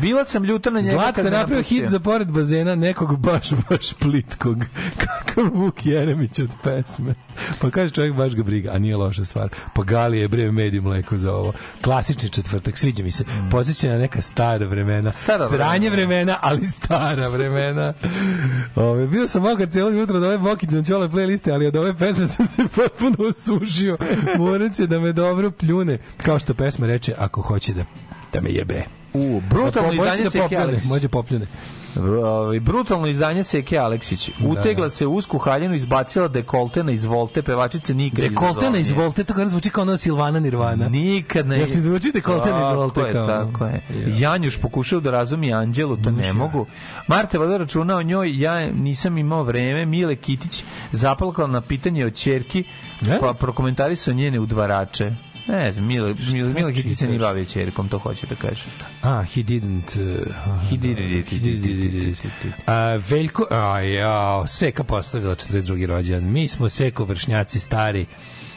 [0.02, 0.92] Bila sam ljuta na njega.
[0.92, 4.58] Zlatko je napravio hit za pored bazena nekog baš, baš plitkog.
[5.02, 7.16] Kakav Vuk Jeremić od pesme.
[7.62, 9.50] Pa kaže čovjek baš ga briga, a nije loša stvar.
[9.76, 11.54] Pa Gali je bre med i mleko za ovo.
[11.82, 13.24] Klasični četvrtak, sviđa mi se.
[13.24, 13.50] Mm.
[13.52, 15.12] Posjeća na neka stara vremena.
[15.12, 16.14] Stara Sranje vremena.
[16.14, 17.94] vremena, ali stara vremena.
[18.76, 22.28] Ove, bio sam mokar cijelo jutro od ove Bokitine ćole playliste, ali od ove pesme
[22.28, 23.98] sam se potpuno osušio.
[24.38, 25.98] Morat će da me dobro pljune.
[26.18, 27.86] Kao što pesma reče, ako hoće da,
[28.34, 29.03] da me jebe.
[29.14, 30.90] U, brutalno Moće izdanje da Seke popljune, Aleksić.
[30.90, 31.46] Može popljune.
[32.24, 34.30] Ovaj, brutalno izdanje Seke Aleksić.
[34.48, 34.90] Utegla da.
[34.90, 39.48] se u usku haljenu, izbacila dekoltena iz Volte, pevačice nikad Dekoltena iz Volte, to kao
[39.48, 40.90] zvuči kao ono Silvana Nirvana.
[40.90, 41.58] Nikad ne.
[41.60, 43.28] Jel ti zvuči dekoltena iz Volte Tako je, kao?
[43.28, 43.82] tako je.
[44.18, 46.34] Janjuš pokušao da razumi Anđelu, to ne Mušja.
[46.34, 46.66] mogu.
[47.08, 49.86] Marta valjda računa o njoj, ja nisam imao vreme.
[49.86, 52.64] Mile Kitić zapalkala na pitanje o ćerki,
[53.08, 53.20] E?
[53.22, 55.12] pa prokomentarisao njene udvarače.
[55.48, 57.20] Ne znam, Mile, Mile, Mile Kitić se čitaš?
[57.20, 58.64] bavio ćerkom, to hoće da kaže.
[59.02, 60.18] A, he didn't...
[60.20, 62.18] Uh, He did it, he did it.
[62.66, 63.48] A, Veljko...
[63.52, 65.86] A, jao, Seka postavila 42.
[65.86, 66.32] rođendan.
[66.32, 68.06] Mi smo Seko vršnjaci stari.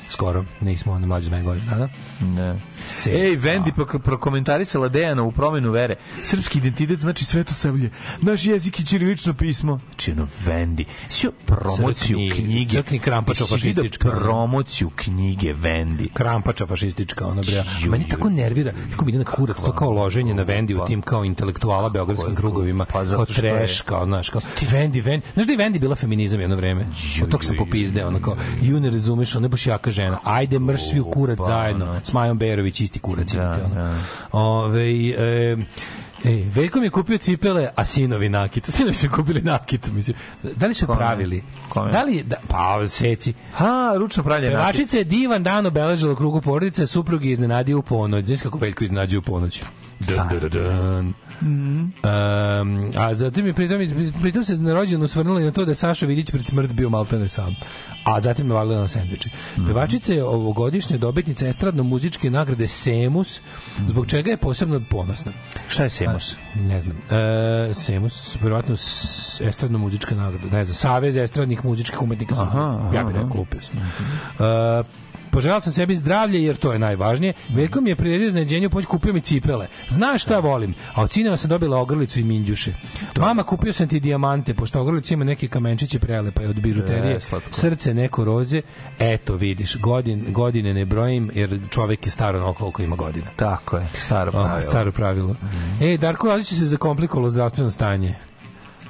[0.09, 1.89] Skoro, nismo oni mlađi od mene godina dana.
[2.23, 2.61] Ne.
[2.89, 3.17] Seka.
[3.17, 5.97] Ej, Vendi prok- prokomentarisala Dejana u promenu vere.
[6.25, 7.91] Srpski identitet znači svetosavlje.
[8.21, 9.81] Naš jezik i ćirilično pismo.
[10.09, 10.85] Ono, Vendi.
[11.09, 12.73] Svi promociju Crkni- knjige.
[12.73, 14.11] crkni krampača fašistička.
[14.11, 16.09] Promociju knjige Vendi.
[16.13, 17.65] krampača fašistička ona bre.
[17.91, 21.25] Meni tako nervira, tako ide na kurac, to kao loženje na Vendi u tim kao
[21.25, 25.53] intelektuala beogradskim krugovima, Pa zato što je- kao, znaš, kao, ti Vendi, Vendi, znaš da
[25.53, 26.87] je Vendi bila feminizam jedno vreme?
[27.23, 30.91] Od tog sam popizde, ono kao, ju ne razumeš, ona baš jaka žena, ajde mrš
[30.91, 33.95] svi u kurac zajedno, s Majom Berović, isti kurac, imate, ono.
[34.33, 35.57] Ove, e,
[36.25, 38.65] Ej, Veljko mi je kupio cipele, a sinovi nakit.
[38.69, 40.17] Sinovi su kupili nakit, mislim.
[40.57, 40.99] Da li su Kome?
[40.99, 41.43] pravili?
[41.69, 41.91] Kome?
[41.91, 43.35] Da li, da, pa, seci.
[43.55, 44.57] Ha, ručno pravljena.
[44.57, 48.25] Pevačica je divan dan obeležila krugu porodice, suprug je iznenadio u ponoć.
[48.25, 49.63] Znaš kako Veljko iznenadio u ponoć?
[50.01, 51.15] Dun, dun, dun, dun.
[51.41, 51.93] Um,
[52.97, 53.81] a zatim je pritom,
[54.23, 56.89] pritom se na rođenu svrnula i na to da je Saša Vidić pred smrt bio
[56.89, 57.57] maltene sam.
[58.05, 59.31] A zatim je valila na sendviče.
[59.67, 63.41] Pevačica je ovogodišnja dobitnica estradno-muzičke nagrade Semus,
[63.87, 65.33] zbog čega je posebno ponosna.
[65.69, 66.37] Šta je Semus?
[66.55, 66.97] Ne znam.
[67.11, 68.75] E, Semus, verovatno
[69.41, 70.57] estradno-muzička nagrada.
[70.57, 72.35] Ne znam, Savez estradnih muzičkih umetnika.
[72.39, 73.77] Aha, aha, ja bih rekao, lupio sam.
[73.79, 74.85] E,
[75.37, 77.33] Poželao sam sebi zdravlje jer to je najvažnije.
[77.49, 79.67] Veljko mi je priredio iznenađenje pomoć kupio mi cipele.
[79.89, 80.75] Znaš šta volim?
[80.95, 82.73] A od sinema sam dobila ogrlicu i minđuše.
[83.19, 87.15] Mama, kupio sam ti dijamante, pošto ogrlica ima neke kamenčiće prelepa je od bižuterije.
[87.17, 87.21] E.
[87.51, 88.63] Srce neko roze.
[88.99, 93.27] Eto, vidiš, godin, godine ne brojim jer čovek je staro ono koliko ima godina.
[93.37, 94.63] Tako je, staro Oh, pravilo.
[94.63, 95.37] staro pravilo.
[95.83, 98.15] E, Darko Lazić se zakomplikovalo zdravstveno stanje.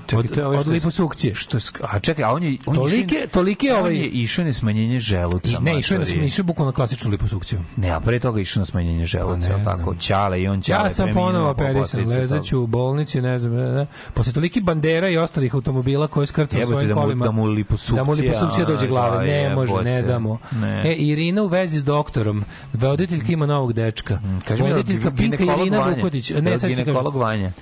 [0.07, 1.35] Čekaj, od, ovaj od liposukcije.
[1.35, 2.57] Što a čekaj, a on je...
[2.67, 5.51] On Tolike- je tolike on ovaj- je išao na smanjenje želuca.
[5.51, 6.27] I, ne, išao je na matori.
[6.27, 7.61] išao je bukvalno klasičnu liposukciju.
[7.77, 10.85] Ne, a pre toga išao na smanjenje želuca, Pa ne tako, Ćale i on Ćale
[10.85, 13.87] Ja sam ponovo po operisan, lezaću u bolnici, ne znam, ne, ne.
[14.15, 17.25] Posle toliki bandera i ostalih automobila koje skrcao svojim da mu- kolima.
[17.25, 19.17] da mu liposukcija, Da mu liposukcija dođe glave.
[19.17, 20.39] da, Ne može, ne damo.
[20.53, 20.83] Ne.
[20.85, 22.45] E, Irina u vezi s doktorom.
[22.73, 24.19] Voditeljka ima novog dečka.
[24.51, 25.89] Mi, Voditeljka Pinka ginekolog Irina.
[25.89, 26.31] Vukotić.
[26.31, 27.53] Ne, sad ću ti kažem.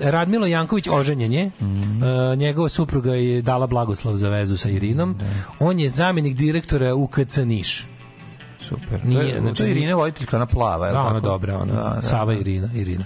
[0.00, 1.50] Radmilo Janković oženjen je.
[2.02, 5.16] A, njegova supruga je dala blagoslov za vezu sa Irinom.
[5.58, 7.86] On je zamjenik direktora UKC Niš.
[8.68, 9.04] Super.
[9.04, 11.72] Nije, to je, znači, to je Irina Vojtiljka, ona plava, je Da, ona dobra, ona.
[11.72, 12.40] Da, da, Sava da.
[12.40, 13.04] Irina, Irina.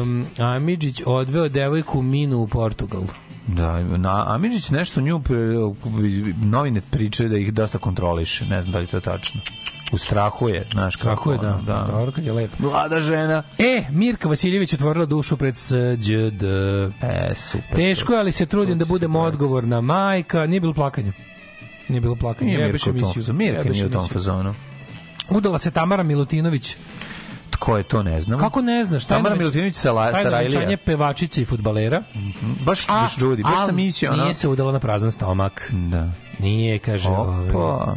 [0.00, 3.02] Um, Amidžić odveo devojku Minu u Portugal.
[3.46, 5.74] Da, na Amidžić nešto nju pre-
[6.44, 9.40] novine pričaju da ih dosta kontroliše, ne znam da li je to tačno.
[9.92, 11.32] U strahu je, znaš kako.
[11.32, 11.48] Je, da.
[11.48, 11.86] ono, da.
[11.90, 12.56] Dobro, kad je lepo.
[12.58, 13.42] Mlada žena.
[13.58, 16.42] E, Mirka Vasiljević otvorila dušu pred SđD.
[16.42, 17.74] E, super.
[17.74, 20.46] Teško je, ali se trudim da budem odgovorna majka.
[20.46, 21.12] Nije bilo plakanja.
[21.88, 22.46] Nije bilo plakanja.
[22.46, 23.36] Nije Mirka u tom.
[23.36, 24.54] Mirka nije u tom fazonu.
[25.30, 26.76] Udala se Tamara Milutinović.
[27.50, 28.38] Tko je to, ne znam.
[28.38, 29.04] Kako ne znaš?
[29.04, 30.58] Tamara več- Milutinović Sala- tajno Sarajlija.
[30.58, 32.02] venčanje pevačice i fudbalera.
[32.64, 34.22] Baš, baš Judy, baš sam mislio, ono.
[34.22, 35.70] Nije se udala na prazan stomak.
[35.72, 36.08] Da.
[36.38, 37.08] Nije, kaže.
[37.08, 37.20] Opa.
[37.20, 37.96] Ovaj.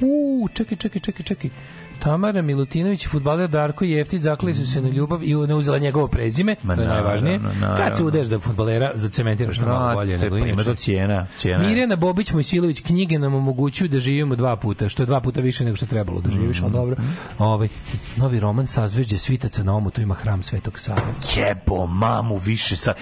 [0.00, 1.50] U, čekaj, čekaj, čekaj, čekaj.
[1.98, 6.08] Tamara Milutinović i fudbaler Darko Jeftić zaklali su se na ljubav i ne uzela njegovo
[6.08, 7.38] prezime, Ma to je najvažnije.
[7.38, 7.76] naravno.
[7.78, 10.64] Kad se udeš za fudbalera, zacementiraš to malo bolje nego Ima inače.
[10.64, 11.26] to cijena.
[11.38, 11.68] cijena.
[11.68, 15.64] Mirjana Bobić Mojsilović knjige nam omogućuju da živimo dva puta, što je dva puta više
[15.64, 16.64] nego što trebalo da živiš, Mhm.
[16.64, 16.96] ali dobro.
[17.38, 17.68] Ovaj
[18.16, 21.00] novi roman Sazvežđe svitaca na omu, tu ima hram Svetog Save.
[21.36, 22.94] Jebo mamu više sa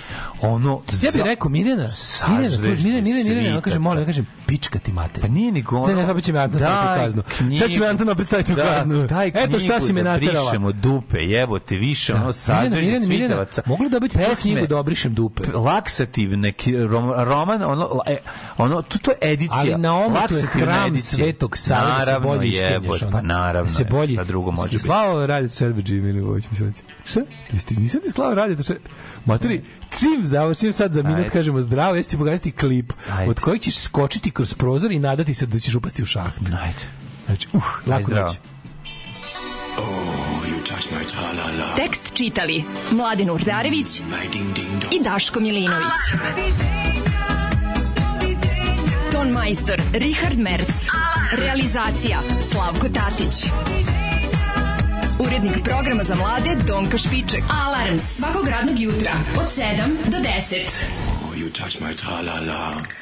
[0.43, 1.87] ono Ja bih rekao Mirjana,
[2.29, 5.21] Mirjana, slušaj, Mirjana, Mirjana, Mirjana, ona kaže, molim, ja kažem, pička ti mater.
[5.21, 5.87] Pa nije ni ono.
[5.87, 7.23] Sad nekako će me Anton staviti u kaznu.
[7.59, 9.07] Sad će me Anton opet staviti u da, kaznu.
[9.07, 10.51] Daj Eto šta si me da naterala.
[10.51, 13.63] brišemo dupe, jebote, više, ono Mirjana, sazvežnje svitavaca.
[13.67, 15.43] Mogli dobiti tu knjigu da obrišem dupe.
[15.53, 18.17] laksativ neki rom, roman ono e,
[18.57, 21.25] ono to, to je edicija Ali na omu tu je hram edicija.
[21.25, 23.01] Svetog Save da se bolje iskenješ.
[23.13, 24.13] pa naravno Da se je, bolje...
[24.13, 24.79] šta drugo može biti.
[24.79, 26.73] slavo radite Šerbeđi Milivović, mislim.
[27.05, 27.21] Šta?
[27.53, 28.89] Jeste, nisam ti slavo radite Šerbeđi.
[29.25, 29.63] Materi,
[29.99, 32.93] čim završim sad za minut, kažemo zdravo, ja ću ti pokazati klip
[33.29, 36.35] od kojeg ćeš skočiti kroz prozor i nadati se da ćeš upasti u šaht.
[36.63, 36.83] Ajde.
[37.27, 38.27] Znači, uh, lako zdravo.
[38.27, 38.37] noć.
[41.77, 44.01] Tekst čitali Mladin Urdarević
[44.93, 45.93] i Daško Milinović.
[49.13, 50.87] Ton majstor Richard Merc.
[51.33, 53.53] Realizacija Slavko Tatić.
[55.19, 57.43] Urednik programa za mlade Donka Špiček.
[57.67, 61.03] Alarms svakog radnog jutra od 7 do 10.
[61.37, 63.02] You touch my tra-la-la.